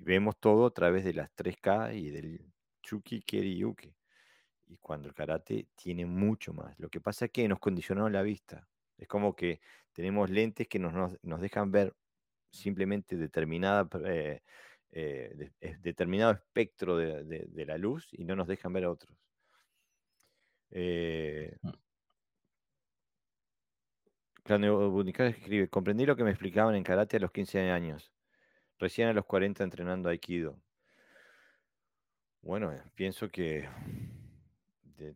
[0.00, 2.40] Y vemos todo a través de las 3K y del
[2.82, 3.94] Chuki, Keri, Yuki.
[4.68, 6.78] Y cuando el karate tiene mucho más.
[6.78, 8.66] Lo que pasa es que nos condicionaron la vista.
[8.96, 9.60] Es como que
[9.92, 11.94] tenemos lentes que nos, nos, dejan ver
[12.50, 14.40] simplemente determinada, eh,
[14.92, 15.50] eh,
[15.82, 19.14] determinado espectro de, la luz y no nos dejan ver a otros.
[20.70, 21.70] Eh, mm.
[24.44, 28.10] Claudio Bunical escribe, comprendí lo que me explicaban en karate a los 15 años,
[28.80, 30.60] recién a los 40 entrenando aikido.
[32.42, 33.68] Bueno, pienso que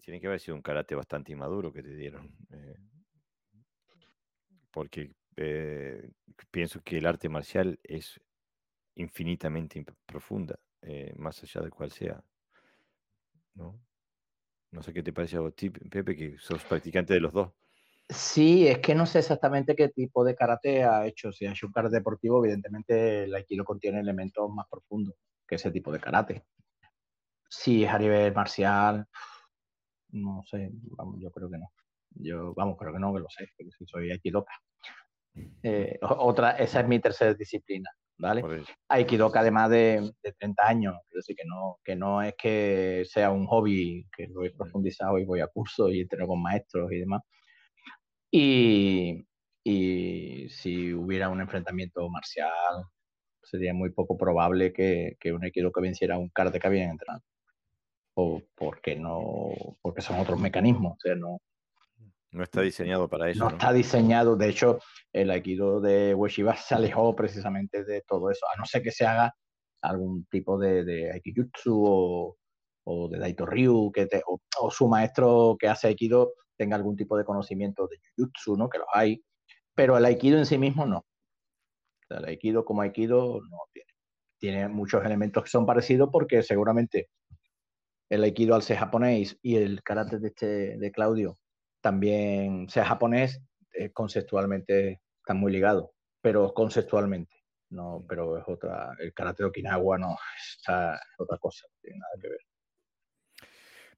[0.00, 2.30] tiene que haber sido un karate bastante inmaduro que te dieron.
[2.50, 2.76] Eh,
[4.70, 6.10] porque eh,
[6.50, 8.20] pienso que el arte marcial es
[8.96, 12.22] infinitamente profunda, eh, más allá de cual sea.
[13.54, 13.80] ¿no?
[14.70, 17.52] no sé qué te parece a vos, Pepe, que sos practicante de los dos.
[18.08, 21.32] Sí, es que no sé exactamente qué tipo de karate ha hecho.
[21.32, 25.14] Si ha hecho un karate deportivo, evidentemente el aikido contiene elementos más profundos
[25.46, 26.44] que ese tipo de karate.
[27.48, 29.06] Si es a nivel marcial,
[30.10, 31.72] no sé, vamos, yo creo que no.
[32.10, 34.52] Yo, vamos, creo que no, que lo sé, porque si soy aikidoka.
[35.62, 38.64] Eh, otra, esa es mi tercera disciplina, ¿vale?
[38.88, 43.30] Aikidoka además de, de 30 años, quiero decir que no, que no es que sea
[43.30, 46.98] un hobby, que lo he profundizado y voy a cursos y entreno con maestros y
[46.98, 47.22] demás
[48.36, 52.84] y, si hubiera un enfrentamiento marcial,
[53.42, 57.22] sería muy poco probable que, que un equipo que venciera un karateka bien entrenado.
[58.16, 59.50] O porque no,
[59.82, 60.94] porque son otros mecanismos.
[60.94, 61.38] O sea, no,
[62.32, 63.44] no está diseñado para eso.
[63.44, 64.36] No, está diseñado.
[64.36, 64.80] De hecho,
[65.12, 69.06] el Aikido de Ueshiba se alejó precisamente de todo eso, a no ser que se
[69.06, 69.34] haga
[69.80, 72.36] algún tipo de, de Aikijutsu o,
[72.84, 77.24] o de Daito Ryu, que o, su maestro que hace Aikido tenga algún tipo de
[77.24, 78.68] conocimiento de Jujutsu, ¿no?
[78.68, 79.24] Que los hay,
[79.74, 81.04] pero el Aikido en sí mismo no.
[82.10, 83.92] el Aikido como Aikido no tiene.
[84.38, 87.08] Tiene muchos elementos que son parecidos porque seguramente
[88.10, 91.38] el Aikido al ser japonés y el karate de, este, de Claudio
[91.80, 95.90] también sea japonés, eh, conceptualmente están muy ligados,
[96.20, 97.34] pero conceptualmente.
[97.70, 100.16] No, pero es otra, el karate de Okinawa no,
[100.58, 102.40] está otra cosa, no tiene nada que ver.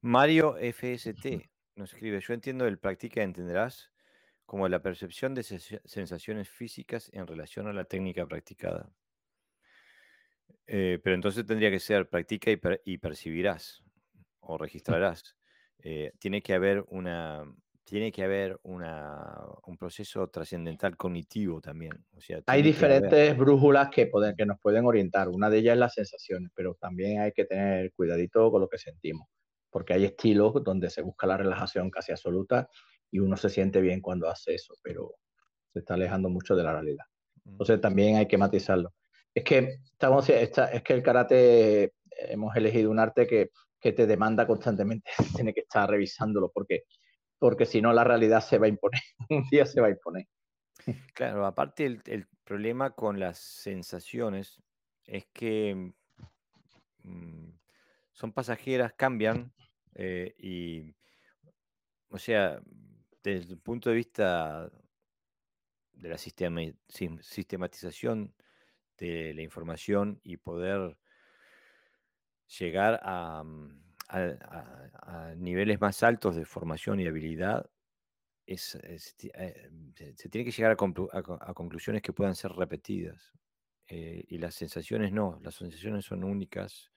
[0.00, 3.90] Mario FST nos escribe, yo entiendo el práctica entenderás
[4.46, 8.90] como la percepción de sensaciones físicas en relación a la técnica practicada.
[10.66, 12.50] Eh, pero entonces tendría que ser practica
[12.84, 13.82] y, percibirás
[14.40, 15.36] o registrarás.
[15.80, 17.44] Eh, tiene que haber una
[17.84, 21.92] tiene que haber una, un proceso trascendental cognitivo también.
[22.16, 25.28] O sea, hay diferentes brújulas que, que nos pueden orientar.
[25.28, 28.78] Una de ellas es las sensaciones, pero también hay que tener cuidadito con lo que
[28.78, 29.28] sentimos
[29.76, 32.66] porque hay estilos donde se busca la relajación casi absoluta
[33.10, 35.16] y uno se siente bien cuando hace eso, pero
[35.70, 37.04] se está alejando mucho de la realidad.
[37.44, 37.50] Mm.
[37.50, 38.94] Entonces también hay que matizarlo.
[39.34, 44.06] Es que, estamos, está- es que el karate hemos elegido un arte que, que te
[44.06, 45.10] demanda constantemente,
[45.44, 46.84] tiene que estar revisándolo porque,
[47.38, 50.26] porque si no la realidad se va a imponer, un día se va a imponer.
[51.12, 54.58] Claro, aparte el, el problema con las sensaciones
[55.04, 55.92] es que
[57.02, 57.50] mm,
[58.12, 59.52] son pasajeras, cambian
[59.96, 60.94] eh, y,
[62.08, 62.60] o sea,
[63.22, 64.70] desde el punto de vista
[65.94, 68.34] de la sistematización
[68.98, 70.96] de la información y poder
[72.58, 77.68] llegar a, mm, a- niveles más altos de formación y habilidad,
[78.46, 78.98] es, eh,
[80.16, 83.32] se, tiene que llegar a, conclu- a co- a conclusiones que puedan ser repetidas.
[83.88, 86.90] eh, y las sensaciones no, las sensaciones son únicas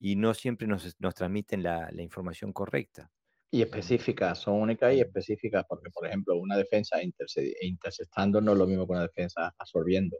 [0.00, 3.12] y no siempre nos, nos transmiten la, la información correcta.
[3.52, 5.02] Y específicas, son únicas y Mm.
[5.02, 10.16] específicas, porque por ejemplo una defensa interceptando no es lo mismo que una defensa absorbiendo.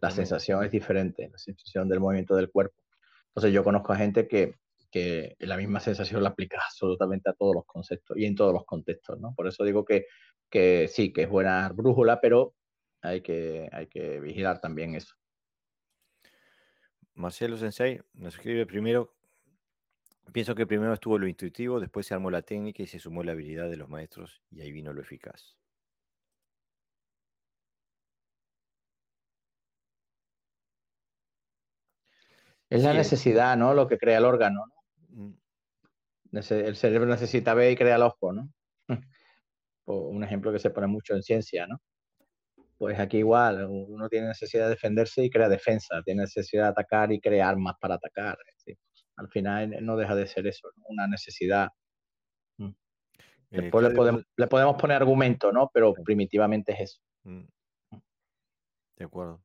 [0.00, 2.76] La sensación es diferente, la sensación del movimiento del cuerpo.
[3.28, 4.56] Entonces yo conozco a gente que,
[4.90, 8.64] que la misma sensación la aplica absolutamente a todos los conceptos y en todos los
[8.66, 9.34] contextos, ¿no?
[9.34, 10.06] Por eso digo que,
[10.50, 12.54] que sí, que es buena brújula, pero
[13.02, 15.14] hay que, hay que vigilar también eso.
[17.14, 19.00] Marcelo Sensei nos escribe primero,
[20.32, 23.30] pienso que primero estuvo lo intuitivo, después se armó la técnica y se sumó la
[23.32, 25.56] habilidad de los maestros y ahí vino lo eficaz.
[32.68, 33.72] Es la Sí, necesidad, ¿no?
[33.72, 34.74] Lo que crea el órgano, ¿no?
[35.10, 35.34] Mm,
[36.32, 38.48] El cerebro necesita ver y crea el ojo, ¿no?
[39.86, 41.78] Un ejemplo que se pone mucho en ciencia, ¿no?
[42.82, 47.12] Pues aquí igual, uno tiene necesidad de defenderse y crea defensa, tiene necesidad de atacar
[47.12, 48.36] y crea armas para atacar.
[49.14, 50.86] al final no deja de ser eso, ¿no?
[50.88, 51.68] una necesidad.
[52.56, 52.66] Mm.
[52.66, 52.72] eh,
[53.50, 55.70] Después le podemos, le podemos poner argumento, ¿no?
[55.72, 57.00] Pero primitivamente es eso.
[57.22, 57.44] Mm,
[58.96, 59.40] De acuerdo.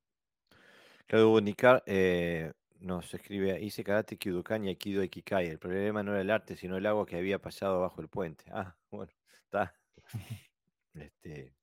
[1.05, 5.45] Claudio Bonicar eh, nos escribe, hice karate Kyudokan y Aikido Ikikai.
[5.45, 8.45] El problema no era el arte, sino el agua que había pasado bajo el puente.
[8.51, 9.11] Ah, bueno,
[9.43, 9.75] está.
[10.95, 11.56] Este,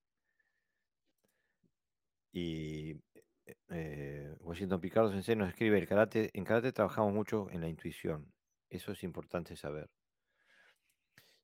[2.34, 2.90] y
[3.46, 7.68] eh, eh, Washington Picardo Sensei nos escribe, el karate, en karate trabajamos mucho en la
[7.68, 8.32] intuición.
[8.68, 9.88] Eso es importante saber.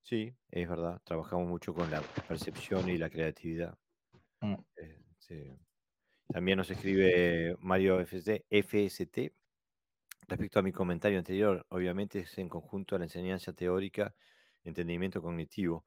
[0.01, 3.77] Sí, es verdad, trabajamos mucho con la percepción y la creatividad.
[4.41, 4.55] Mm.
[4.75, 5.57] Eh, sí.
[6.27, 9.31] También nos escribe Mario FST, FST.
[10.27, 14.13] Respecto a mi comentario anterior, obviamente es en conjunto a la enseñanza teórica,
[14.63, 15.85] entendimiento cognitivo.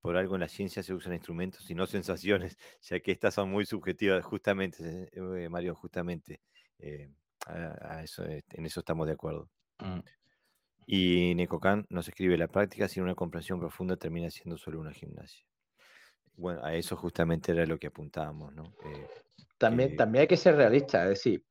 [0.00, 3.50] Por algo en la ciencia se usan instrumentos y no sensaciones, ya que estas son
[3.50, 6.40] muy subjetivas, justamente, eh, Mario, justamente.
[6.78, 7.08] eh,
[7.46, 9.48] a- a eso, eh, en eso estamos de acuerdo.
[9.78, 10.00] Mm.
[10.86, 15.44] Y Necocan nos escribe, la práctica sin una comprensión profunda termina siendo solo una gimnasia.
[16.34, 18.74] Bueno, a eso justamente era lo que apuntábamos, ¿no?
[18.84, 19.06] Eh,
[19.58, 21.44] También, también hay que ser realista, es decir,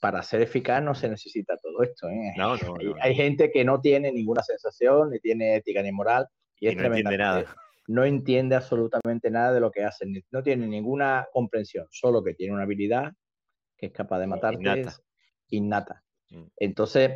[0.00, 2.08] para ser eficaz no se necesita todo esto.
[2.08, 2.32] ¿eh?
[2.36, 3.16] No, no, Hay, no, hay no.
[3.16, 6.26] gente que no tiene ninguna sensación, ni tiene ética ni moral,
[6.60, 7.61] y, Y es no entiende tremendamente- nada.
[7.88, 12.34] No entiende absolutamente nada de lo que hacen, ni- no tiene ninguna comprensión, solo que
[12.34, 13.12] tiene una habilidad
[13.76, 14.56] que es capaz de matarte
[15.48, 16.02] innata.
[16.30, 16.44] Mm.
[16.56, 17.10] Entonces,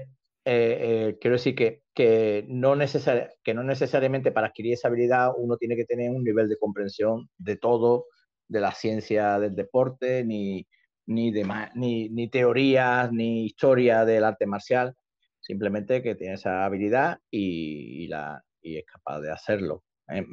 [0.44, 0.78] eh,
[1.14, 5.56] eh, quiero decir que, que, no necesari- que no necesariamente para adquirir esa habilidad uno
[5.56, 8.06] tiene que tener un nivel de comprensión de todo,
[8.48, 10.66] de la ciencia del deporte, ni,
[11.06, 11.44] ni, de
[11.74, 14.94] ni, ni teorías, ni historia del arte marcial,
[15.40, 19.84] simplemente que tiene esa habilidad y, y la, y es capaz de hacerlo.
[20.08, 20.24] ¿eh?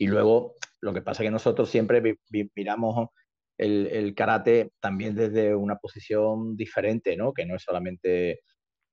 [0.00, 3.08] Y luego, lo que pasa es que nosotros siempre vi- vi- miramos
[3.58, 7.34] el, el karate también desde una posición diferente, ¿no?
[7.34, 8.40] Que no es solamente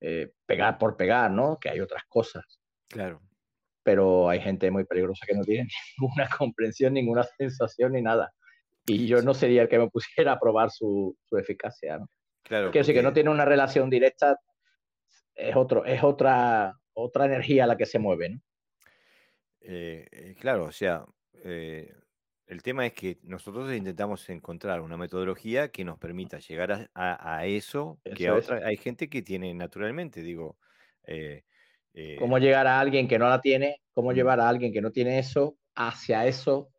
[0.01, 1.57] eh, pegar por pegar, ¿no?
[1.61, 2.43] Que hay otras cosas.
[2.89, 3.21] Claro.
[3.84, 8.34] Pero hay gente muy peligrosa que no tiene ninguna comprensión, ninguna sensación ni nada.
[8.85, 12.07] Y yo no sería el que me pusiera a probar su, su eficacia, ¿no?
[12.43, 12.71] Claro.
[12.71, 14.38] Quiero decir que no tiene una relación directa,
[15.35, 18.39] es, otro, es otra, otra energía la que se mueve, ¿no?
[19.68, 21.06] Eh, eh, claro, o sea,
[21.44, 21.94] eh,
[22.48, 27.38] el tema es que nosotros intentamos encontrar una metodología que nos permita llegar a, a-
[27.39, 30.57] a eso, que a otra, hay gente que tiene naturalmente, digo,
[32.14, 35.19] cómo llegar a alguien que no la tiene, cómo llevar a alguien que no tiene
[35.19, 36.69] eso hacia eso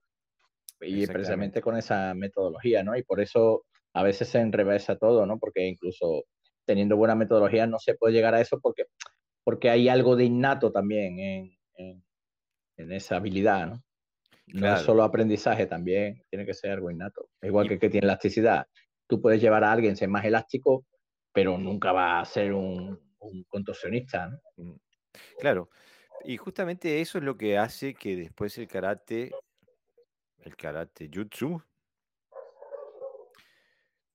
[0.83, 2.97] y precisamente con esa metodología, ¿no?
[2.97, 5.39] Y por eso a veces se enrevesa todo, ¿no?
[5.39, 6.25] Porque incluso
[6.67, 8.85] teniendo buena metodología no se puede llegar a eso porque,
[9.45, 12.05] porque hay algo de innato también en, en-
[12.79, 13.85] en esa habilidad, ¿no?
[14.47, 14.77] No Claro.
[14.77, 17.29] es solo aprendizaje, también tiene que ser algo innato.
[17.43, 18.67] Igual Y- que que tiene elasticidad.
[19.07, 20.87] Tú puedes llevar a alguien a ser más elástico,
[21.33, 24.39] pero nunca va a ser un, un contorsionista, ¿no?
[24.57, 24.77] Mm,
[25.39, 25.71] Claro,
[26.25, 29.33] y justamente eso es lo que hace que después el karate,
[30.41, 31.63] el karate jutsu,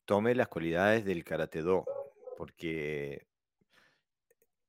[0.05, 1.85] tome las cualidades del karate do,
[2.37, 3.25] porque,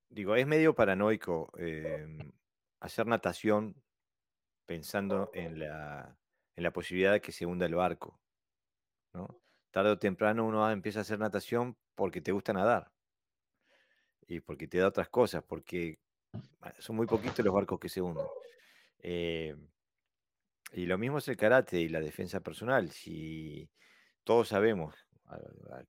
[0.09, 2.33] digo, es medio paranoico em,
[2.81, 3.75] hacer natación
[4.67, 6.17] pensando en la,
[6.57, 8.21] en la posibilidad de que se hunda el barco,
[9.13, 9.41] ¿no?
[9.71, 12.93] Tarde o temprano uno empieza a hacer natación porque te gusta nadar
[14.27, 15.99] y porque te da otras cosas, porque
[16.61, 18.27] ah, son muy poquitos los barcos que se hunden.
[18.99, 19.69] Em,
[20.73, 22.91] y lo mismo es el karate y la defensa personal.
[22.91, 23.69] Si
[24.25, 24.95] todos sabemos,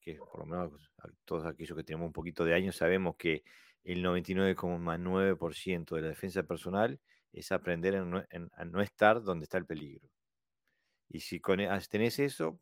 [0.01, 0.91] que por lo menos
[1.25, 3.43] todos aquellos que tenemos un poquito de años, sabemos que
[3.83, 6.99] el 99,9% de la defensa personal
[7.35, 8.05] es aprender a
[8.65, 10.09] no, estar donde está el peligro.
[11.09, 12.61] Y si con, e, tenés eso,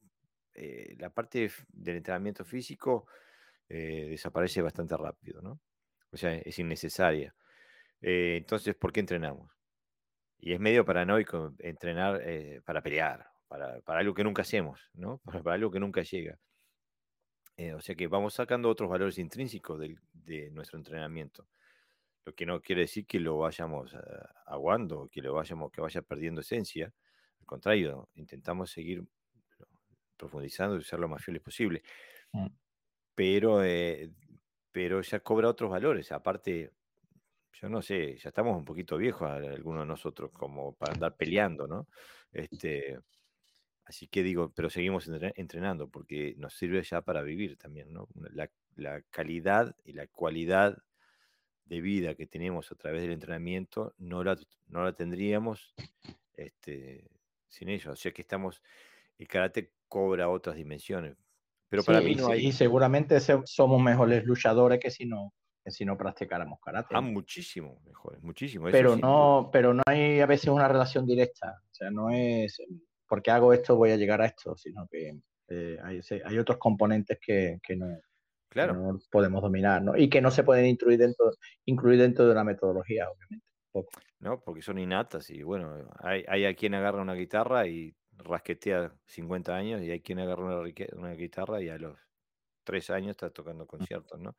[0.56, 3.08] eh, la parte del entrenamiento físico
[3.70, 5.62] eh, desaparece bastante rápido, ¿no?
[6.12, 7.36] O sea, es innecesaria.
[8.02, 9.52] Eh, entonces, ¿por qué entrenamos?
[10.40, 12.22] Y es medio paranoico entrenar
[12.66, 15.20] para pelear, para, algo que nunca hacemos, ¿no?
[15.45, 16.38] Para, algo que nunca llega.
[17.76, 21.48] o sea que vamos sacando otros valores intrínsecos de nuestro entrenamiento.
[22.26, 23.95] Lo que no quiere decir que lo vayamos
[24.45, 26.94] aguando, que lo vayamos, que vaya perdiendo esencia.
[27.40, 29.04] Al contrario, intentamos seguir
[30.16, 31.84] profundizando y ser lo más fieles posible.
[32.32, 32.48] Mm.
[33.16, 34.12] Pero, eh,
[34.72, 36.12] pero ya cobra otros valores.
[36.12, 36.72] Aparte,
[37.54, 41.68] yo no sé, ya estamos un poquito viejos algunos de nosotros como para andar peleando,
[41.68, 41.88] ¿no?
[42.32, 43.00] Este,
[43.86, 48.08] así que digo, pero seguimos entrenando porque nos sirve ya para vivir también, ¿no?
[48.32, 50.78] La, la calidad y la cualidad
[51.65, 54.38] de vida que tenemos a través del entrenamiento no la,
[54.68, 55.73] no la tendríamos
[56.35, 57.10] este,
[57.48, 57.91] sin ello.
[57.91, 58.61] O sea que estamos,
[59.18, 61.15] el karate cobra otras dimensiones.
[61.69, 62.48] Pero para mí no hay...
[62.48, 65.34] Y seguramente somos mejores luchadores que si no,
[65.65, 66.94] si no practicáramos karate.
[66.95, 68.68] Ah, muchísimo mejores, muchísimo.
[68.72, 71.61] pero, no, pero no hay a veces una relación directa.
[71.72, 72.61] O sea, no es
[73.07, 75.15] porque hago esto voy a llegar a esto, sino que
[75.49, 77.85] eh, hay, hay, otros componentes que, que no,
[78.54, 78.74] claro.
[78.74, 79.98] no podemos dominar, ¿no?
[79.98, 81.32] Y que no se pueden incluir dentro,
[81.66, 83.46] incluir dentro de una metodología, obviamente.
[84.20, 88.94] No, porque son innatas y bueno, hay, hay a quien agarra una guitarra y rasquetea
[89.06, 91.98] 50 años y hay quien agarra una, una guitarra y a los
[92.64, 94.36] 3 años está tocando conciertos, ¿no?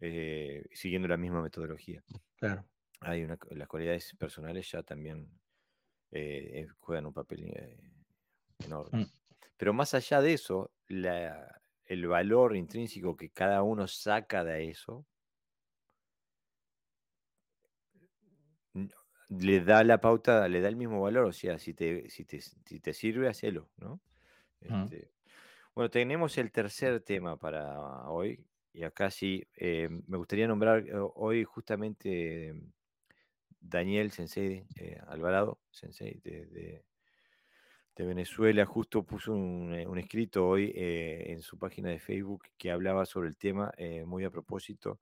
[0.00, 2.02] Eh, siguiendo la misma metodología.
[2.36, 2.64] Claro.
[3.00, 5.30] Hay una, las cualidades personales ya también
[6.10, 7.78] eh, juegan un papel eh,
[8.64, 9.04] enorme.
[9.04, 9.10] Mm.
[9.56, 11.59] Pero más allá de eso, la,
[11.90, 15.04] el valor intrínseco que cada uno saca de eso,
[19.28, 22.92] le da la pauta, le da el mismo valor, o sea, si te, si te,
[22.92, 24.00] sirve, hacelo, ¿no?
[24.60, 25.10] Este,
[25.74, 30.92] bueno, tenemos el tercer tema para hoy, y acá sí, eh, me gustaría nombrar eh,
[30.94, 32.54] hoy justamente
[33.58, 36.84] Daniel Sensei eh, Alvarado, Sensei de, de
[37.96, 43.04] Venezuela justo puso un, eh, escrito hoy eh, en su página de Facebook que hablaba
[43.04, 45.00] sobre el tema, eh, muy a propósito,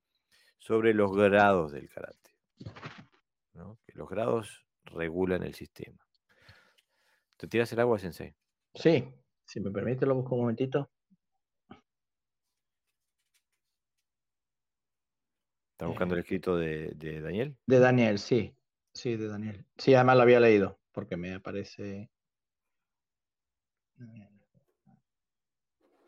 [0.58, 2.34] sobre los grados del karate.
[3.86, 5.98] Que los grados regulan el sistema.
[7.36, 8.34] ¿Te tiras el agua, Sensei?
[8.74, 9.04] Sí,
[9.44, 10.90] si me permite, lo busco un momentito.
[15.72, 17.56] ¿Está buscando el escrito de, de Daniel?
[17.66, 18.54] De Daniel, sí.
[18.92, 19.64] Sí, de Daniel.
[19.76, 22.10] Sí, además lo había leído, porque me aparece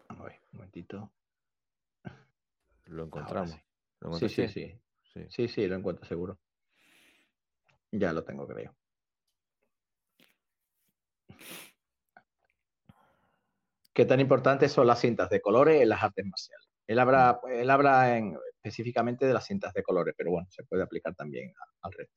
[0.09, 1.13] a ver, un momentito.
[2.87, 3.51] Lo encontramos.
[4.19, 4.29] sí.
[4.29, 4.81] sí, sí,
[5.29, 5.49] sí.
[5.49, 6.39] Sí, lo encuentro seguro.
[7.93, 8.75] Ya lo tengo, creo.
[13.93, 16.69] ¿Qué tan importantes son las cintas de colores en las artes marciales?
[16.87, 17.51] Él habla, mm.
[17.51, 21.53] él habla en, específicamente de las cintas de colores, pero bueno, se puede aplicar también
[21.83, 22.15] al resto.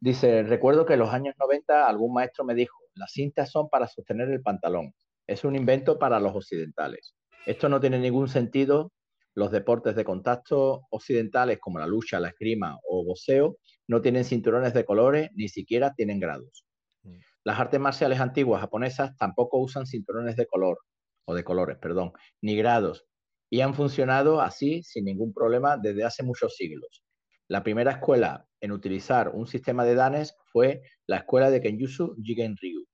[0.00, 3.86] Dice, recuerdo que en los años 90 algún maestro me dijo, las cintas son para
[3.86, 4.92] sostener el pantalón.
[5.26, 7.14] Es un invento para los occidentales.
[7.46, 8.92] Esto no tiene ningún sentido.
[9.34, 14.74] Los deportes de contacto occidentales como la lucha, la esgrima o boxeo no tienen cinturones
[14.74, 16.64] de colores, ni siquiera tienen grados.
[17.04, 17.18] Mm.
[17.44, 20.78] Las artes marciales antiguas japonesas tampoco usan cinturones de color,
[21.24, 22.12] o de colores, perdón,
[22.42, 23.06] ni grados,
[23.50, 27.04] y han funcionado así sin ningún problema desde hace muchos siglos.
[27.48, 32.56] La primera escuela en utilizar un sistema de danes fue la escuela de Kenjutsu Jigen
[32.60, 32.84] Ryu.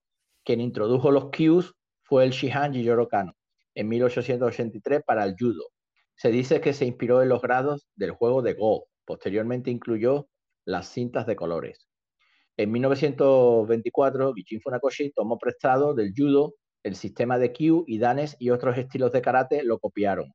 [0.45, 1.75] Quien introdujo los kyus
[2.05, 3.35] fue el Shihan Jijoro Kano
[3.75, 5.65] en 1883 para el judo.
[6.15, 8.87] Se dice que se inspiró en los grados del juego de Go.
[9.05, 10.29] Posteriormente incluyó
[10.65, 11.89] las cintas de colores.
[12.57, 16.55] En 1924, Gichin Funakoshi tomó prestado del judo
[16.85, 20.33] el sistema de kyu y danes y otros estilos de karate lo copiaron.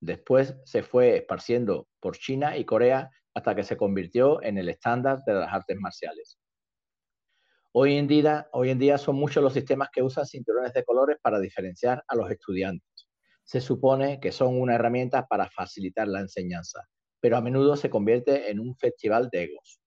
[0.00, 5.20] Después se fue esparciendo por China y Corea hasta que se convirtió en el estándar
[5.26, 6.38] de las artes marciales.
[7.72, 11.18] Hoy en, día, hoy en día son muchos los sistemas que usan cinturones de colores
[11.22, 12.88] para diferenciar a los estudiantes.
[13.44, 16.88] se supone que son una herramienta para facilitar la enseñanza,
[17.20, 19.80] pero a menudo se convierte en un festival de egos.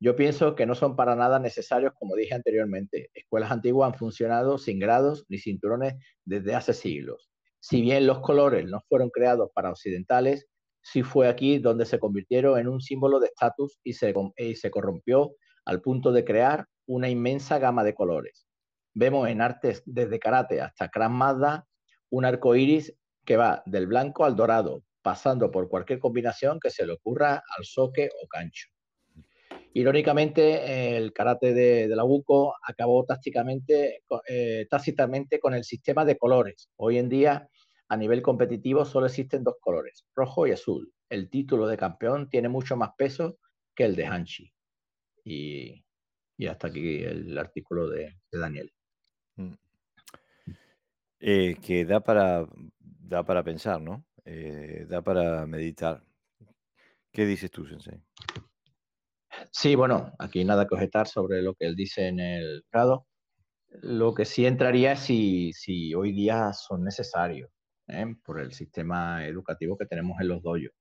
[0.00, 3.10] Yo pienso que no son para nada necesarios, como dije anteriormente.
[3.14, 5.94] Escuelas antiguas han funcionado sin grados ni cinturones
[6.24, 7.30] desde hace siglos.
[7.60, 10.48] Si bien los colores no fueron creados para occidentales,
[10.82, 14.70] sí fue aquí donde se convirtieron en un símbolo de estatus y se, y se
[14.70, 15.34] corrompió
[15.64, 18.46] al punto de crear una inmensa gama de colores.
[18.94, 21.12] Vemos en artes desde karate hasta Krav
[22.10, 22.94] un arco iris
[23.24, 27.64] que va del blanco al dorado, pasando por cualquier combinación que se le ocurra al
[27.64, 28.68] soque o cancho.
[29.74, 33.06] Irónicamente, el karate de, la UCO acabó
[34.28, 36.68] eh, tácitamente con el sistema de colores.
[36.76, 37.48] Hoy en día,
[37.92, 40.90] a nivel competitivo, solo existen dos colores, rojo y azul.
[41.10, 43.36] El título de campeón tiene mucho más peso
[43.74, 44.50] que el de Hanshi.
[45.26, 45.84] Y,
[46.48, 48.72] hasta aquí el artículo de, Daniel.
[49.36, 49.52] Mm.
[51.20, 52.46] Eh, que da para,
[52.78, 54.06] da para pensar, ¿no?
[54.24, 56.02] Eh, da para meditar.
[57.12, 58.00] ¿Qué dices tú, Sensei?
[59.50, 63.06] Sí, bueno, aquí nada que objetar sobre lo que él dice en el grado.
[63.68, 67.51] Lo que sí entraría es si, si hoy día son necesarios
[67.88, 68.06] ¿eh?
[68.24, 70.72] por el sistema educativo que tenemos en los doyos.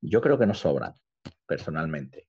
[0.00, 0.94] Yo creo que no sobran,
[1.46, 2.28] personalmente.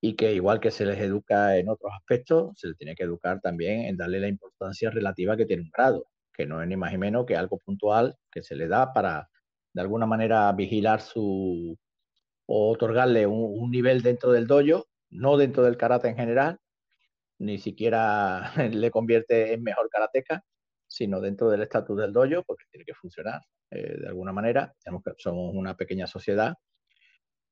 [0.00, 3.40] Y que igual que se les educa en otros aspectos, se les tiene que educar
[3.40, 6.06] también en darle la importancia relativa que tiene un grado
[6.38, 9.28] que no es ni más ni menos que algo puntual que se le da para,
[9.74, 11.76] de alguna manera, vigilar su
[12.46, 16.58] o otorgarle un, nivel dentro del dojo, no dentro del karate en general,
[17.38, 20.44] ni siquiera le convierte en mejor karateca,
[20.98, 24.74] sino dentro del estatus del dojo, porque tiene que funcionar eh, de alguna manera.
[25.16, 26.54] somos una pequeña sociedad.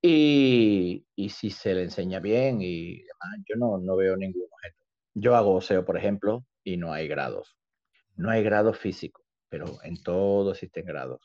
[0.03, 4.77] Y, y, si se le enseña bien y demás, yo no, no veo ningún objeto.
[5.15, 7.57] Yo hago oseo, por ejemplo, y no hay grados.
[8.17, 11.21] No hay grados físicos, pero en todo existen grados.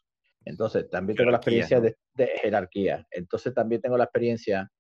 [0.46, 1.96] Entonces, también tengo la experiencia de,
[2.42, 3.08] jerarquía.
[3.10, 4.72] Entonces, también tengo la experiencia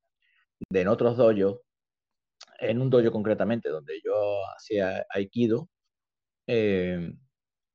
[0.70, 1.62] de en otros dojos,
[2.60, 4.14] en un dojo concretamente, donde yo
[4.56, 5.70] hacía aikido,
[6.48, 7.14] eh,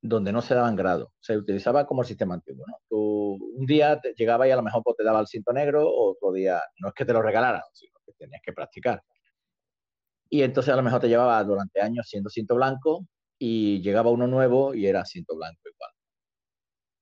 [0.01, 1.09] donde no se daban grados.
[1.19, 2.65] Se utilizaba como el sistema antiguo.
[2.67, 2.77] ¿no?
[2.87, 6.61] Tú, un día llegaba y a lo mejor te daba el cinto negro, otro día
[6.79, 9.01] no es que te lo regalaran, sino que tenías que practicar.
[10.29, 13.07] Y entonces a lo mejor te llevaba durante años siendo cinto blanco
[13.39, 15.91] y llegaba uno nuevo y era cinto blanco igual.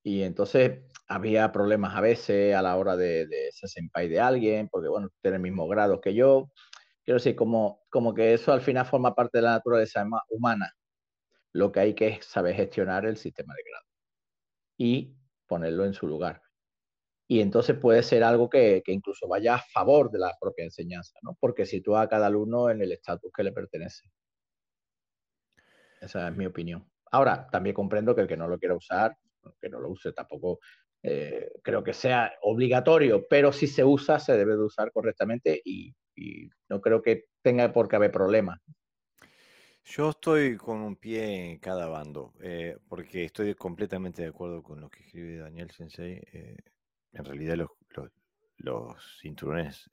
[0.02, 4.68] Y entonces había problemas a veces a la hora de, de ese senpai de alguien,
[4.68, 6.50] porque bueno, tiene el mismo grado que yo.
[7.04, 10.72] Quiero decir, como, como que eso al final forma parte de la naturaleza humana.
[11.56, 13.86] Lo que hay que es saber gestionar el sistema de grado
[14.78, 15.16] y
[15.46, 16.42] ponerlo en su lugar.
[17.28, 21.18] Y entonces puede ser algo que, que incluso vaya a favor de la propia enseñanza,
[21.22, 21.36] ¿no?
[21.40, 24.10] porque sitúa a cada alumno en el estatus que le pertenece.
[26.00, 26.88] Esa es mi opinión.
[27.10, 29.16] Ahora, también comprendo que el que no lo quiera usar,
[29.60, 30.60] que no lo use tampoco,
[31.02, 35.94] eh, creo que sea obligatorio, pero si se usa, se debe de usar correctamente y,
[36.68, 38.58] no creo que tenga por qué haber problemas.
[39.86, 44.80] Yo estoy con un pie en cada bando, eh, porque estoy completamente de acuerdo con
[44.80, 46.20] lo que escribe Daniel Sensei.
[46.32, 46.56] Eh,
[47.12, 47.70] en realidad los,
[48.58, 49.88] los, cinturones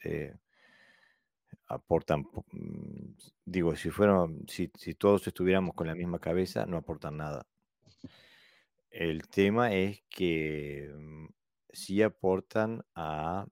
[1.67, 2.21] aportan,
[2.51, 3.15] mm,
[3.45, 7.45] digo, si fueron, si, todos estuviéramos con la misma cabeza, no aportan nada.
[8.89, 11.27] El tema es que mm,
[11.71, 13.45] sí aportan a,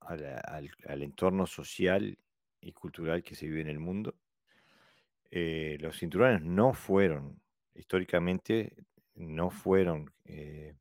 [0.00, 2.18] al, entorno social
[2.60, 4.14] y cultural que se vive en el mundo.
[5.36, 7.42] Eh, los cinturones no fueron,
[7.74, 8.72] históricamente,
[9.16, 10.76] no fueron eh,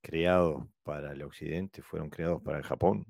[0.00, 3.04] creados para el occidente, fueron creados para el Japón.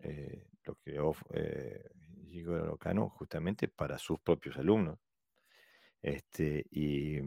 [0.00, 1.82] Eh, lo creó eh,
[2.26, 4.98] Gigoro Kano justamente para sus propios alumnos.
[6.02, 7.18] Este, y,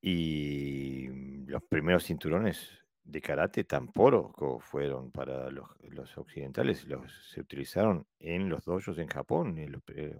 [0.00, 5.68] y los primeros cinturones de karate tampoco fueron para los,
[6.16, 9.56] occidentales, los, se utilizaron en los dojos en Japón.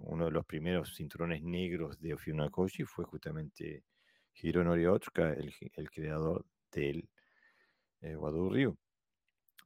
[0.03, 3.85] Uno de los primeros cinturones negros de Ofunakoshi fue justamente
[4.35, 7.09] Hironori Otsuka, el, creador del
[8.03, 8.77] eh, Wado Ryu.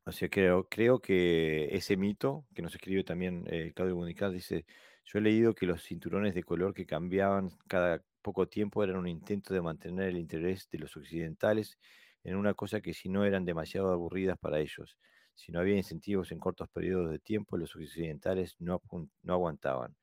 [0.04, 4.64] Así que creo, creo que ese mito que nos escribe también eh, Claudio Bonicat dice,
[5.04, 9.08] yo he leído que los cinturones de color que cambiaban cada poco tiempo eran un
[9.08, 11.78] intento de mantener el interés de los occidentales
[12.24, 14.96] en una cosa que si no eran demasiado aburridas para ellos,
[15.34, 18.82] si no había incentivos en cortos periodos de tiempo, los occidentales no,
[19.22, 19.96] no aguantaban.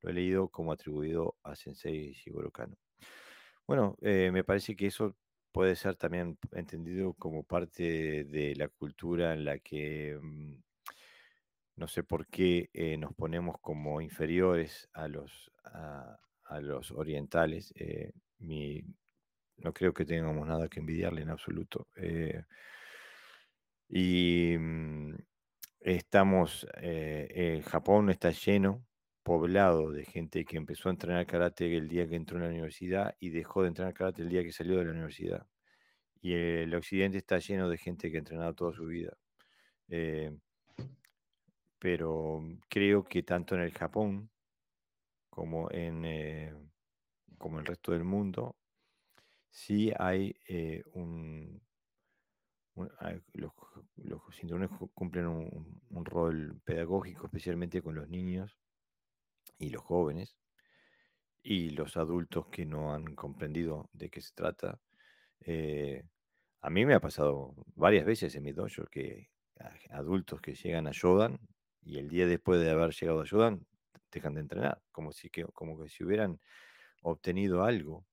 [0.00, 2.76] Lo he leído como atribuido a Sensei Shigoro Kano.
[3.66, 5.16] Bueno, eh, me parece que eso
[5.50, 10.54] puede ser también entendido como parte de la cultura en la que mm,
[11.76, 16.18] no sé por qué eh, nos ponemos como inferiores a los, a,
[16.60, 17.72] los orientales.
[17.76, 18.12] Eh,
[19.58, 21.88] no creo que tengamos nada que envidiarle en absoluto.
[23.88, 25.14] y mm,
[25.80, 28.84] estamos, eh, Japón está lleno,
[29.26, 33.16] poblado de gente que empezó a entrenar karate el día que entró en la universidad
[33.18, 35.46] y dejó de entrenar karate el día que salió de la universidad.
[36.22, 39.16] Y el occidente está lleno de gente que ha entrenado toda su vida.
[39.88, 40.32] Eh,
[41.80, 44.30] pero creo que tanto en el Japón
[45.28, 46.54] como en, eh,
[47.36, 48.56] como el resto del mundo,
[49.56, 51.62] sí hay eh, un,
[53.32, 53.52] los,
[54.34, 58.58] cinturones cumplen un, rol pedagógico, especialmente con los niños
[59.58, 60.36] y los jóvenes,
[61.42, 64.78] y los adultos que no han comprendido de qué se trata.
[65.40, 66.04] Eh,
[66.60, 69.30] a mí me ha pasado varias veces en mi dojo que
[69.90, 70.92] adultos que llegan a
[71.80, 73.26] y el día después de haber llegado a
[74.12, 76.40] dejan de entrenar, como si, que, como que si hubieran
[77.00, 78.04] obtenido algo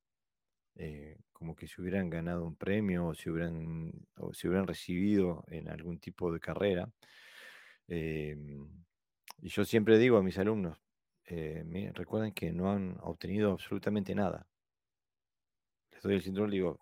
[0.76, 6.32] eh, como que si hubieran ganado un premio o si hubieran, recibido en algún tipo
[6.32, 6.90] de carrera.
[7.88, 8.84] Em,
[9.40, 10.80] y yo siempre digo a mis alumnos,
[11.26, 14.48] eh, recuerden que no han obtenido absolutamente nada.
[15.92, 16.80] Les doy el cinturón y digo,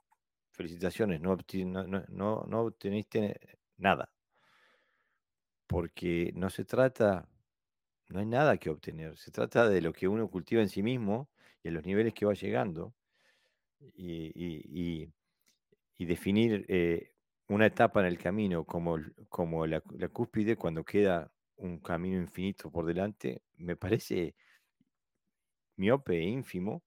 [0.52, 3.40] felicitaciones, no, no, no obteniste
[3.78, 4.12] nada.
[5.68, 7.28] Porque no se trata,
[8.10, 11.30] no hay nada que obtener, se trata de lo que uno cultiva en sí mismo
[11.64, 12.94] y en los niveles que va llegando
[13.95, 15.10] y,
[15.99, 17.12] definir eh,
[17.48, 18.98] una etapa en el camino como,
[19.30, 19.82] como la,
[20.12, 24.36] cúspide cuando queda un camino infinito por delante, me parece
[25.76, 26.84] miope e ínfimo,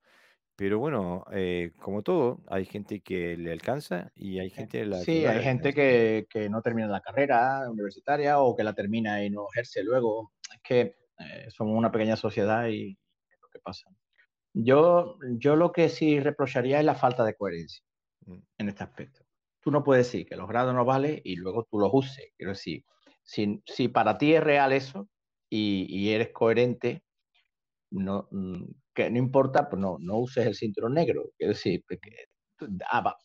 [0.57, 5.27] pero bueno, eh, como todo, hay gente que le alcanza y hay gente la Sí,
[5.27, 9.83] hay gente que, no termina la carrera universitaria o que la termina y no ejerce
[9.83, 10.33] luego.
[10.53, 10.81] Es que
[11.19, 12.97] eh, somos una pequeña sociedad y
[13.29, 13.91] es lo que pasa.
[14.55, 17.85] Yo, yo lo que sí reprocharía es la falta de coherencia
[18.27, 18.39] mm.
[18.59, 19.25] en este aspecto.
[19.61, 22.31] Tú no puedes decir que los grados no valen y luego tú los uses.
[22.37, 22.85] Quiero decir,
[23.25, 25.09] si, si para ti es real eso
[25.51, 27.03] y, eres coherente,
[27.91, 28.65] no, mm,
[28.95, 31.31] que no importa, pues no, no uses el cinturón negro.
[31.37, 31.85] Quiero decir,
[32.91, 33.17] ah,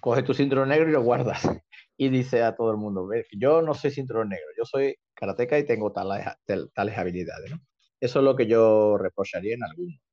[0.00, 1.42] coge tu cinturón negro y lo guardas.
[1.98, 5.64] Y dice a todo el mundo, yo no soy cinturón negro, yo soy karateca y
[5.64, 6.26] tengo tales,
[6.74, 7.52] tales habilidades.
[7.98, 10.05] Eso es lo que yo reprocharía en algunos.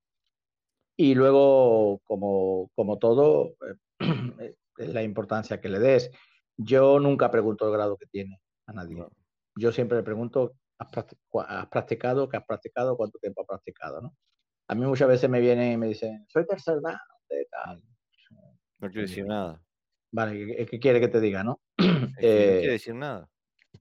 [0.96, 3.56] Y luego, como, como todo,
[4.00, 6.12] eh, es la importancia que le des.
[6.58, 9.04] Yo nunca pregunto el grado que tiene a nadie.
[9.56, 12.30] Yo siempre le pregunto, ¿has practicado?
[12.30, 12.96] ¿Qué has practicado?
[12.96, 14.02] ¿Cuánto tiempo has practicado?
[14.02, 14.16] ¿no?
[14.68, 16.98] A mí muchas veces me vienen y me dicen, soy tercer dan
[17.30, 17.84] de tal.
[18.80, 19.62] No quiere decir nada.
[20.12, 21.60] Vale, ¿qué, quiere que te diga, no?
[21.78, 23.28] no quiere decir nada.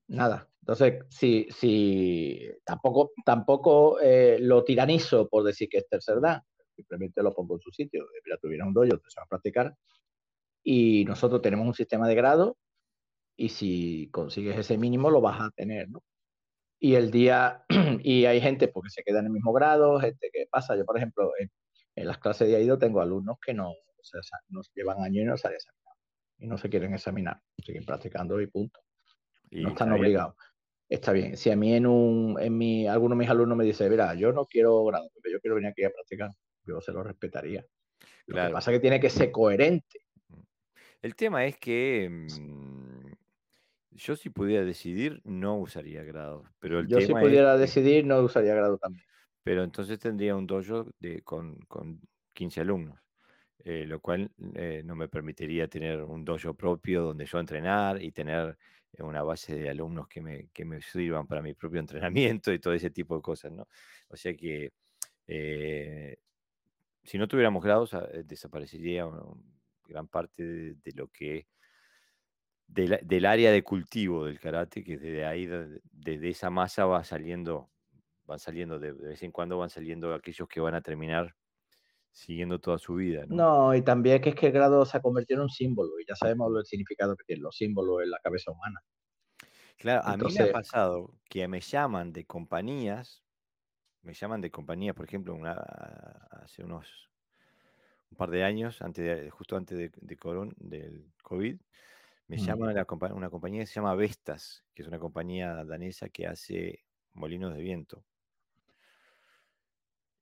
[0.08, 0.48] Nada.
[0.60, 6.42] Entonces, si, si tampoco, tampoco eh, lo tiranizo por decir que es tercer dan
[6.82, 8.06] simplemente lo pongo en su sitio.
[8.24, 9.76] Mira, tuviera un dojo, te se va a practicar.
[10.62, 12.56] Y nosotros tenemos un sistema de grado
[13.36, 16.02] y si consigues ese mínimo lo vas a tener, ¿no?
[16.78, 17.64] Y el día,
[18.02, 20.76] y hay gente porque se queda en el mismo grado, gente que pasa.
[20.76, 21.50] Yo, por ejemplo, en,
[22.06, 25.36] las clases de AIDO tengo alumnos que no, o sea, nos llevan años y no
[25.36, 25.94] salen examinar.
[26.38, 28.80] Y no se quieren examinar, siguen practicando y punto.
[29.50, 30.34] no están obligados.
[30.88, 31.36] Está bien.
[31.36, 34.32] Si a mí en un, en mi, alguno de mis alumnos me dice, mira, yo
[34.32, 36.30] no quiero grado, yo quiero venir aquí a practicar
[36.64, 37.66] yo se lo respetaría.
[38.26, 40.00] Lo que pasa es que tiene que ser coherente.
[41.00, 43.12] El tema es que mm,
[43.90, 46.44] yo si pudiera decidir no usaría grado.
[46.58, 49.04] Pero el yo si pudiera decidir no usaría grado también.
[49.42, 52.00] Pero entonces tendría un dojo de, con, con
[52.32, 52.98] 15 alumnos.
[53.64, 58.10] Eh, lo cual eh, no me permitiría tener un dojo propio donde yo entrenar y
[58.10, 58.58] tener
[58.92, 61.78] eh, una base de alumnos que me, que me sirvan para mi propio
[62.40, 63.68] entrenamiento y todo ese tipo de cosas, ¿no?
[64.08, 64.72] O sea que
[67.04, 69.08] si no tuviéramos grados, ah, eh, desaparecería
[69.86, 71.46] gran parte de, lo que
[72.66, 77.70] del área de cultivo del karate, que desde ahí, desde esa masa va saliendo,
[78.24, 81.34] van saliendo, de, vez en cuando van saliendo aquellos que van a terminar
[82.10, 83.24] siguiendo toda su vida.
[83.26, 83.74] ¿no?
[83.74, 86.14] y también que es que el grado se ha convertido en un símbolo, y ya
[86.14, 88.80] sabemos el significado que tienen los símbolos en la cabeza humana.
[89.76, 93.22] Claro, a mí me ha pasado que me llaman de compañías
[94.02, 95.52] me llaman de compañía, por ejemplo, una,
[96.30, 97.10] hace unos
[98.10, 99.90] un par de años, antes justo antes de,
[100.58, 101.58] del COVID,
[102.28, 102.76] me llaman
[103.14, 107.62] una compañía que se llama Vestas, que es una compañía danesa que hace molinos de
[107.62, 108.04] viento.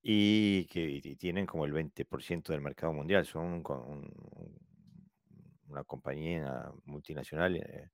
[0.02, 3.26] Y que tienen como el 20% del mercado mundial.
[3.26, 3.62] Son
[5.68, 7.56] una compañía multinacional.
[7.56, 7.90] Eh,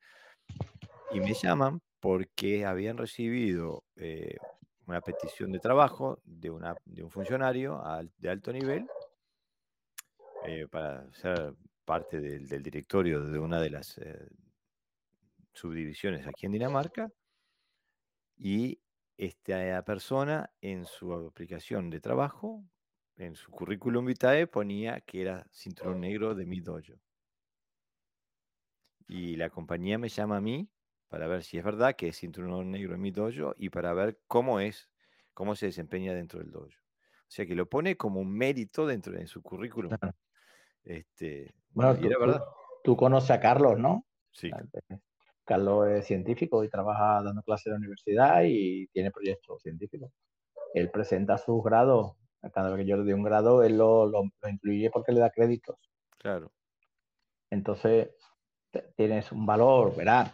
[1.13, 4.37] y me llaman porque habían recibido eh,
[4.87, 7.83] una petición de trabajo de, una, de un funcionario
[8.19, 8.87] de alto nivel
[10.45, 11.55] eh, para ser
[11.85, 14.29] parte del, directorio de una de las eh,
[15.53, 17.11] subdivisiones aquí en Dinamarca
[18.37, 18.79] y
[19.17, 22.63] esta persona en su aplicación de trabajo,
[23.17, 27.01] en su currículum vitae, ponía que era cinturón negro de mi dojo.
[29.09, 30.69] Y la compañía me llama a mí
[31.09, 34.19] para ver si es verdad que es cinturón negro en mi dojo y para ver
[34.27, 34.91] cómo es,
[35.35, 36.67] cómo se desempeña dentro del dojo.
[36.67, 39.93] O sea que lo pone como un mérito dentro de su currículum.
[40.85, 42.45] Este, bueno, tú, verdad.
[42.85, 44.07] Tú, conoces a Carlos, ¿no?
[44.31, 44.53] Sí.
[45.45, 50.13] Carlos es científico y trabaja dando clases en la universidad y tiene proyectos científicos.
[50.75, 52.13] Él presenta sus grados.
[52.55, 55.31] Cada vez que yo le doy un grado, él lo, lo, incluye porque le da
[55.31, 55.77] créditos.
[56.19, 56.53] Claro.
[57.51, 58.11] Entonces,
[58.95, 60.33] tienes un valor, verá.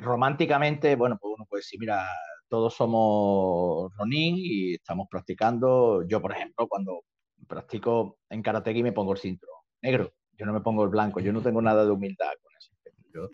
[0.00, 2.06] Románticamente, bueno, pues uno puede decir, mira,
[2.48, 6.06] todos somos Ronin y estamos practicando.
[6.06, 7.02] Yo, por ejemplo, cuando
[7.46, 10.12] practico en Karateki me pongo el cinturón negro.
[10.32, 11.20] Yo no me pongo el blanco.
[11.20, 12.72] Yo no tengo nada de humildad con eso.
[13.12, 13.28] Yo,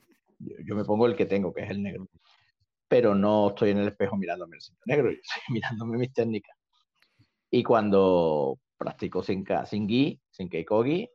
[0.64, 2.08] yo, me pongo el que tengo, que es el negro.
[2.88, 6.56] Pero no estoy en el espejo mirándome el cinturón negro, yo estoy mirándome mis técnicas.
[7.50, 11.08] Y cuando practico sin, sin gi, sin keikogi,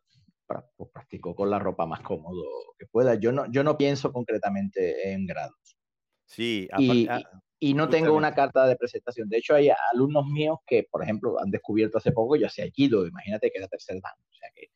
[0.76, 2.43] pues practico con la ropa más cómodo
[2.77, 3.15] que pueda.
[3.15, 5.77] Yo no, yo no pienso concretamente en grados.
[6.26, 7.21] Sí, y, ah,
[7.59, 9.27] y no tengo una carta de presentación.
[9.30, 13.05] De hecho, hay alumnos míos que, por ejemplo, han descubierto hace poco, yo hacía Aikido,
[13.05, 14.13] imagínate que era tercer dan.
[14.13, 14.67] O sea que,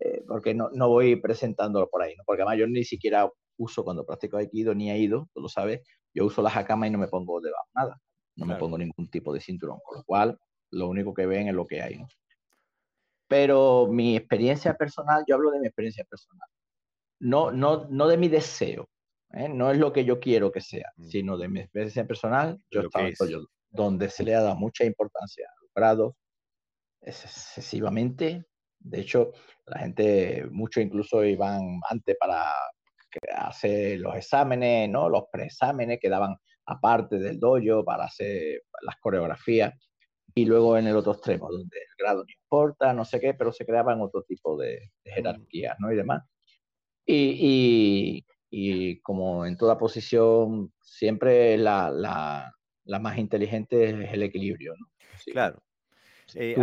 [0.00, 2.24] eh, porque no, no, voy presentándolo por ahí, ¿no?
[2.24, 5.82] Porque además yo ni siquiera uso cuando practico Aikido ni Aido, tú lo sabes,
[6.14, 8.00] yo uso la hakama y no me pongo debajo nada.
[8.36, 10.38] No me pongo ningún tipo de cinturón, con lo cual
[10.70, 12.06] lo único que ven es lo que hay, ¿no?
[13.30, 16.48] Pero mi experiencia personal, yo hablo de mi experiencia personal,
[17.20, 18.88] no, no, no de mi deseo,
[19.32, 19.48] ¿eh?
[19.48, 21.04] no es lo que yo quiero que sea, mm.
[21.04, 23.14] sino de mi experiencia personal, yo estaba en
[23.70, 26.14] donde se le ha dado mucha importancia a los grados,
[27.00, 28.46] excesivamente.
[28.80, 29.30] De hecho,
[29.66, 32.52] la gente, muchos incluso iban antes para
[33.36, 35.08] hacer los exámenes, ¿no?
[35.08, 36.34] Los preexámenes quedaban
[36.66, 39.72] aparte del dojo para hacer las coreografías.
[40.34, 43.52] Y luego en el otro extremo, donde el grado no importa, no sé qué, pero
[43.52, 45.10] se creaban otro tipo de, mm.
[45.14, 45.92] jerarquías, ¿no?
[45.92, 46.22] Y demás.
[47.06, 52.52] y, y como en toda posición, siempre la, la,
[52.84, 54.86] la más inteligente es el equilibrio, ¿no?
[55.32, 55.62] Claro.
[56.34, 56.56] Eh,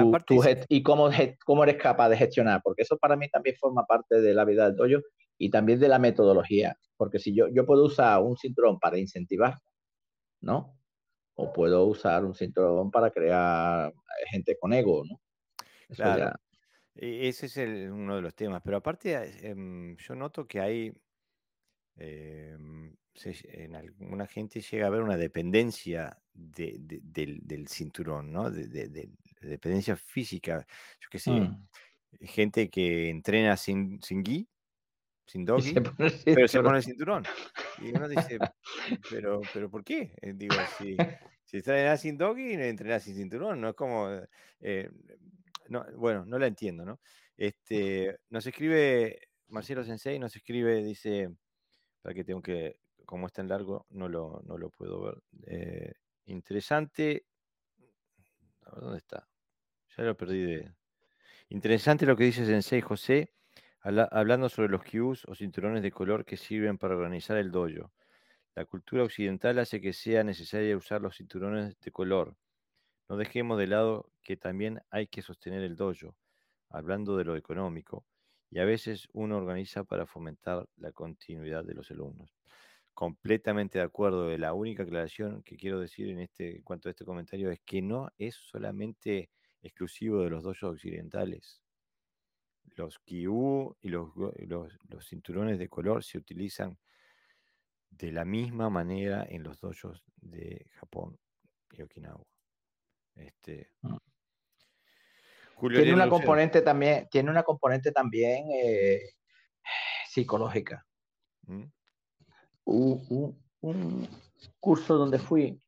[0.69, 1.09] y cómo,
[1.45, 4.69] cómo eres capaz de gestionar, porque eso para mí también forma parte de la vida
[4.69, 5.03] del dojo
[5.37, 9.57] y también de la metodología, porque si yo, yo puedo usar un cinturón para incentivar,
[10.41, 10.76] ¿no?
[11.37, 13.93] O puedo usar un cinturón para crear
[14.29, 15.21] gente con ego, ¿no?
[15.95, 16.37] claro.
[16.95, 17.57] E, ese es
[17.91, 19.13] uno de los temas, pero aparte
[19.47, 20.91] em, yo noto que hay
[21.97, 22.95] Em,
[23.25, 28.51] en alguna gente llega a haber una dependencia del, cinturón, ¿no?
[28.51, 29.09] De,
[29.41, 30.67] dependencia física.
[30.99, 31.67] Yo qué sé, mm.
[32.21, 34.47] gente que entrena sin, sin gui,
[35.27, 35.75] sin doggy,
[36.25, 37.23] pero se pone el cinturón.
[37.79, 38.39] Y uno dice,
[39.09, 40.13] pero, pero ¿por qué?
[40.21, 40.97] Eh, digo, si,
[41.43, 44.09] si entrenas sin doggy, entrenas sin cinturón, no es como,
[44.61, 44.89] eh,
[45.69, 46.99] no, bueno, no la entiendo, ¿no?
[47.35, 51.29] Este, nos escribe Marcelo Sensei, nos escribe, dice,
[52.13, 55.23] que tengo que, como está en largo, no lo, no lo puedo ver.
[55.45, 55.93] Eh,
[56.25, 57.25] interesante.
[58.79, 59.27] ¿Dónde está?
[59.97, 60.73] Ya lo perdí de.
[61.49, 63.33] Interesante lo que dice Sensei José,
[64.11, 67.93] hablando sobre los cues o cinturones de color que sirven para organizar el dojo.
[68.53, 72.35] La cultura occidental hace que sea necesario usar los cinturones de color.
[73.07, 76.17] No dejemos de lado que también hay que sostener el dojo,
[76.69, 78.05] hablando de lo económico
[78.49, 82.35] y a veces uno organiza para fomentar la continuidad de los alumnos.
[82.93, 84.35] Completamente de acuerdo.
[84.37, 88.09] La única aclaración que quiero decir en, este, cuanto a este comentario es que no
[88.17, 89.29] es solamente
[89.61, 91.61] exclusivo de los dojos occidentales.
[92.75, 96.77] Los kiu y los, los, cinturones de color se utilizan
[97.89, 101.17] de la misma manera en los dojos de Japón
[101.71, 102.23] y Okinawa.
[103.15, 103.97] Este, ah
[105.59, 109.01] tiene una componente también, tiene una componente también eh,
[110.07, 110.85] psicológica.
[111.47, 111.63] ¿Mm?
[112.65, 114.07] Un,
[114.59, 115.59] curso donde fui,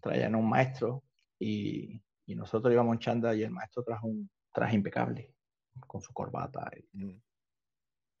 [0.00, 1.02] traían un maestro
[1.38, 5.34] y, nosotros íbamos en chanda y el maestro trajo un traje impecable
[5.86, 6.70] con su corbata.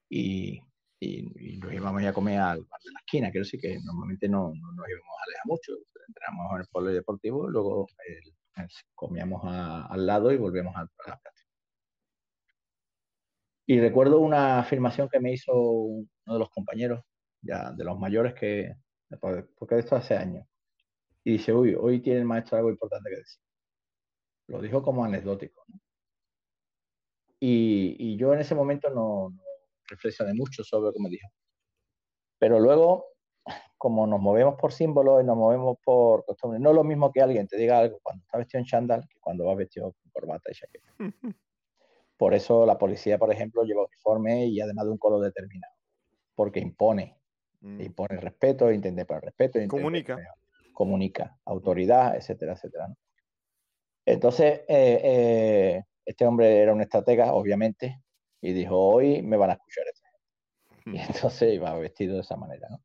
[0.08, 0.60] Y,
[1.00, 4.48] y, nos íbamos a comer al bar de la esquina, quiero decir que normalmente no,
[4.48, 5.72] nos íbamos a alejar mucho.
[6.08, 8.32] Entramos en el pueblo deportivo, luego el,
[8.94, 11.32] comíamos al lado y volvíamos a la práctica.
[13.66, 17.02] Y recuerdo una afirmación que me hizo uno de los compañeros,
[17.40, 18.74] ya de los mayores, que,
[19.20, 20.46] porque esto hace años.
[21.24, 23.40] Y dice, uy, hoy tiene el maestro algo importante que decir.
[24.48, 25.64] Lo dijo como anecdótico.
[27.44, 29.42] Y, yo en ese momento no, no
[29.88, 31.28] reflexioné mucho sobre lo que me dijo.
[32.38, 33.06] Pero luego,
[33.76, 37.20] como nos movemos por símbolos y nos movemos por costumbres, no es lo mismo que
[37.20, 40.52] alguien te diga algo cuando está vestido en chándal que cuando va vestido con corbata
[40.52, 40.94] y chaqueta.
[42.16, 45.74] Por eso la policía, por ejemplo, lleva uniforme y además de un color determinado,
[46.36, 47.18] porque impone,
[47.60, 47.80] mm.
[47.80, 49.58] impone respeto, intenta por el respeto.
[49.66, 50.16] Comunica.
[50.72, 52.94] comunica, autoridad, etcétera, etcétera.
[54.06, 58.02] Entonces, eh, eh, este hombre era un estratega, obviamente,
[58.40, 59.84] y dijo, hoy me van a escuchar.
[60.84, 62.82] Y entonces iba vestido de esa manera, ¿no?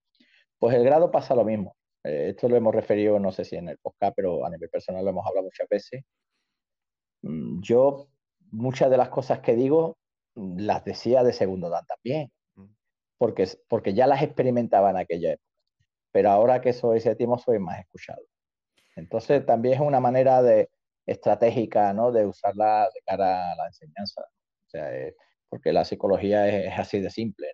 [0.60, 1.76] Pues el grado pasa lo mismo.
[2.03, 5.03] Eh, esto lo hemos referido, no sé si en el podcast, pero a nivel personal
[5.03, 6.03] lo hemos hablado muchas veces.
[7.22, 8.07] Mm, yo
[8.52, 9.98] muchas de las cosas que digo
[10.35, 12.65] mm, las decía de segundo dan también, mm.
[13.18, 15.45] porque, porque ya las experimentaba en aquella época.
[16.11, 18.22] Pero ahora que soy séptimo, soy más escuchado.
[18.95, 20.69] Entonces también es una manera de,
[21.07, 22.11] estratégica ¿no?
[22.11, 24.21] de usarla de cara a la enseñanza.
[24.21, 25.15] O sea, eh,
[25.49, 27.53] porque la psicología es, así de simple.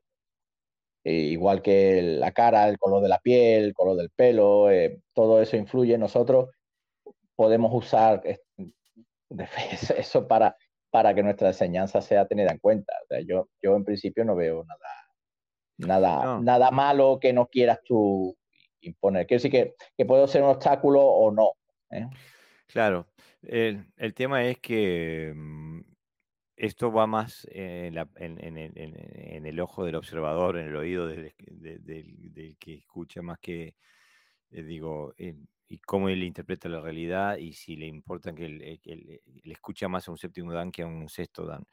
[1.05, 5.01] E igual que la cara, el color de la piel, el color del pelo, eh,
[5.13, 5.97] todo eso influye.
[5.97, 6.49] Nosotros
[7.35, 8.21] podemos usar
[9.97, 10.55] eso para
[10.93, 12.93] para que nuestra enseñanza sea tenida en cuenta.
[13.25, 18.37] yo, yo en principio no veo nada, nada, nada malo que no quieras tú
[18.79, 19.25] imponer.
[19.25, 21.53] Quiero decir que, que puede ser un obstáculo o no.
[21.89, 22.07] ¿eh?
[22.67, 23.07] Claro,
[23.43, 25.81] el, el, tema es que mm,
[26.55, 32.75] esto va más en, en, el ojo del observador, en el oído del, del, que
[32.75, 33.75] escucha, más que,
[34.51, 38.79] eh, digo, en, y cómo él interpreta la realidad y si le importa que le
[39.45, 41.65] escucha más a un séptimo dan que a un sexto dan.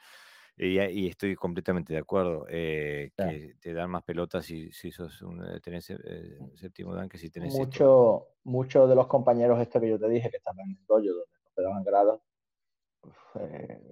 [0.62, 5.42] Y, estoy completamente de acuerdo, eh, que te dan más pelotas si, si sos un,
[5.42, 10.08] eh, séptimo dan que si tenés Mucho, Muchos de los compañeros estos que yo te
[10.10, 12.22] dije que estaban en el dojo donde daban grado,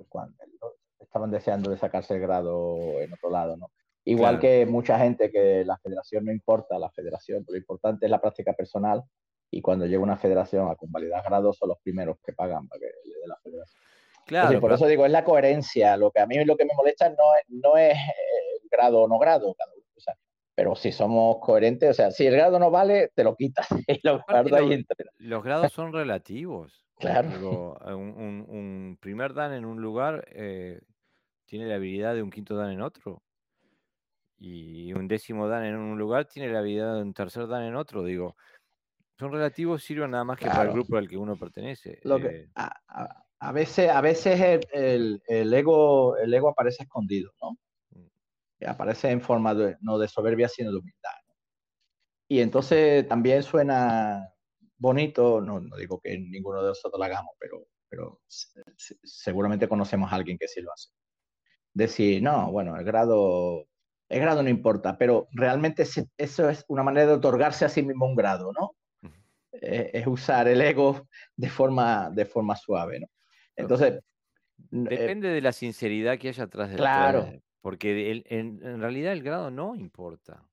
[0.09, 0.37] cuando,
[0.99, 3.71] estaban deseando de sacarse el grado en otro lado, ¿no?
[4.05, 8.21] Igual que mucha gente que la federación no importa, la federación, lo importante es la
[8.21, 9.03] práctica personal
[9.51, 12.87] y cuando llega una federación a convalidar grados son los primeros que pagan para que
[12.87, 13.83] le dé la federación.
[14.25, 15.97] Claro, por eso digo, es la coherencia.
[15.97, 19.09] Lo que a mí lo que me molesta no es, no es eh, grado o
[19.09, 19.55] no grado,
[20.59, 24.01] pero si somos coherentes, o sea, si el grado no vale, te lo quitas y
[24.03, 24.25] lo
[25.19, 26.88] Los grados son relativos.
[26.99, 27.79] Claro.
[27.97, 30.81] un, primer dan en un lugar eh,
[31.47, 33.23] tiene la habilidad de un quinto dan en otro.
[34.39, 37.75] Y un décimo dan en un lugar tiene la habilidad de un tercer dan en
[37.75, 38.05] otro.
[38.05, 38.37] Digo,
[39.19, 42.01] son relativos, sirven nada más que para el grupo al que uno pertenece.
[42.05, 42.49] Eh.
[42.55, 47.59] a, veces, a veces el, ego, el ego aparece escondido, ¿no?
[47.91, 48.69] Mm.
[48.69, 51.11] Aparece en forma de, no de soberbia, sino de humildad.
[52.29, 54.33] Y entonces también suena
[54.79, 60.39] bonito, no, digo que ninguno de nosotros lo hagamos, pero, pero seguramente conocemos a alguien
[60.39, 60.91] que sí lo hace.
[61.75, 63.67] Decir, no, bueno, el grado,
[64.09, 65.85] el grado no importa, pero realmente
[66.17, 68.75] eso es una manera de otorgarse a sí mismo un grado, ¿no?
[69.61, 73.09] Eh, es usar el ego de forma, de forma suave, ¿no?
[73.57, 73.95] Entonces...
[73.95, 74.01] Eh,
[74.71, 77.29] Depende de la sinceridad que haya atrás de Claro.
[77.61, 80.45] porque en, realidad el grado no importa.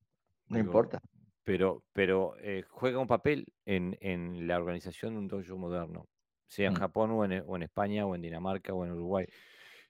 [0.48, 1.02] No importa.
[1.46, 6.08] Pero, pero eh, juega un papel en, la organización de un dojo moderno,
[6.48, 6.78] sea en mm.
[6.78, 9.26] Japón o en, España o en Dinamarca o en Uruguay.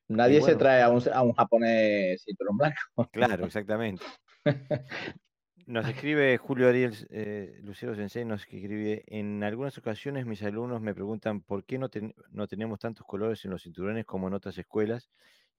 [0.08, 3.10] Nadie se trae a un, a un japonés cinturón blanco.
[3.12, 4.06] Claro, exactamente.
[5.68, 10.94] Nos escribe Julio Ariel eh, Lucero Sensei, nos escribe, en algunas ocasiones mis alumnos me
[10.94, 11.90] preguntan por qué no,
[12.30, 15.10] no tenemos tantos colores en los cinturones como en otras escuelas,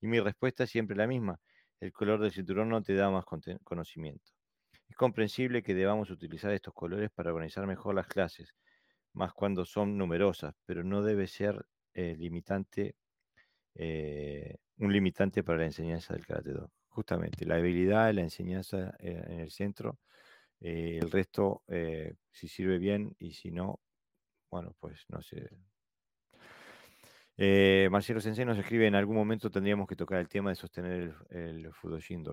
[0.01, 1.41] y mi respuesta es siempre la misma,
[1.81, 3.25] el color del cinturón no te da más
[3.65, 4.36] conocimiento.
[4.89, 8.55] Es comprensible que debamos utilizar estos colores para organizar mejor las clases,
[9.13, 12.97] más cuando son numerosas, pero no debe ser eh, limitante,
[13.75, 19.23] eh, un limitante para la enseñanza del karate do justamente, la habilidad, la enseñanza eh,
[19.29, 19.99] en el centro,
[20.61, 23.81] eh, el resto, eh, si sirve bien y si no,
[24.51, 25.51] bueno, pues no sé.
[27.91, 31.67] Marcelo Sensei nos escribe, en algún momento tendríamos que tocar el tema de sostener el,
[31.67, 32.25] el Fudoshin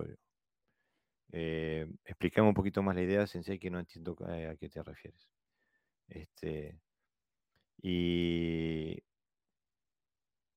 [2.04, 5.28] explícame un poquito más la idea, Sensei, que no entiendo a qué te refieres.
[6.08, 6.78] Este,
[7.82, 9.02] y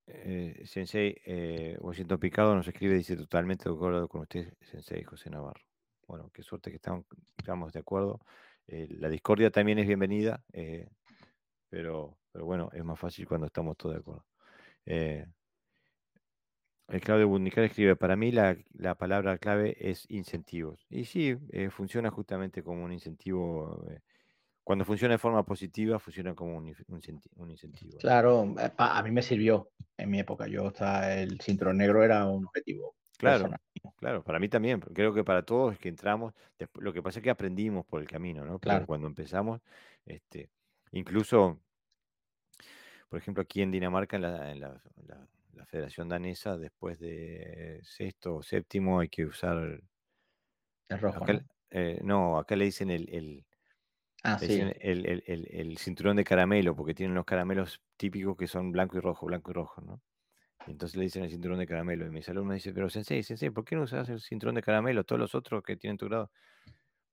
[0.08, 5.30] eh, sensei eh, Washington Picado nos escribe, dice totalmente de acuerdo con usted, Sensei José
[5.30, 5.62] Navarro.
[6.08, 8.22] Bueno, qué suerte que estamos, de acuerdo.
[8.68, 10.88] Eh, la discordia también es bienvenida, eh,
[11.70, 14.26] pero, pero bueno, es más fácil cuando estamos todos de acuerdo.
[16.90, 20.86] El Claudio Bundicar escribe, para mí la, la, palabra clave es incentivos.
[20.90, 21.38] Y sí,
[21.70, 23.86] funciona justamente como un incentivo
[24.64, 27.98] Cuando funciona de forma positiva, funciona como un, incentivo.
[28.00, 30.48] Claro, eh, a mí me sirvió en mi época.
[30.48, 32.96] Yo hasta el cinturón negro era un objetivo.
[33.18, 33.50] Claro,
[33.98, 34.80] claro, para mí también.
[34.80, 36.34] Creo que para todos que entramos,
[36.76, 38.60] lo que pasa es que aprendimos por el camino, ¿no?
[38.60, 38.86] Claro.
[38.86, 39.60] cuando empezamos,
[40.06, 40.50] este,
[40.92, 41.60] incluso,
[43.10, 44.22] por ejemplo, aquí en Dinamarca, en
[44.60, 45.28] la,
[45.66, 49.82] Federación Danesa, después de sexto o séptimo, hay que usar
[50.90, 51.26] el rojo.
[51.70, 52.40] Eh, ¿no?
[52.40, 53.46] acá le dicen el,
[54.24, 59.26] ah, el, cinturón de caramelo, porque tienen los caramelos típicos que son blanco y rojo,
[59.26, 60.02] blanco y rojo, ¿no?
[60.66, 62.06] entonces le dicen el cinturón de caramelo.
[62.06, 65.04] Y mis alumnos dicen, pero sensei, sensei, ¿por qué no usas el cinturón de caramelo?
[65.04, 66.32] Todos los otros que tienen tu grado.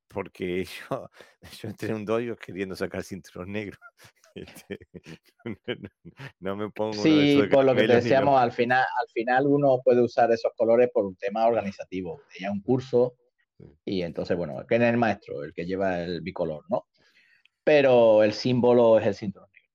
[0.08, 1.10] Porque yo,
[1.60, 3.78] yo entré en un dojo queriendo sacar cinturón negro.
[4.34, 4.78] Este,
[6.40, 6.94] no, me pongo.
[6.94, 10.90] Sí, por lo que te decíamos, al, final, al final uno puede usar esos colores
[10.92, 12.22] por un tema organizativo.
[12.38, 13.14] Ya un curso
[13.84, 15.44] y entonces, bueno, ¿quién es el maestro?
[15.44, 16.86] El que lleva el bicolor, ¿no?
[17.62, 19.70] Pero el símbolo es el cinturón negro.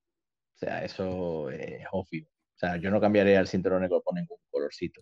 [0.56, 2.26] O sea, eso es obvio.
[2.26, 5.02] O sea, yo no cambiaría el cinturón negro por ningún colorcito.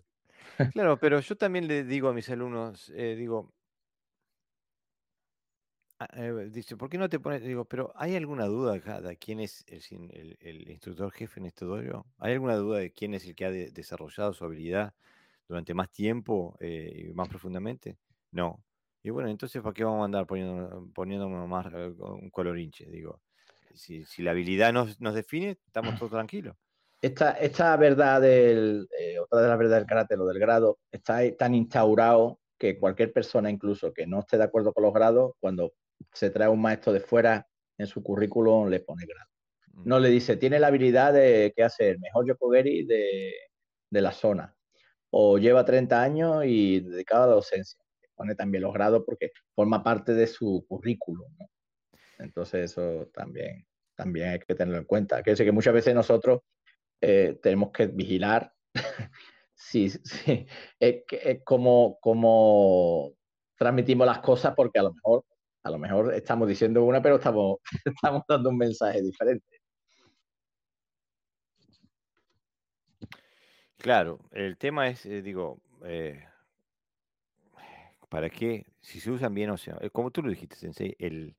[0.72, 3.52] Claro, pero yo también le digo a mis alumnos, eh, digo,
[6.14, 7.42] eh, dice, ¿por qué no te pones?
[7.42, 12.06] Digo, pero ¿hay alguna duda acá de quién es el, instructor jefe en este dojo?
[12.18, 14.94] ¿Hay alguna duda de quién es el que ha desarrollado su habilidad
[15.48, 17.98] durante más tiempo eh, y más profundamente?
[18.30, 18.62] No.
[19.02, 22.86] Y bueno, entonces, ¿para qué vamos a andar poniendo, poniendo más eh, un color hinche?
[22.86, 23.20] Digo,
[23.74, 26.56] si, la habilidad nos, define, estamos todos tranquilos.
[27.00, 31.20] Esta, esta verdad del, eh, otra de las verdades del karate, lo del grado, está
[31.36, 35.72] tan instaurado que cualquier persona, incluso que no esté de acuerdo con los grados, cuando
[36.12, 37.46] se trae un maestro de fuera
[37.76, 39.28] en su currículum, le pone grado.
[39.84, 41.90] No le dice, tiene la habilidad de, ¿qué hacer?
[41.90, 43.32] El mejor Yokogeri de,
[43.90, 44.54] de la zona.
[45.10, 47.78] O lleva 30 años y dedicado a la docencia
[48.18, 51.32] pone también los grados porque forma parte de su currículum.
[52.18, 53.64] Entonces eso también,
[53.94, 55.22] también hay que tenerlo en cuenta.
[55.22, 56.40] Que que muchas veces nosotros
[57.00, 58.52] eh, tenemos que vigilar
[59.54, 60.46] si, sí,
[60.80, 61.04] es,
[61.44, 63.12] como, como
[63.56, 65.24] transmitimos las cosas porque a lo mejor
[65.62, 69.60] a lo mejor estamos diciendo una, pero estamos, estamos dando un mensaje diferente.
[73.76, 76.24] Claro, el tema es, eh, digo, eh,
[78.08, 78.64] ¿Para qué?
[78.80, 81.34] Si se usan bien, o sea, eh, como tú lo dijiste, Sensei, el,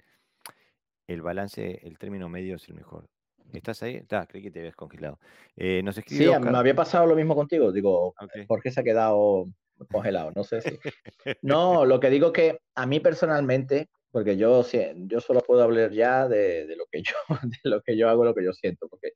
[1.07, 3.09] el balance, el término medio es el mejor.
[3.53, 3.95] ¿Estás ahí?
[3.95, 5.19] Está, creí que te habías congelado.
[5.55, 7.71] Eh, nos sí, me había pasado lo mismo contigo.
[7.71, 8.13] Digo,
[8.47, 9.45] ¿por qué se ha quedado
[9.91, 10.31] congelado?
[10.35, 10.69] No sé si.
[11.41, 14.65] No, lo que digo es que a mí personalmente, porque yo,
[14.95, 17.15] yo solo puedo hablar ya de, lo que yo,
[17.63, 19.11] de lo que yo hago, lo que yo siento, porque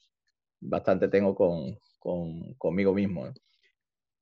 [0.60, 3.34] bastante tengo con, con conmigo mismo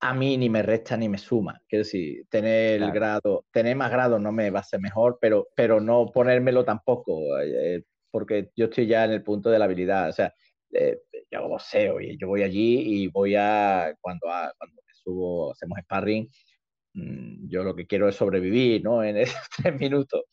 [0.02, 1.61] a mí ni me resta ni me suma.
[1.69, 5.49] Quiero decir, tener el grado, tener más grado no me va a ser mejor, pero,
[5.56, 10.10] pero no ponérmelo tampoco, eh, porque yo estoy ya en el punto de la habilidad.
[10.10, 10.34] O sea,
[10.73, 14.26] eh, yo hago boxeo y yo voy allí y voy a, cuando,
[14.57, 16.27] cuando me subo, hacemos sparring,
[16.93, 19.03] mm, yo lo que quiero es sobrevivir, ¿no?
[19.03, 20.23] En esos tres minutos.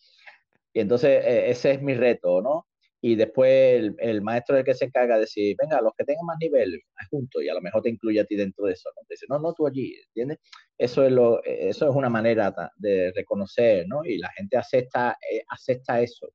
[0.78, 2.68] Y entonces eh, ese es mi reto, ¿no?
[3.00, 6.24] y después el, maestro es el que se encarga de decir, venga, los que tengan
[6.24, 6.80] más nivel,
[7.10, 9.02] juntos, y a lo mejor te incluye a ti dentro de eso, ¿no?
[9.08, 10.38] Dice, no, no, tú allí, ¿entiendes?
[10.76, 14.04] Eso es, lo, eso es una manera de reconocer, ¿no?
[14.04, 16.28] Y la gente acepta, eh, acepta eso.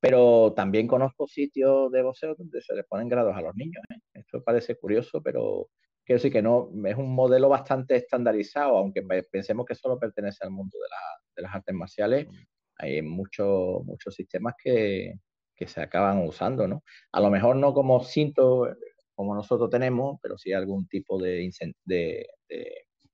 [0.00, 3.98] Pero también conozco sitios de boxeo donde se les ponen grados a los niños, ¿eh?
[4.14, 5.68] Esto parece curioso, pero
[6.04, 10.50] quiero decir que no, es un modelo bastante estandarizado, aunque pensemos que solo pertenece al
[10.50, 10.86] mundo de,
[11.36, 12.26] de las artes marciales.
[12.76, 15.14] Hay muchos, muchos sistemas que,
[15.54, 16.82] que se acaban usando, ¿no?
[17.12, 18.68] A lo mejor no como cinto
[19.14, 21.50] como nosotros tenemos, pero sí algún tipo de,
[21.84, 22.26] de,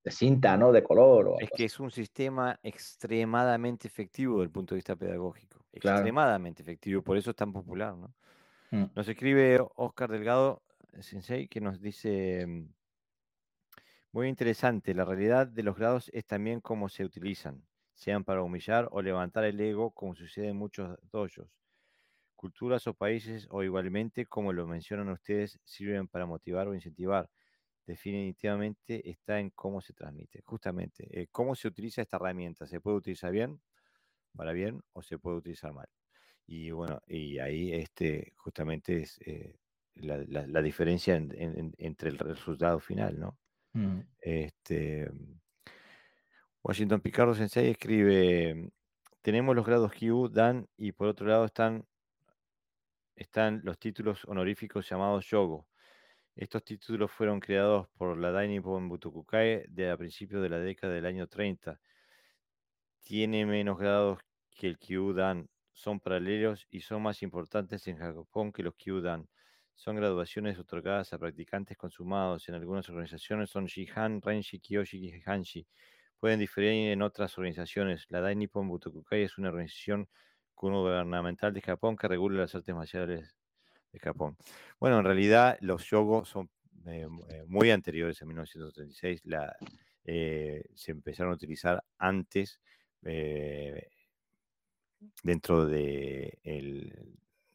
[0.06, 0.72] cinta, ¿no?
[0.72, 1.36] De color.
[1.40, 5.64] es que es un sistema extremadamente efectivo desde el punto de vista pedagógico.
[5.72, 8.14] Extremadamente efectivo, por eso es tan popular, ¿no?
[8.70, 8.86] Mm.
[8.94, 10.62] Nos escribe Oscar Delgado,
[11.00, 12.72] Sensei, que nos dice, mm,
[14.12, 17.62] muy interesante, la realidad de los grados es también cómo se utilizan,
[18.00, 21.42] sean para humillar o levantar el ego, como sucede en muchos dojos
[22.34, 27.28] culturas o países o igualmente, como lo mencionan ustedes, sirven para motivar o incentivar.
[27.86, 30.40] Definitivamente está en cómo se transmite.
[30.46, 32.66] Justamente, eh, cómo se utiliza esta herramienta.
[32.66, 33.60] ¿Se puede utilizar bien,
[34.34, 35.88] para bien, o se puede utilizar mal?
[36.46, 39.58] Y bueno, y ahí este, justamente es eh,
[39.96, 43.38] la, diferencia entre el resultado final, ¿no?
[43.74, 44.00] Mm.
[44.18, 45.10] Este,
[46.62, 48.70] Washington Picardo Sensei escribe,
[49.22, 51.86] tenemos los grados Q, Dan, y por otro lado están
[53.16, 55.66] están los títulos honoríficos llamados Yogo.
[56.36, 61.06] Estos títulos fueron creados por la Dainippon Butokukai de a principios de la década del
[61.06, 61.80] año 30.
[63.02, 64.20] Tiene menos grados
[64.50, 69.28] que el Kyudan, son paralelos y son más importantes en Japón que los Kyudan.
[69.74, 72.48] Son graduaciones otorgadas a practicantes consumados.
[72.48, 75.66] En algunas organizaciones son Shihan, Renshi, Kyoshi y Hanshi.
[76.20, 78.06] Pueden diferir en otras organizaciones.
[78.10, 80.08] La Dai Nippon Butokukai es una organización
[80.54, 83.34] gubernamental de Japón que regula las artes marciales
[83.92, 84.36] de Japón.
[84.78, 86.50] Bueno, en realidad los yogos son
[86.86, 89.22] eh, eh, muy anteriores a 1936.
[89.24, 89.56] La,
[90.04, 92.60] eh, se empezaron a utilizar antes
[95.22, 96.38] dentro de,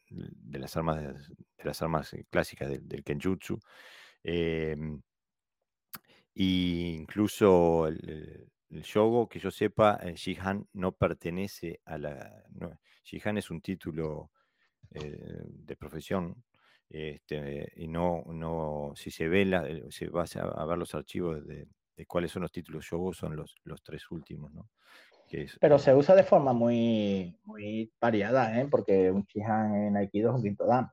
[0.09, 3.59] de, las armas, de, las armas clásicas del, Kenjutsu.
[4.23, 4.99] Em,
[6.33, 8.49] incluso el,
[8.83, 12.43] yogo, que yo sepa, el Shihan no pertenece a la...
[13.03, 14.31] Shihan es un título
[14.89, 16.43] de profesión
[16.89, 20.23] este, y no, no, si se ve, la, se va
[20.55, 21.67] a ver los archivos de,
[22.07, 24.69] cuáles son los títulos yogo, son los, los tres últimos, ¿no?
[25.59, 28.67] Pero se usa de forma muy, muy variada, ¿eh?
[28.69, 30.89] porque un Shihan en Aikido es un quinto dan.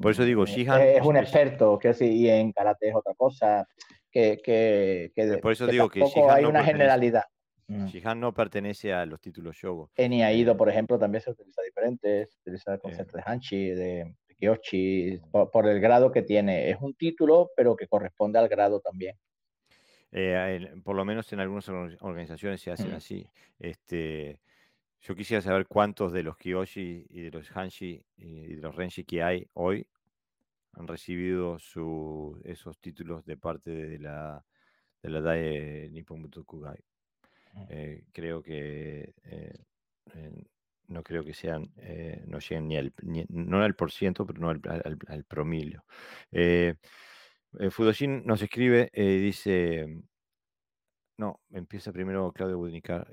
[0.00, 0.80] Por eso digo, eh, Shihan...
[0.82, 3.66] Es un experto, que sí, y en karate es otra cosa,
[4.16, 7.24] que, que, que Por eso digo que hay una generalidad.
[7.68, 7.86] Mm.
[7.86, 9.90] Shihan no pertenece a los títulos Shogo.
[9.96, 13.70] En Aido, eh, por ejemplo, también se utiliza diferente, se utiliza el concepto de Hanshi,
[13.70, 16.70] de Kyoshi, por, el grado que tiene.
[16.70, 19.16] Es un título, pero que corresponde al grado también.
[20.12, 23.28] Eh, por lo menos en algunas organizaciones se hacen así.
[23.58, 24.40] Este,
[25.02, 29.04] yo quisiera saber cuántos de los Kyoshi y de los Hanshi y de los Renshi
[29.04, 29.86] que hay hoy
[30.76, 34.44] han recibido su, esos títulos de parte de la,
[35.02, 36.78] de la DAE Nippon Butokugai.
[37.70, 39.54] Eh, creo que eh,
[40.88, 42.92] no creo que sean, eh, no lleguen ni al,
[43.28, 44.60] no al por ciento, pero no al,
[45.08, 45.84] al, promilio.
[46.30, 46.74] Eh,
[47.58, 49.86] eh, Fudoshin nos escribe, dice,
[51.16, 53.08] no, empieza primero Claudio Budnicar.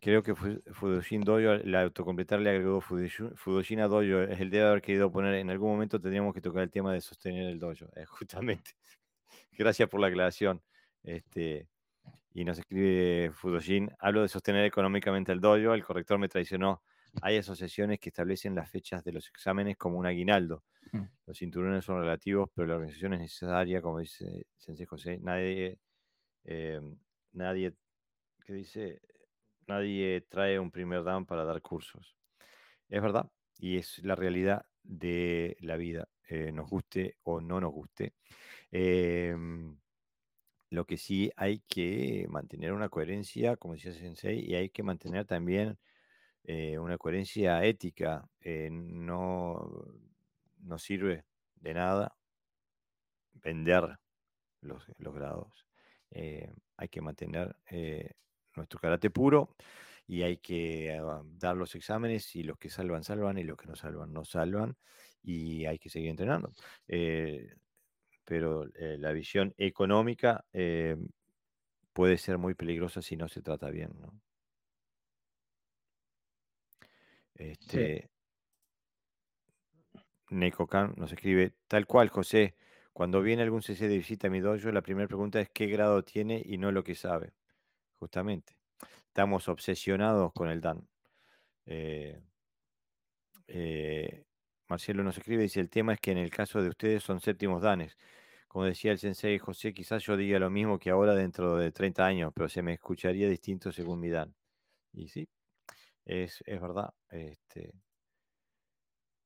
[0.00, 4.82] Creo que Fudoshin Doyo, al autocompletar le agregó Fudoshin a Doyo, es el de haber
[4.82, 8.72] querido poner, en algún momento tendríamos que tocar el tema de sostener el dojo, justamente.
[9.52, 10.62] Gracias por la aclaración.
[11.02, 11.68] Este,
[12.32, 16.82] y nos escribe Fudoshin, hablo de sostener económicamente el dojo, el corrector me traicionó.
[17.22, 20.62] Hay asociaciones que establecen las fechas de los exámenes como un aguinaldo.
[20.92, 21.02] Mm.
[21.26, 25.18] Los cinturones son relativos, pero la organización es necesaria, como dice Sensei José.
[25.18, 25.78] Nadie,
[26.44, 26.80] eh,
[27.32, 27.74] nadie,
[28.44, 29.00] ¿qué dice?
[29.70, 32.16] Nadie trae un primer dan para dar cursos.
[32.88, 33.30] Es verdad,
[33.60, 38.14] y es la realidad de la vida, eh, nos guste o no nos guste.
[38.72, 39.32] Eh,
[40.70, 45.24] lo que sí hay que mantener una coherencia, como decía Sensei, y hay que mantener
[45.24, 45.78] también
[46.42, 48.28] eh, una coherencia ética.
[48.40, 49.70] Eh, no,
[50.78, 51.24] sirve
[51.60, 52.16] de nada
[53.34, 54.00] vender
[54.62, 55.64] los, grados.
[56.76, 57.54] Hay que mantener
[58.56, 59.56] nuestro karate puro
[60.06, 63.66] y hay que ah, dar los exámenes y los que salvan, salvan y los que
[63.66, 64.76] no salvan, no salvan
[65.22, 66.52] y hay que seguir entrenando
[68.30, 70.96] pero eh, la visión económica eh,
[71.92, 74.20] puede ser muy peligrosa si no se trata bien, ¿no?
[77.34, 78.08] Este,
[80.28, 82.54] Neko Khan nos escribe, tal cual, José,
[82.92, 86.04] cuando viene algún CC de visita a mi dojo, la primera pregunta es qué grado
[86.04, 87.32] tiene y no lo que sabe.
[88.00, 88.56] Justamente.
[89.06, 90.88] Estamos obsesionados con el DAN.
[91.66, 92.20] Eh,
[94.68, 97.62] Marcelo nos escribe, dice, el tema es que en el caso de ustedes son séptimos
[97.62, 97.96] danes.
[98.48, 102.06] Como decía el sensei José, quizás yo diga lo mismo que ahora dentro de 30
[102.06, 104.34] años, pero se me escucharía distinto según mi dan.
[104.92, 105.28] Y sí,
[106.04, 106.92] es, verdad.
[107.10, 107.72] Este,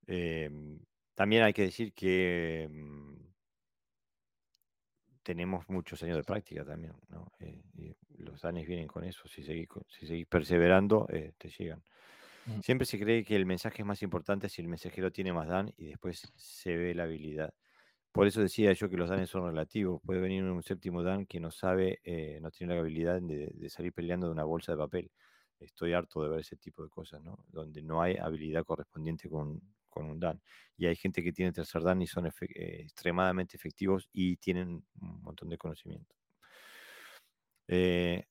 [0.07, 0.81] em,
[1.15, 3.34] también hay que decir que em,
[5.25, 7.33] tenemos muchos años de práctica también, ¿no?
[7.41, 11.83] Eh, los danes vienen con eso, si seguís, si perseverando, eh, te llegan.
[12.47, 12.61] Mm.
[12.61, 15.73] Siempre se cree que el mensaje es más importante si el mensajero tiene más dan
[15.77, 17.55] y después se ve la habilidad.
[18.13, 20.01] Por eso decía yo que los danes son relativos.
[20.03, 23.93] Puede venir un séptimo dan que no sabe, eh, no tiene la habilidad de, salir
[23.93, 25.11] peleando de una bolsa de papel.
[25.59, 27.39] Estoy harto de ver ese tipo de cosas, ¿no?
[27.49, 29.61] Donde no hay habilidad correspondiente con,
[30.03, 30.41] un dan.
[30.77, 32.33] Y hay gente que tiene tercer dan y son eh,
[32.83, 36.15] extremadamente efectivos y tienen un montón de conocimiento.
[37.69, 38.25] Eh,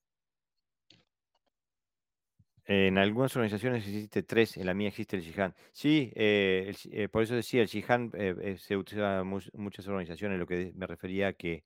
[2.66, 5.54] en algunas organizaciones existe tres, en la mía existe el Shihan.
[5.74, 10.48] Sí, eh, eh, por eso decía, el Shihan eh, se utiliza en muchas organizaciones, lo
[10.48, 11.66] que me refería a que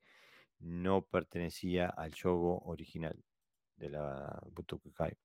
[0.60, 3.15] no pertenecía al yogo original
[3.76, 5.15] de la Butokukai.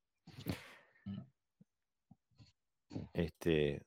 [1.07, 1.23] Mm.
[3.15, 3.83] Este,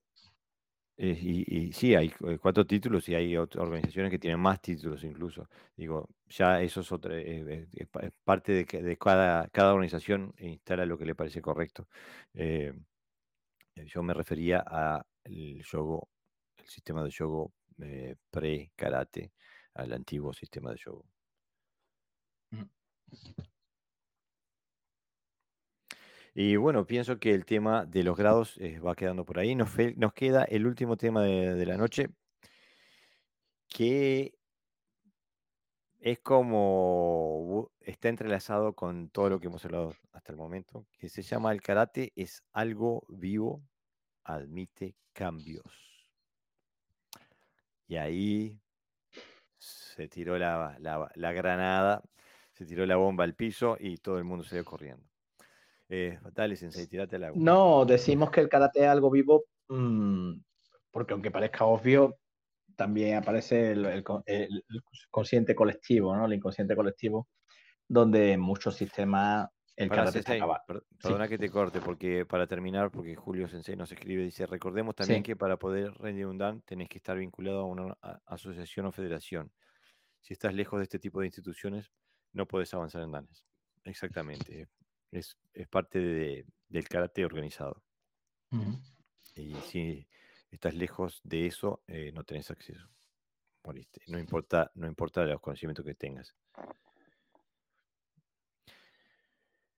[0.98, 5.04] eh, y, sí, hay eh, cuatro títulos y hay otras organizaciones que tienen más títulos
[5.04, 5.50] incluso.
[5.76, 7.68] Digo, ya eso es, otra, eh,
[8.24, 11.88] parte de, de cada, cada, organización instala lo que le parece correcto.
[13.86, 15.04] Yo me refería al
[15.72, 16.10] yogo,
[16.58, 17.54] el sistema de yogo
[18.32, 19.32] pre-karate,
[19.74, 21.06] al antiguo sistema de yogo.
[26.38, 29.56] Y bueno, pienso que el tema de los grados eh, va quedando por ahí.
[29.56, 29.72] Nos,
[30.14, 32.10] queda el último tema de, la noche,
[33.70, 34.34] que
[36.00, 41.22] es como está entrelazado con todo lo que hemos hablado hasta el momento, que se
[41.22, 43.64] llama el karate es algo vivo,
[44.26, 45.64] admite cambios.
[47.88, 48.60] Y ahí
[49.58, 52.04] se tiró la, la granada,
[52.52, 55.15] se tiró la bomba al piso y todo el mundo se dio corriendo.
[55.90, 57.40] Eh, dale, Sensei, tirate al agua.
[57.42, 60.34] No, decimos que el karate es algo vivo mm,
[60.92, 62.18] porque aunque parezca obvio,
[62.76, 64.04] también aparece el,
[65.12, 66.26] consciente colectivo, ¿no?
[66.26, 67.28] El inconsciente colectivo,
[67.88, 70.64] donde en muchos sistemas el karate está
[71.02, 75.22] Perdona que te corte, porque para terminar, porque Julio Sensei nos escribe, dice, recordemos también
[75.22, 79.52] que para poder rendir un Dan tenés que estar vinculado a una asociación o federación.
[80.22, 81.92] Si estás lejos de este tipo de instituciones,
[82.32, 83.46] no puedes avanzar en danes.
[83.84, 84.68] Exactamente
[85.20, 85.38] es,
[85.70, 87.84] parte del karate organizado.
[89.36, 90.08] Y si
[90.52, 92.88] estás lejos de eso, eh, no tenés acceso.
[93.64, 94.02] Moriste.
[94.08, 96.34] No importa, no importa los conocimientos que tengas.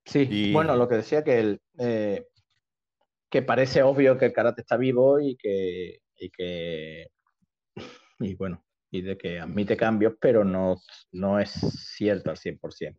[0.06, 2.28] Sí, bueno, lo que decía que el, eh,
[3.30, 7.08] que parece obvio que el karate está vivo y que, y que
[8.20, 10.82] y bueno, y de que admite cambios, pero no,
[11.12, 12.98] no es cierto al 100%.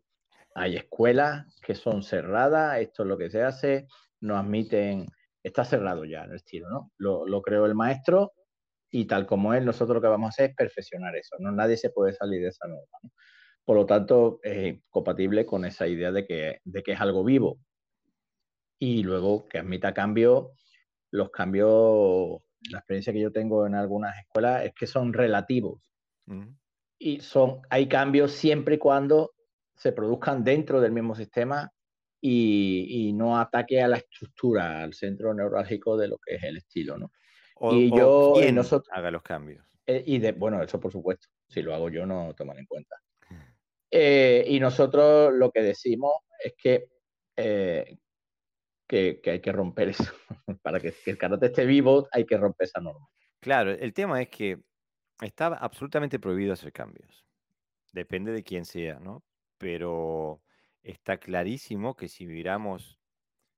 [0.55, 3.87] Hay escuelas que son cerradas, esto es lo que se hace,
[4.21, 5.05] no admiten,
[5.43, 6.91] está cerrado ya el estilo, ¿no?
[6.97, 8.33] Lo, creó el maestro
[8.91, 11.51] y tal como es, nosotros lo que vamos a hacer es perfeccionar eso, ¿no?
[11.51, 13.13] Nadie se puede salir de esa norma,
[13.63, 17.59] Por lo tanto, es compatible con esa idea de que, de que es algo vivo.
[18.79, 20.47] Y luego que admita cambios,
[21.11, 25.81] los cambios, la experiencia que yo tengo en algunas escuelas es que son relativos.
[26.99, 29.31] Y son, hay cambios siempre y cuando
[29.79, 31.71] se produzcan dentro del mismo sistema
[32.21, 36.97] y, no ataque a la estructura, al centro neurálgico de lo que es el estilo,
[36.97, 37.11] ¿no?
[37.71, 39.65] y yo nosotros, haga los cambios.
[39.85, 42.97] Eh, y de, bueno, eso por supuesto, si lo hago yo no toman en cuenta.
[43.91, 46.89] Eh, y nosotros lo que decimos es que,
[47.37, 47.97] eh,
[48.85, 50.03] que, hay que romper eso.
[50.61, 53.07] Para que, que, el karate esté vivo hay que romper esa norma.
[53.39, 54.59] Claro, el tema es que
[55.21, 57.25] está absolutamente prohibido hacer cambios.
[57.93, 59.23] Depende de quién sea, ¿no?
[59.59, 60.41] Pero
[60.81, 62.97] está clarísimo que si miramos,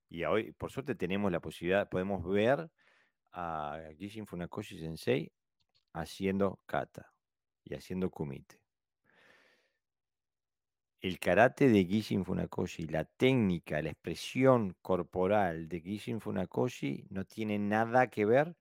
[0.10, 2.70] y hoy por suerte tenemos la posibilidad, podemos ver
[3.32, 5.32] a Gishin Funakoshi Sensei
[5.94, 7.14] haciendo kata
[7.64, 8.60] y haciendo kumite.
[11.00, 17.58] El karate de Gishin Funakoshi, la técnica, la expresión corporal de Gishin Funakoshi no tiene
[17.58, 18.56] nada que ver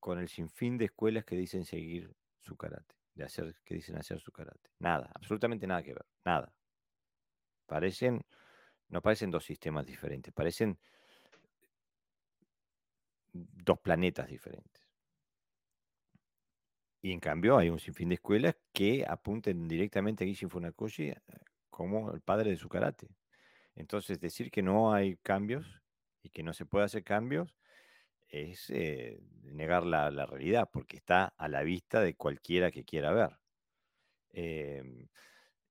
[0.00, 4.20] con el sinfín de escuelas que dicen seguir su karate de hacer, que dicen hacer
[4.20, 4.70] su karate.
[4.78, 6.52] Nada, absolutamente nada que ver, nada.
[7.66, 8.24] Parecen,
[8.88, 10.78] no parecen dos sistemas diferentes, parecen
[13.32, 14.86] dos planetas diferentes.
[17.02, 21.20] Y en cambio hay un sinfín de escuelas que apunten directamente a Gishin Funakoshi eh,
[21.70, 23.08] como el padre de su karate.
[23.74, 25.82] Entonces, decir que no hay cambios
[26.22, 27.54] y que no se puede hacer cambios
[28.42, 33.38] es eh, negar la, realidad, porque está a la vista de cualquiera que quiera ver.
[34.30, 35.08] Em,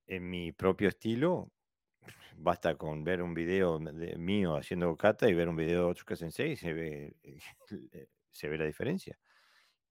[0.07, 1.51] en mi propio estilo,
[2.37, 3.79] basta con ver un video
[4.17, 7.15] mío haciendo kata y ver un video de Otsuka Sensei y se ve,
[8.31, 9.17] se ve la diferencia.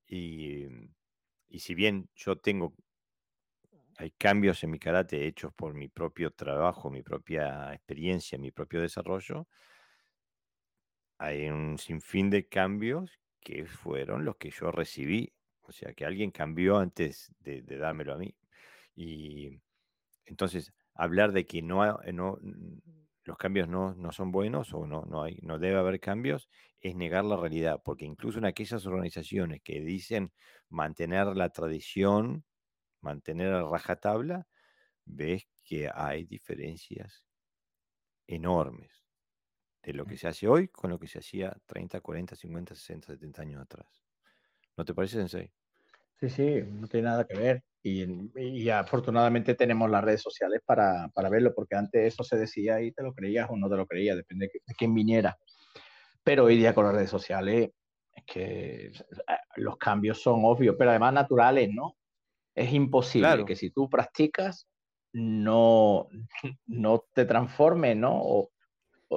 [0.07, 0.67] Y,
[1.49, 2.75] y si bien yo tengo,
[3.97, 8.81] hay cambios en mi karate hechos por mi propio trabajo, mi propia experiencia, mi propio
[8.81, 9.47] desarrollo,
[11.19, 15.33] hay un sinfín de cambios que fueron los que yo recibí.
[15.63, 18.35] O sea, que alguien cambió antes de, dármelo a mí.
[18.95, 19.61] Y
[20.27, 22.39] entonces, hablar de que no, no
[23.25, 26.49] los cambios no, son buenos o no, no, hay, no debe haber cambios
[26.81, 30.33] es negar la realidad, porque incluso en aquellas organizaciones que dicen
[30.69, 32.45] mantener la tradición,
[33.01, 34.47] mantener a rajatabla,
[35.07, 37.25] ves que hay diferencias
[38.27, 39.04] enormes
[39.85, 43.07] de lo que se hace hoy con lo que se hacía 30, 40, 50, 60,
[43.09, 43.87] 70 años atrás.
[44.77, 45.53] ¿No te parece, Sensei?
[46.21, 47.65] Sí, sí, no tiene nada que ver.
[47.83, 53.03] Y, afortunadamente tenemos las redes sociales para, verlo, porque antes eso se decía y te
[53.03, 55.37] lo creías o no te lo creías, depende de, quién viniera.
[56.23, 57.71] Pero hoy día con las redes sociales
[58.15, 58.91] es que
[59.57, 61.95] los cambios son obvios, pero además naturales, ¿no?
[62.55, 64.67] Es imposible que si tú practicas
[65.13, 66.09] no,
[66.67, 68.49] no te transformes, ¿no?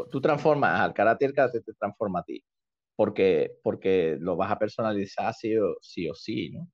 [0.06, 2.44] Tú transformas al karate, el karate te transforma a ti.
[2.96, 6.68] porque, porque lo vas a personalizar sí o sí, o sí ¿no?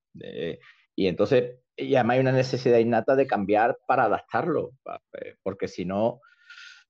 [0.96, 4.72] y entonces, y además hay una necesidad innata de cambiar para adaptarlo,
[5.44, 6.20] porque si no,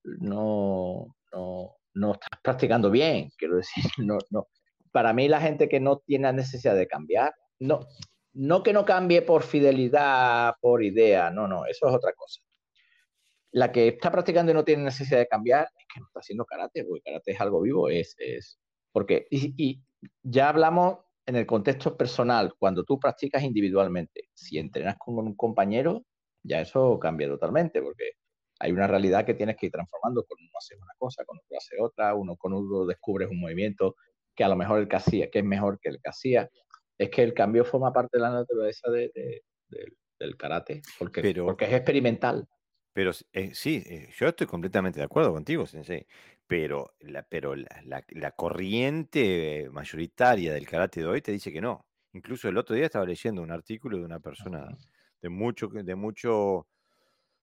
[0.03, 4.47] no, no, no estás practicando bien, quiero decir, no, no.
[4.91, 7.81] Para mí la gente que no tiene necesidad de cambiar, no,
[8.33, 12.41] no que no cambie por fidelidad, por idea, no, no, eso es otra cosa.
[13.53, 16.45] La que está practicando y no tiene necesidad de cambiar es que no está haciendo
[16.45, 18.59] karate, porque karate es algo vivo, es, es
[18.91, 19.81] porque, y, y
[20.21, 26.03] ya hablamos en el contexto personal, cuando tú practicas individualmente, si entrenas con un compañero,
[26.43, 28.11] ya eso cambia totalmente, porque
[28.59, 30.23] hay una realidad que tienes que ir transformando.
[30.25, 33.95] Con uno haces una cosa, con otro hace otra, uno con uno descubres un movimiento
[34.35, 36.49] que a lo mejor el que hacía, que es mejor que el que hacía.
[36.97, 42.47] Es que el cambio forma parte de la naturaleza del karate, porque, porque es experimental.
[42.93, 46.05] Pero eh, sí, eh, yo estoy completamente de acuerdo contigo, Sensei,
[46.47, 51.87] pero, la, pero la, corriente mayoritaria del karate de hoy te dice que no.
[52.13, 54.67] Incluso el otro día estaba leyendo un artículo de una persona
[55.21, 56.67] de mucho, de mucho,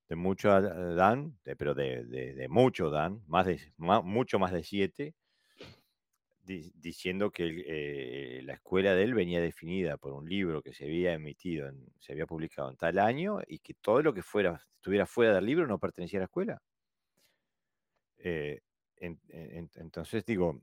[0.09, 5.15] de mucho Dan, pero de, mucho Dan, más de, mucho más de siete,
[6.75, 11.13] diciendo que eh, la escuela de él venía definida por un libro que se había
[11.15, 15.35] emitido, se había publicado en tal año y que todo lo que fuera, estuviera fuera
[15.35, 16.63] del libro no pertenecía a la escuela.
[18.19, 18.61] Eh,
[18.97, 20.63] entonces digo,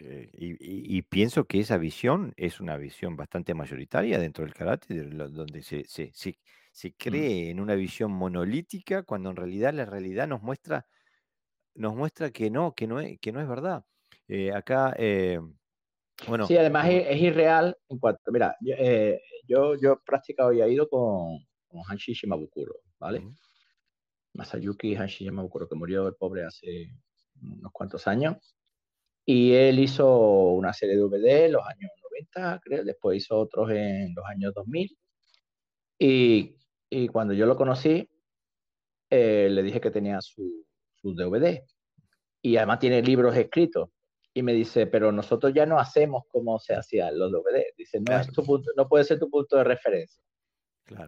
[0.00, 5.62] eh, y, pienso que esa visión es una visión bastante mayoritaria dentro del karate, donde
[5.62, 6.92] se, se, se, mm.
[6.98, 10.86] cree en una visión monolítica cuando en realidad la realidad nos muestra,
[11.74, 13.84] nos muestra que no, que no es, que no es verdad.
[14.28, 15.40] Eh, acá, eh,
[16.26, 16.46] bueno.
[16.46, 20.88] Sí, además es, irreal en cuanto, mira, yo, eh, yo, he practicado y he ido
[20.88, 23.26] con, con Hanshi Shimabukuro, ¿vale?
[24.34, 26.94] Masayuki Hanshi Shimabukuro, que murió el pobre hace
[27.40, 28.36] unos cuantos años.
[29.24, 31.90] Y él hizo una serie de DVD en los años
[32.34, 34.96] 90, creo, después hizo otros en los años 2000.
[35.98, 36.56] Y,
[36.90, 38.08] y cuando yo lo conocí,
[39.10, 41.62] le dije que tenía su, su DVD.
[42.40, 43.90] Y además tiene libros escritos
[44.34, 47.64] y me dice, pero nosotros ya no hacemos como se hacían los DVD.
[47.76, 50.22] Dice, no, es tu punto, no puede ser tu punto de referencia.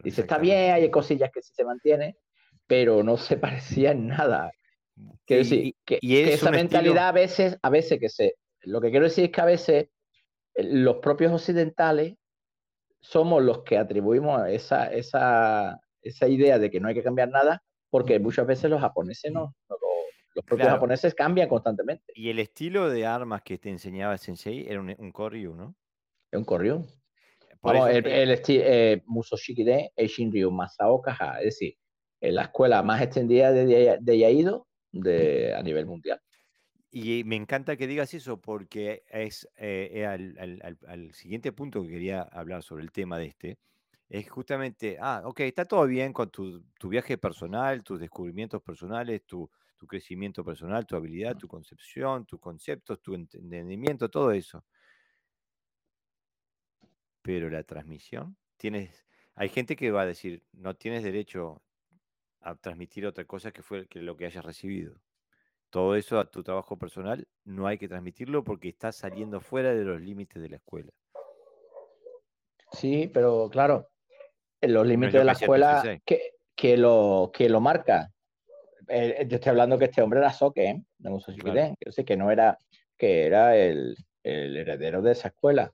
[0.03, 2.17] dice, está bien, hay cosillas que sí se mantienen,
[2.67, 4.53] pero no se parecía en nada.
[5.27, 9.25] Quiero decir, que, esa mentalidad a veces, a veces que se, lo que quiero decir
[9.25, 9.89] es que a veces
[10.55, 12.15] eh, los propios occidentales
[13.01, 17.63] somos los que atribuimos esa, esa, esa idea de que no hay que cambiar nada,
[17.91, 19.77] porque muchas veces los japoneses no, no
[20.35, 22.13] los propios japoneses cambian constantemente.
[22.15, 25.77] Y el estilo de armas que te enseñaba Sensei era un, un Koryu, ¿no?
[26.31, 26.85] Es un Koryu.
[27.63, 31.79] Vamos, el, el estilo eh, Musoshiki de Eishinryu Masaoka es decir,
[32.21, 36.21] la escuela más extendida de, de Yaido de, a nivel mundial.
[36.91, 42.23] Y me encanta que digas eso porque es eh, al, al, siguiente punto que quería
[42.23, 43.59] hablar sobre el tema de este.
[44.09, 49.25] Es justamente, ah, ok, está todo bien con tu, tu viaje personal, tus descubrimientos personales,
[49.25, 49.51] tu,
[49.85, 54.65] tu crecimiento personal, tu habilidad, tu concepción, tus conceptos, tu entendimiento, todo eso.
[57.21, 59.05] Pero la transmisión, tienes,
[59.35, 61.63] hay gente que va a decir, no tienes derecho
[62.41, 64.99] a transmitir otra cosa que fue que lo que hayas recibido.
[65.69, 69.85] Todo eso a tu trabajo personal no hay que transmitirlo porque está saliendo fuera de
[69.85, 70.93] los límites de la escuela.
[72.73, 73.91] Sí, pero claro,
[74.63, 78.14] en los límites de la escuela que, que, lo, que lo marca
[78.89, 80.83] eh, yo estoy hablando que este hombre era Soke, ¿eh?
[80.99, 81.77] de Museo claro.
[82.07, 82.59] que no era,
[82.97, 85.73] que era el, el heredero de esa escuela.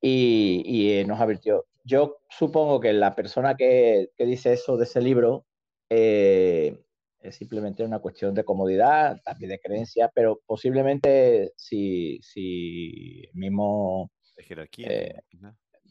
[0.00, 1.66] Y, y eh, nos advirtió.
[1.84, 5.46] Yo supongo que la persona que, que dice eso de ese libro
[5.90, 6.76] eh,
[7.20, 14.10] es simplemente una cuestión de comodidad, también de creencia, pero posiblemente si, si mismo...
[14.36, 15.22] De jerarquía.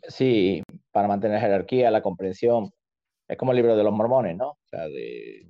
[0.08, 2.72] sí, para mantener jerarquía, la comprensión
[3.32, 4.50] es como el libro de los mormones, ¿no?
[4.50, 5.48] O sea, de,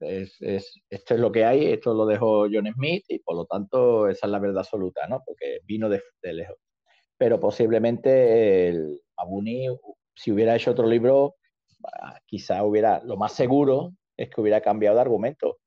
[0.00, 4.26] esto es lo que hay, esto lo dejó John Smith y por lo tanto esa
[4.26, 5.22] es la verdad absoluta, ¿no?
[5.26, 6.56] Porque vino de, lejos.
[7.18, 9.66] Pero posiblemente el Abuni,
[10.14, 11.34] si hubiera hecho otro libro,
[12.24, 15.58] quizá hubiera, lo más seguro es que hubiera cambiado de argumento.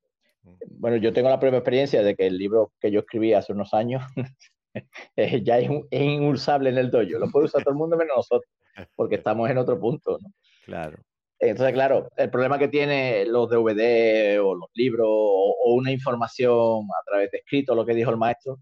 [0.65, 3.75] Bueno, yo tengo la propia experiencia de que el libro que yo escribí hace unos
[3.75, 4.01] años
[5.45, 7.19] ya es, es, inusable en el dojo.
[7.19, 8.51] Lo puede usar todo el mundo menos nosotros,
[8.95, 10.33] porque estamos en otro punto, ¿no?
[10.65, 10.97] Claro.
[11.41, 17.03] Entonces, claro, el problema que tiene los DVD o los libros o, una información a
[17.05, 18.57] través de escrito, lo que dijo el maestro,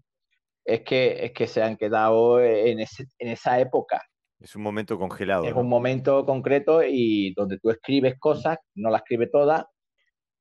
[0.64, 4.02] es que, es que se han quedado en, en esa época.
[4.40, 5.44] Es un momento congelado.
[5.44, 9.64] Es un momento concreto y donde tú escribes cosas, no las escribes todas,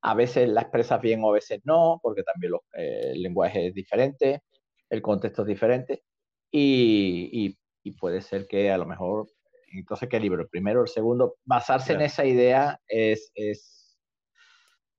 [0.02, 3.74] a veces las expresas bien o a veces no, porque también eh, el lenguaje es
[3.74, 4.44] diferente.
[4.90, 6.04] el contexto es diferente
[6.52, 7.56] y,
[8.00, 9.28] puede ser que a lo mejor,
[9.72, 10.42] entonces, ¿qué libro?
[10.42, 13.32] El primero, el segundo, basarse en esa idea es,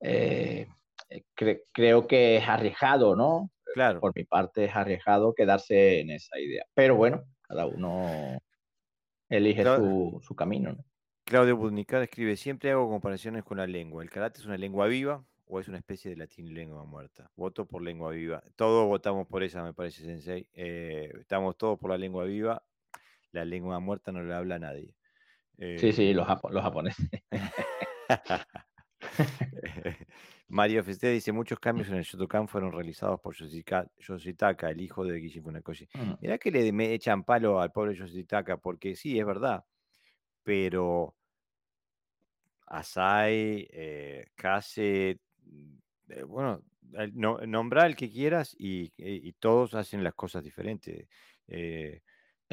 [0.01, 0.69] eh,
[1.73, 3.51] creo que es arriesgado, ¿no?
[3.75, 4.01] Claro.
[4.01, 6.65] Por mi parte es arriesgado quedarse en esa idea.
[6.75, 8.39] Pero bueno, cada uno
[9.29, 10.73] elige su, su, camino.
[10.73, 10.85] ¿no?
[11.25, 14.03] Claudio Budnicar escribe, siempre hago comparaciones con la lengua.
[14.03, 17.31] ¿El karate es una lengua viva o es una especie de latín lengua muerta?
[17.37, 18.43] Voto por lengua viva.
[18.57, 20.49] Todos votamos por esa, me parece, Sensei.
[20.53, 22.63] Eh, estamos todos por la lengua viva.
[23.32, 24.94] La lengua muerta no le habla a nadie.
[25.59, 27.09] sí, sí, los, los japoneses.
[30.48, 35.20] Mario Feste dice, muchos cambios en el Shotokan fueron realizados por Yoshitaka, el hijo de
[35.20, 35.89] Gishi Funakoshi.
[35.94, 36.12] Mm.
[36.20, 39.65] Mirá que le echan palo al pobre Yoshitaka, porque sí, es verdad,
[40.43, 41.15] pero
[42.66, 45.74] Asai, eh, Kase, mm,
[46.09, 46.65] eh, bueno,
[47.12, 48.90] no, nombra el que quieras y,
[49.39, 51.07] todos hacen las cosas diferentes.
[51.47, 52.02] Eh,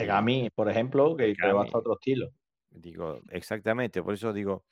[0.05, 2.29] Gami, por ejemplo, que va hasta otro estilo.
[2.69, 4.65] Digo, exactamente, por eso digo,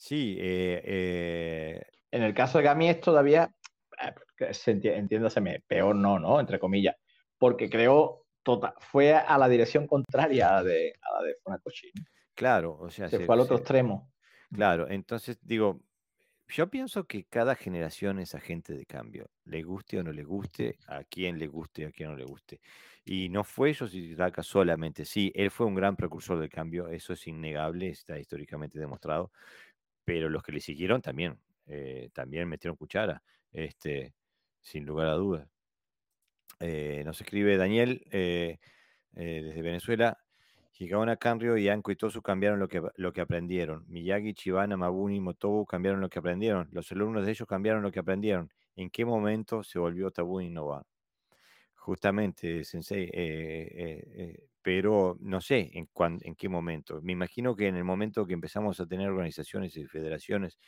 [0.00, 0.38] Sí.
[0.40, 3.54] Eh, eh, en el caso de Gami es todavía,
[4.00, 6.40] eh, entiéndaseme, peor no, ¿no?
[6.40, 6.96] Entre comillas,
[7.36, 11.92] porque creo tota, fue a la dirección contraria a la de, a la de Funakoshi.
[12.34, 13.10] Claro, o sea.
[13.10, 14.10] Se, fue al otro extremo.
[14.50, 15.82] Claro, entonces digo,
[16.50, 20.78] yo pienso que cada generación es agente de cambio, le guste o no le guste,
[20.86, 22.60] a quien le guste o a quien no le guste.
[23.04, 27.26] Y no fue Yoshitaka solamente, sí, él fue un gran precursor del cambio, eso es
[27.26, 29.32] innegable, está históricamente demostrado,
[30.04, 33.22] pero los que le siguieron también, eh, también metieron cuchara,
[33.52, 34.14] este,
[34.60, 35.48] sin lugar a dudas.
[36.60, 38.58] Eh, nos escribe Daniel eh,
[39.12, 40.18] desde Venezuela.
[40.80, 43.84] Hikaona Kanryo y Anko y Tosu cambiaron lo que, lo que aprendieron.
[43.86, 46.68] Miyagi, Chibana, Mabuni, Motobu cambiaron lo que aprendieron.
[46.72, 48.50] Los alumnos de ellos cambiaron lo que aprendieron.
[48.76, 50.86] ¿En qué momento se volvió tabú innovar?
[51.74, 53.10] Justamente, Sensei,
[54.62, 55.90] pero no sé en,
[56.22, 57.02] en qué momento.
[57.02, 60.58] Me imagino que en el momento que empezamos a tener organizaciones y federaciones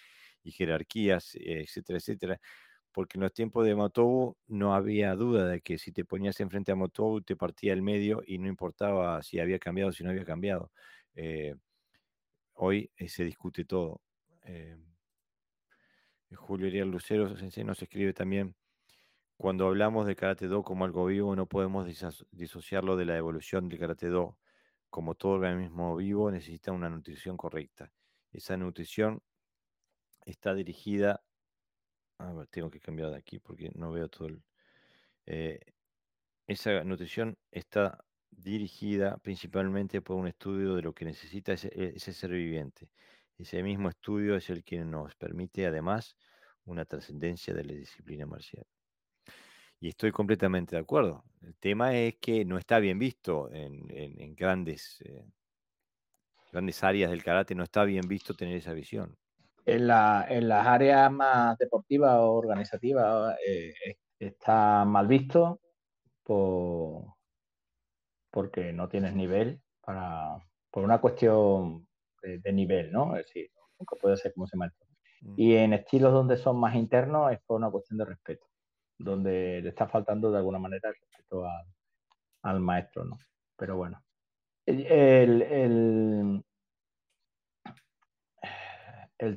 [0.42, 2.40] y jerarquías, etcétera, etcétera,
[2.92, 6.72] porque en los tiempos de Motobu no había duda de que si te ponías enfrente
[6.72, 10.10] a Motobu te partía el medio y no importaba si había cambiado o si no
[10.10, 10.70] había cambiado.
[11.14, 11.54] Eh,
[12.54, 14.00] hoy eh, se discute todo.
[14.44, 14.76] Eh,
[16.34, 18.54] Julio Ariel Lucero nos escribe también
[19.42, 21.84] cuando hablamos de Karate Do como algo vivo, no podemos
[22.30, 24.38] disociarlo de la evolución del Karate Do.
[24.88, 27.90] Como todo organismo vivo, necesita una nutrición correcta.
[28.30, 29.20] Esa nutrición
[30.26, 31.24] está dirigida.
[32.22, 34.42] A ver, tengo que cambiar de aquí porque no veo todo el.
[35.26, 35.60] Eh,
[36.46, 42.30] esa nutrición está dirigida principalmente por un estudio de lo que necesita ese, ese, ser
[42.30, 42.90] viviente.
[43.38, 46.16] Ese mismo estudio es el que nos permite además
[46.64, 48.66] una trascendencia de la disciplina marcial.
[49.80, 51.24] Y estoy completamente de acuerdo.
[51.40, 55.02] El tema es que no está bien visto en, eh, grandes
[56.84, 59.16] áreas del karate, no está bien visto tener esa visión.
[59.64, 63.72] En, la, en las áreas más deportivas o organizativas eh,
[64.18, 65.60] está mal visto
[66.24, 67.14] por,
[68.30, 70.36] porque no tienes nivel para,
[70.70, 71.86] por una cuestión
[72.22, 73.16] de, nivel, ¿no?
[73.16, 74.86] Es decir, nunca puede ser como se maestro.
[75.20, 75.34] Mm.
[75.36, 78.46] Y en estilos donde son más internos es por una cuestión de respeto
[78.98, 81.44] donde le está faltando de alguna manera el respeto
[82.42, 83.18] al, maestro, ¿no?
[83.56, 84.02] Pero bueno.
[84.66, 86.44] El, el,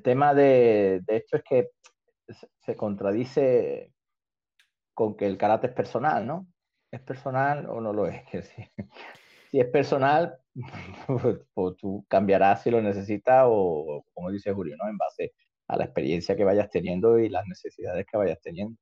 [0.02, 1.70] tema de, esto es que
[2.60, 3.92] se contradice
[4.94, 6.48] con que el carácter es personal, ¿no?
[6.92, 8.24] ¿Es personal o no lo es?
[8.32, 8.64] Que si,
[9.52, 10.38] si es personal,
[11.08, 14.90] pues, pues, tú cambiarás si lo necesitas o, como dice Julio, ¿no?
[14.90, 15.34] En base
[15.68, 18.78] a la experiencia que vayas teniendo y las necesidades que vayas teniendo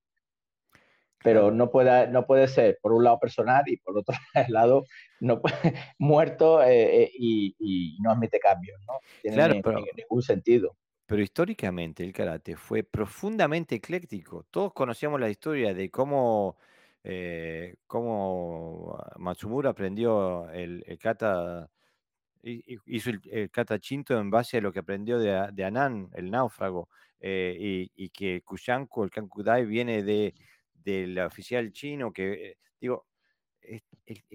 [1.24, 4.14] pero no puede, no puede ser por un lado personal y por otro
[4.50, 4.84] lado
[5.22, 5.42] no
[5.98, 9.00] muerto eh, eh, y, no admite cambios, ¿no?
[9.22, 9.56] Tiene claro,
[9.96, 10.76] ningún sentido.
[11.06, 14.46] Pero históricamente el karate fue profundamente ecléctico.
[14.50, 16.58] Todos conocíamos la historia de cómo,
[17.04, 21.70] eh, cómo Matsumura aprendió el, kata,
[22.44, 27.90] hizo el, kata chinto en base a lo que aprendió de, de el náufrago, y,
[27.96, 30.34] y, que Kushanko, el Kankudai, viene de,
[30.84, 33.06] del oficial chino que, eh, digo,
[33.62, 33.82] el,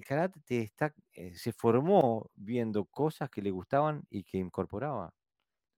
[0.06, 5.12] karate está, eh, se formó viendo cosas que le gustaban y que incorporaba.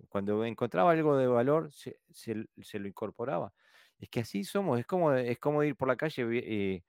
[0.08, 1.98] Cuando encontraba algo de valor, se,
[2.34, 3.52] lo incorporaba.
[3.98, 6.84] Es que así somos, es como, es como ir por la calle y,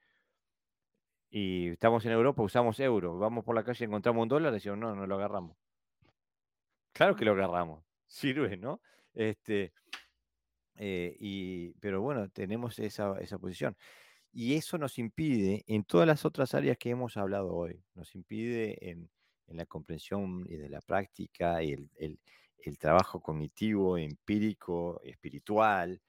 [1.32, 4.96] y estamos en Europa, usamos euro, vamos por la calle, encontramos un dólar, decimos, no,
[4.96, 5.58] no lo agarramos.
[6.94, 8.82] Claro que lo agarramos, sirve, ¿no?
[9.14, 9.74] Este,
[10.76, 13.78] eh, y, pero bueno, tenemos esa, esa, posición.
[14.34, 18.90] Y eso nos impide, en todas las otras áreas que hemos hablado hoy, nos impide
[18.90, 19.10] en,
[19.48, 22.20] la comprensión y de la práctica y el,
[22.78, 26.02] trabajo cognitivo, empírico, espiritual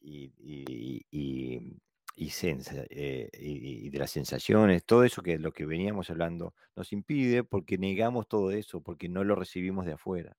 [0.00, 1.72] y, y,
[2.16, 7.42] eh, y, de las sensaciones, todo eso que es lo que veníamos hablando, nos impide
[7.42, 10.36] porque negamos todo eso, porque no lo recibimos de afuera.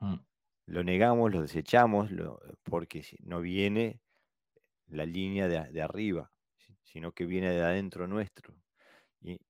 [0.00, 0.16] Mm.
[0.66, 2.10] Lo negamos, lo desechamos,
[2.62, 4.00] porque no viene
[4.86, 6.30] la línea de, arriba,
[6.82, 8.54] sino que viene de adentro nuestro.
[9.20, 9.40] Y,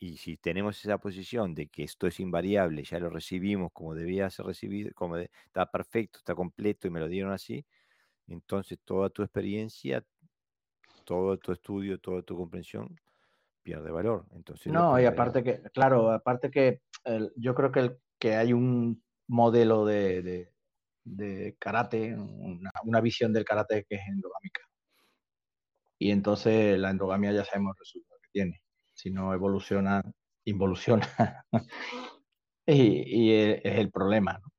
[0.00, 4.46] si tenemos esa posición de que esto es invariable, ya lo recibimos como debía ser
[4.46, 7.64] recibido, como está perfecto, está completo y me lo dieron así,
[8.26, 10.04] entonces toda tu experiencia,
[11.04, 12.94] todo tu estudio, toda tu comprensión
[13.62, 14.26] pierde valor.
[14.32, 16.82] Entonces, no, y aparte que, claro, aparte que
[17.36, 20.52] yo creo que, que hay un modelo de,
[21.58, 24.62] karate, una, una, visión del karate que es endogámica.
[25.98, 28.63] Y entonces la endogamia ya sabemos el resultado que tiene.
[28.94, 30.02] Si no evoluciona,
[30.44, 31.06] involuciona.
[32.66, 34.40] y, es el problema.
[34.42, 34.52] ¿no?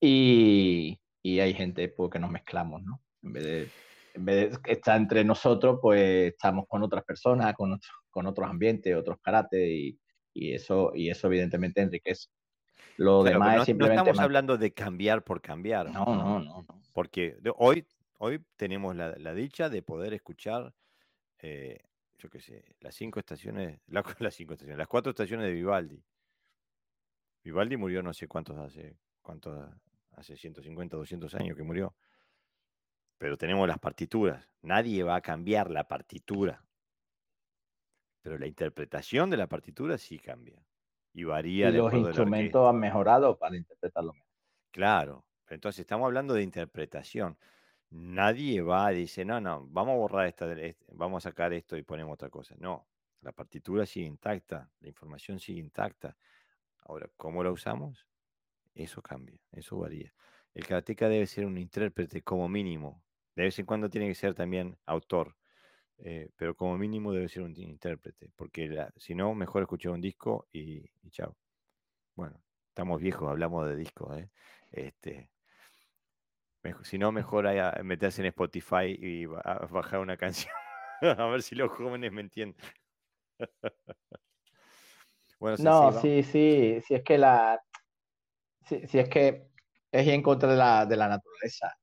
[0.00, 3.00] Y, y, hay gente pues, que nos mezclamos, ¿no?
[3.22, 3.68] En vez, de,
[4.14, 7.78] en vez de estar entre nosotros, pues estamos con otras personas, con,
[8.10, 10.00] con otros ambientes, otros karate, y,
[10.34, 12.28] y, eso, y eso evidentemente enriquece.
[12.96, 13.96] Lo demás no, es simplemente.
[13.96, 15.90] No estamos hablando de cambiar por cambiar.
[15.90, 16.62] No, no, no.
[16.62, 16.82] no.
[16.92, 17.86] Porque hoy
[18.24, 20.72] Hoy tenemos la, dicha de poder escuchar,
[21.40, 21.80] eh,
[22.22, 23.80] yo qué sé, las cinco estaciones,
[24.20, 26.04] las cinco estaciones, las cuatro estaciones de Vivaldi.
[27.42, 29.68] Vivaldi murió no sé cuántos hace, cuántos
[30.12, 31.96] hace 150, 200 años que murió.
[33.18, 34.48] Pero tenemos las partituras.
[34.62, 36.64] Nadie va a cambiar la partitura.
[38.20, 40.64] Pero la interpretación de la partitura sí cambia.
[41.12, 41.70] Y varía.
[41.70, 44.28] Y los instrumentos han mejorado para interpretarlo mejor.
[44.70, 45.26] Claro.
[45.48, 47.36] Entonces estamos hablando de interpretación
[47.92, 50.46] nadie va y dice, no, no, vamos a borrar esta,
[50.92, 52.54] vamos a sacar esto y ponemos otra cosa.
[52.58, 52.86] No,
[53.20, 56.16] la partitura sigue intacta, la información sigue intacta.
[56.84, 58.06] Ahora, ¿cómo la usamos?
[58.74, 60.12] Eso cambia, eso varía.
[60.54, 63.02] El karateca debe ser un intérprete como mínimo.
[63.36, 65.36] De vez en cuando tiene que ser también autor,
[65.98, 70.48] eh, pero como mínimo debe ser un intérprete, porque si no, mejor escuchar un disco
[70.52, 71.36] y, y chao.
[72.14, 74.18] Bueno, estamos viejos, hablamos de discos.
[74.18, 74.30] ¿eh?
[74.70, 75.30] Este,
[76.82, 77.46] si no, mejor
[77.82, 80.52] meterse en Spotify y bajar una canción.
[81.18, 82.56] a ver si los jóvenes me entienden.
[85.58, 87.60] no, sí, sí, sí, es que la.
[88.64, 89.48] Sí, es que
[89.90, 91.76] es en contra de la, de la naturaleza.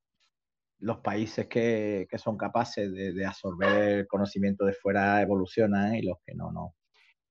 [0.80, 6.34] Los países que, son capaces de, absorber el conocimiento de fuera evolucionan y los que
[6.36, 6.76] no, no.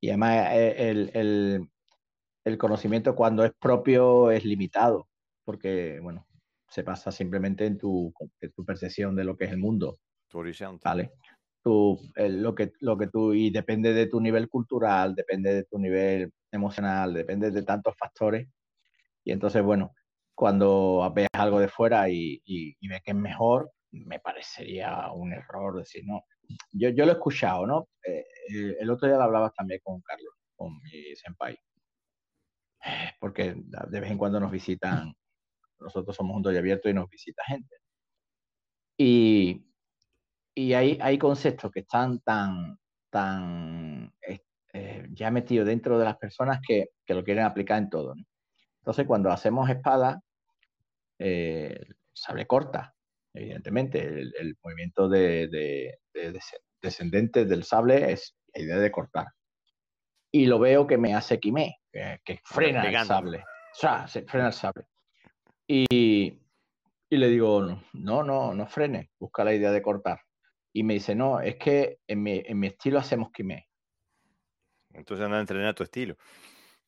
[0.01, 1.71] Y además eh, el,
[2.45, 5.09] el conocimiento cuando es propio es limitado,
[5.45, 6.28] porque, bueno,
[6.69, 8.13] se pasa simplemente en tu,
[8.55, 9.99] tu percepción de lo que es el mundo.
[10.29, 10.83] Tu horizonte.
[10.85, 11.13] ¿Vale?
[11.63, 15.79] Tu, lo, que, lo que tú, y depende de tu nivel cultural, depende de tu
[15.79, 18.49] nivel emocional, depende de tantos factores.
[19.25, 19.93] Y entonces, bueno,
[20.35, 25.79] cuando ves algo de fuera y, y, ves que es mejor, me parecería un error
[25.79, 26.23] decir, no.
[26.73, 27.89] Yo, yo lo he escuchado, ¿no?
[28.05, 31.59] Eh, eh, el otro día lo hablabas también con Carlos, con mi senpai.
[33.19, 35.13] Porque de vez en cuando nos visitan
[35.81, 37.77] nosotros somos un doy abierto y nos visita gente.
[38.97, 39.65] Y,
[40.55, 42.79] y hay, hay conceptos que están tan,
[43.11, 44.13] tan
[44.73, 48.15] eh, ya metidos dentro de las personas que, que, lo quieren aplicar en todo.
[48.81, 50.21] Entonces, cuando hacemos espada,
[51.19, 52.95] eh, sable corta,
[53.35, 54.03] evidentemente.
[54.03, 56.41] El, movimiento de, de,
[56.81, 59.27] descendente del sable es la idea de cortar.
[60.31, 63.39] Y lo veo que me hace quimé, que, frena el sable.
[63.39, 64.87] O sea, se frena el sable.
[65.71, 66.41] Y,
[67.11, 67.61] le digo,
[67.93, 70.21] no, no, no frene, busca la idea de cortar.
[70.73, 73.69] Y me dice, no, es que en mi, en mi estilo hacemos quimé.
[74.95, 76.17] Entonces anda a entrenar tu estilo.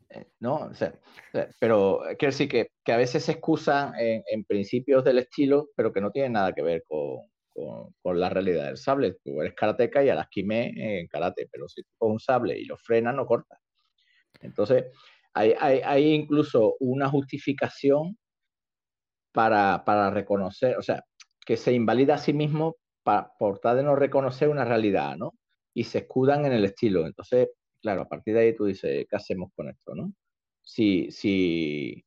[0.09, 0.95] Eh, no, o sea,
[1.61, 6.01] pero quiero decir que, que, a veces se excusan en, principios del estilo, pero que
[6.01, 7.21] no tienen nada que ver con,
[8.03, 9.19] con, la realidad del sable.
[9.23, 12.65] Tú eres karateca y harás quimé en karate, pero si tú pones un sable y
[12.65, 13.59] lo frenas, no cortas.
[14.41, 14.87] Entonces,
[15.35, 18.17] hay, hay, hay incluso una justificación
[19.33, 21.05] para, para reconocer, o sea,
[21.45, 25.35] que se invalida a sí mismo para, por tal de no reconocer una realidad, ¿no?
[25.75, 27.07] Y se escudan en el estilo.
[27.07, 27.49] Entonces,
[27.81, 30.13] claro, a partir de ahí tú dices, ¿qué hacemos con esto, no?
[30.63, 32.05] Si, si,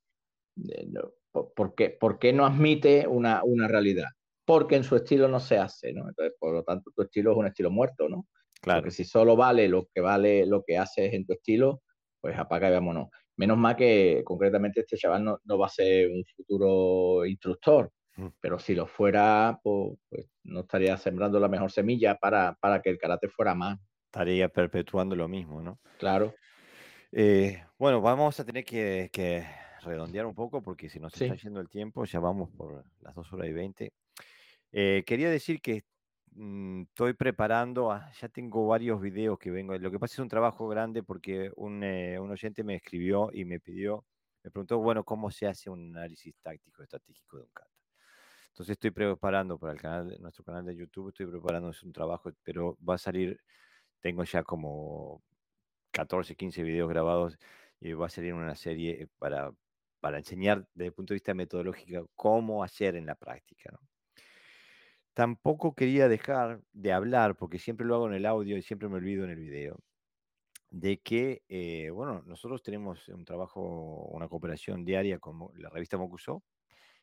[0.70, 0.88] eh,
[1.32, 4.08] ¿por, qué, ¿por, qué, no admite una, una, realidad?
[4.46, 6.08] Porque en su estilo no se hace, ¿no?
[6.08, 8.28] Entonces, por lo tanto, tu estilo es un estilo muerto, ¿no?
[8.62, 8.82] Claro.
[8.82, 11.82] Porque si solo vale lo que vale lo que haces en tu estilo,
[12.22, 13.10] pues apaga y vámonos.
[13.38, 18.28] Menos mal que concretamente este chaval no, va a ser un futuro instructor, Mm.
[18.40, 22.90] Pero si lo fuera, pues, pues, no estaría sembrando la mejor semilla para, para que
[22.90, 23.80] el karate fuera más.
[24.06, 25.80] Estaría perpetuando lo mismo, ¿no?
[25.98, 26.36] Claro.
[27.12, 29.10] Eh, bueno, vamos a tener que,
[29.84, 33.34] redondear un poco porque si nos está yendo el tiempo, ya vamos por las 2
[33.34, 33.94] horas y 20.
[34.72, 35.84] Eh, quería decir que
[36.36, 39.78] mm, estoy preparando, ah, ya tengo varios videos que vengo.
[39.78, 43.46] Lo que pasa es un trabajo grande porque un, eh, un oyente me escribió y
[43.46, 44.06] me pidió,
[44.44, 47.70] me preguntó, bueno, ¿cómo se hace un análisis táctico estratégico de un kata?
[48.50, 52.78] Entonces estoy preparando para el canal, nuestro canal de YouTube, estoy preparando un trabajo, pero
[52.88, 53.40] va a salir,
[54.02, 55.24] tengo ya como
[55.92, 57.38] 14, 15 videos grabados
[57.80, 59.52] y va a salir una serie para,
[60.00, 63.80] para enseñar desde el punto de vista metodológico cómo hacer en la práctica.
[65.14, 68.96] Tampoco quería dejar de hablar, porque siempre lo hago en el audio y siempre me
[68.96, 69.80] olvido en el video,
[70.72, 76.44] de que, eh, bueno, nosotros tenemos un trabajo, una cooperación diaria con la revista Mokuso,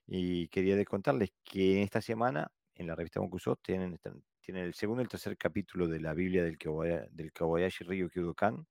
[0.06, 3.98] y quería contarles que esta semana, en la revista Mokuso, tienen,
[4.40, 6.58] tienen el segundo y el tercer capítulo de la Biblia del,
[7.12, 8.66] del Kawayashi Ryu Kyudokan,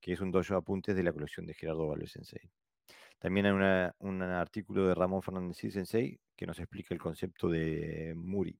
[0.00, 2.50] que es un dojo de apuntes de la colección de Gerardo Valdez Sensei.
[3.20, 3.52] También hay
[3.98, 8.58] un artículo de Ramón Fernández Sensei que nos explica el concepto de Muri.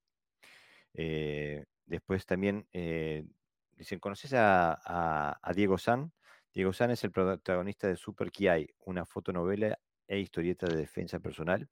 [0.93, 3.25] Eh, después también eh,
[3.75, 6.13] dicen, ¿conoces a, Diego San?
[6.53, 11.67] Diego San es el protagonista de Super Kiai, una fotonovela e historieta de defensa personal,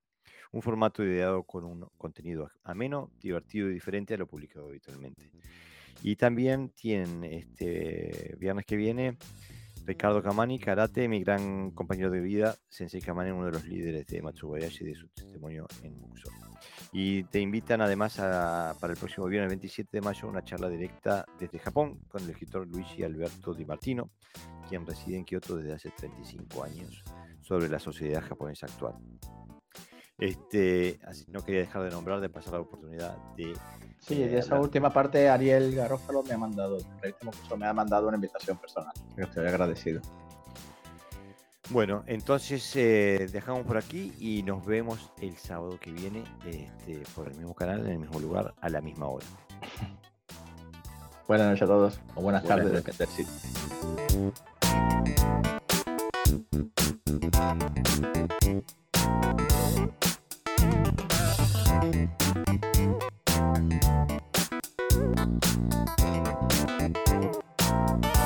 [0.52, 5.30] un formato ideado con un contenido ameno, divertido y diferente a lo publicado habitualmente.
[6.02, 9.16] Y también tienen este viernes que viene
[9.90, 14.22] Ricardo Kamani, karate, mi gran compañero de vida, Sensei Kamani, uno de los líderes de
[14.22, 16.30] Matsubayashi de su testimonio en Muxo.
[16.92, 21.58] Y te invitan además para el próximo viernes 27 de mayo una charla directa desde
[21.58, 24.12] Japón con el escritor Luigi Alberto Di Martino,
[24.70, 27.04] quien reside en Kioto desde hace 35 años,
[27.42, 28.94] sobre la sociedad japonesa actual.
[30.20, 33.54] Este, así, no quería dejar de nombrar, de pasar la oportunidad de
[34.00, 36.78] Sí, de esa última parte Ariel Garófalo me ha mandado,
[37.58, 38.94] me ha mandado una invitación personal.
[39.18, 40.02] Estoy agradecido.
[41.70, 47.28] Bueno, entonces eh, dejamos por aquí y nos vemos el sábado que viene este, por
[47.28, 49.28] el mismo canal, en el mismo lugar, a la misma hora.
[51.28, 52.98] Buenas noches a todos, o buenas, tardes, noches.
[52.98, 53.04] de
[63.40, 63.74] Thank
[68.14, 68.19] you.